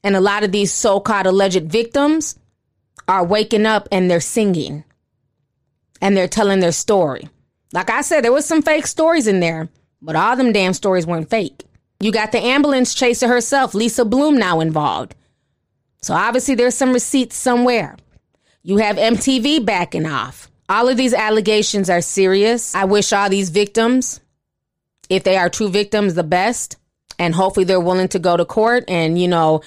And 0.03 0.15
a 0.15 0.21
lot 0.21 0.43
of 0.43 0.51
these 0.51 0.73
so 0.73 0.99
called 0.99 1.27
alleged 1.27 1.71
victims 1.71 2.37
are 3.07 3.23
waking 3.23 3.65
up 3.65 3.87
and 3.91 4.09
they're 4.09 4.19
singing 4.19 4.83
and 6.01 6.17
they're 6.17 6.27
telling 6.27 6.59
their 6.59 6.71
story. 6.71 7.29
Like 7.73 7.89
I 7.89 8.01
said, 8.01 8.23
there 8.23 8.31
was 8.31 8.45
some 8.45 8.61
fake 8.61 8.87
stories 8.87 9.27
in 9.27 9.39
there, 9.39 9.69
but 10.01 10.15
all 10.15 10.35
them 10.35 10.51
damn 10.51 10.73
stories 10.73 11.05
weren't 11.07 11.29
fake. 11.29 11.63
You 11.99 12.11
got 12.11 12.31
the 12.31 12.39
ambulance 12.39 12.93
chaser 12.93 13.27
herself, 13.27 13.73
Lisa 13.73 14.03
Bloom, 14.03 14.37
now 14.37 14.59
involved. 14.59 15.15
So 16.01 16.13
obviously 16.13 16.55
there's 16.55 16.75
some 16.75 16.93
receipts 16.93 17.35
somewhere. 17.35 17.95
You 18.63 18.77
have 18.77 18.97
MTV 18.97 19.65
backing 19.65 20.05
off. 20.05 20.49
All 20.67 20.87
of 20.87 20.97
these 20.97 21.13
allegations 21.13 21.89
are 21.89 22.01
serious. 22.01 22.73
I 22.75 22.85
wish 22.85 23.13
all 23.13 23.29
these 23.29 23.49
victims, 23.49 24.19
if 25.09 25.23
they 25.23 25.37
are 25.37 25.49
true 25.49 25.69
victims, 25.69 26.15
the 26.15 26.23
best. 26.23 26.77
And 27.19 27.35
hopefully 27.35 27.65
they're 27.65 27.79
willing 27.79 28.07
to 28.09 28.19
go 28.19 28.35
to 28.35 28.45
court 28.45 28.85
and, 28.87 29.19
you 29.19 29.27
know, 29.27 29.61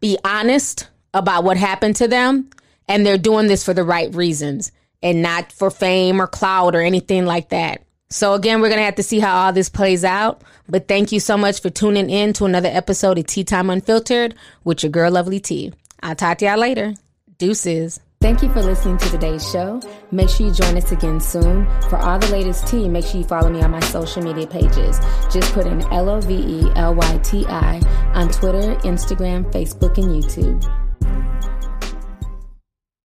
be 0.00 0.18
honest 0.24 0.88
about 1.14 1.44
what 1.44 1.56
happened 1.56 1.96
to 1.96 2.08
them 2.08 2.50
and 2.88 3.06
they're 3.06 3.18
doing 3.18 3.46
this 3.46 3.64
for 3.64 3.72
the 3.72 3.84
right 3.84 4.12
reasons 4.14 4.72
and 5.02 5.22
not 5.22 5.52
for 5.52 5.70
fame 5.70 6.20
or 6.20 6.26
clout 6.26 6.74
or 6.74 6.80
anything 6.80 7.26
like 7.26 7.50
that. 7.50 7.82
So 8.10 8.34
again, 8.34 8.60
we're 8.60 8.68
going 8.68 8.78
to 8.78 8.84
have 8.84 8.96
to 8.96 9.02
see 9.02 9.20
how 9.20 9.44
all 9.44 9.52
this 9.52 9.68
plays 9.68 10.04
out. 10.04 10.42
But 10.68 10.88
thank 10.88 11.12
you 11.12 11.20
so 11.20 11.36
much 11.36 11.60
for 11.60 11.70
tuning 11.70 12.08
in 12.10 12.32
to 12.34 12.46
another 12.46 12.70
episode 12.70 13.18
of 13.18 13.26
Tea 13.26 13.44
Time 13.44 13.70
Unfiltered 13.70 14.34
with 14.64 14.82
your 14.82 14.90
girl, 14.90 15.12
Lovely 15.12 15.40
Tea. 15.40 15.72
I'll 16.02 16.14
talk 16.14 16.38
to 16.38 16.46
y'all 16.46 16.58
later. 16.58 16.94
Deuces. 17.36 18.00
Thank 18.20 18.42
you 18.42 18.48
for 18.52 18.62
listening 18.62 18.98
to 18.98 19.10
today's 19.10 19.48
show. 19.48 19.80
Make 20.10 20.28
sure 20.28 20.48
you 20.48 20.52
join 20.52 20.76
us 20.76 20.90
again 20.90 21.20
soon. 21.20 21.66
For 21.82 21.96
all 21.96 22.18
the 22.18 22.26
latest 22.28 22.66
tea, 22.66 22.88
make 22.88 23.04
sure 23.04 23.20
you 23.20 23.26
follow 23.26 23.48
me 23.48 23.62
on 23.62 23.70
my 23.70 23.80
social 23.80 24.22
media 24.22 24.46
pages. 24.46 24.98
Just 25.30 25.52
put 25.52 25.66
in 25.66 25.82
L 25.92 26.08
O 26.08 26.20
V 26.20 26.34
E 26.34 26.72
L 26.74 26.94
Y 26.94 27.18
T 27.18 27.46
I 27.46 27.78
on 28.14 28.28
Twitter, 28.28 28.74
Instagram, 28.80 29.50
Facebook, 29.52 29.98
and 29.98 30.22
YouTube. 30.22 30.87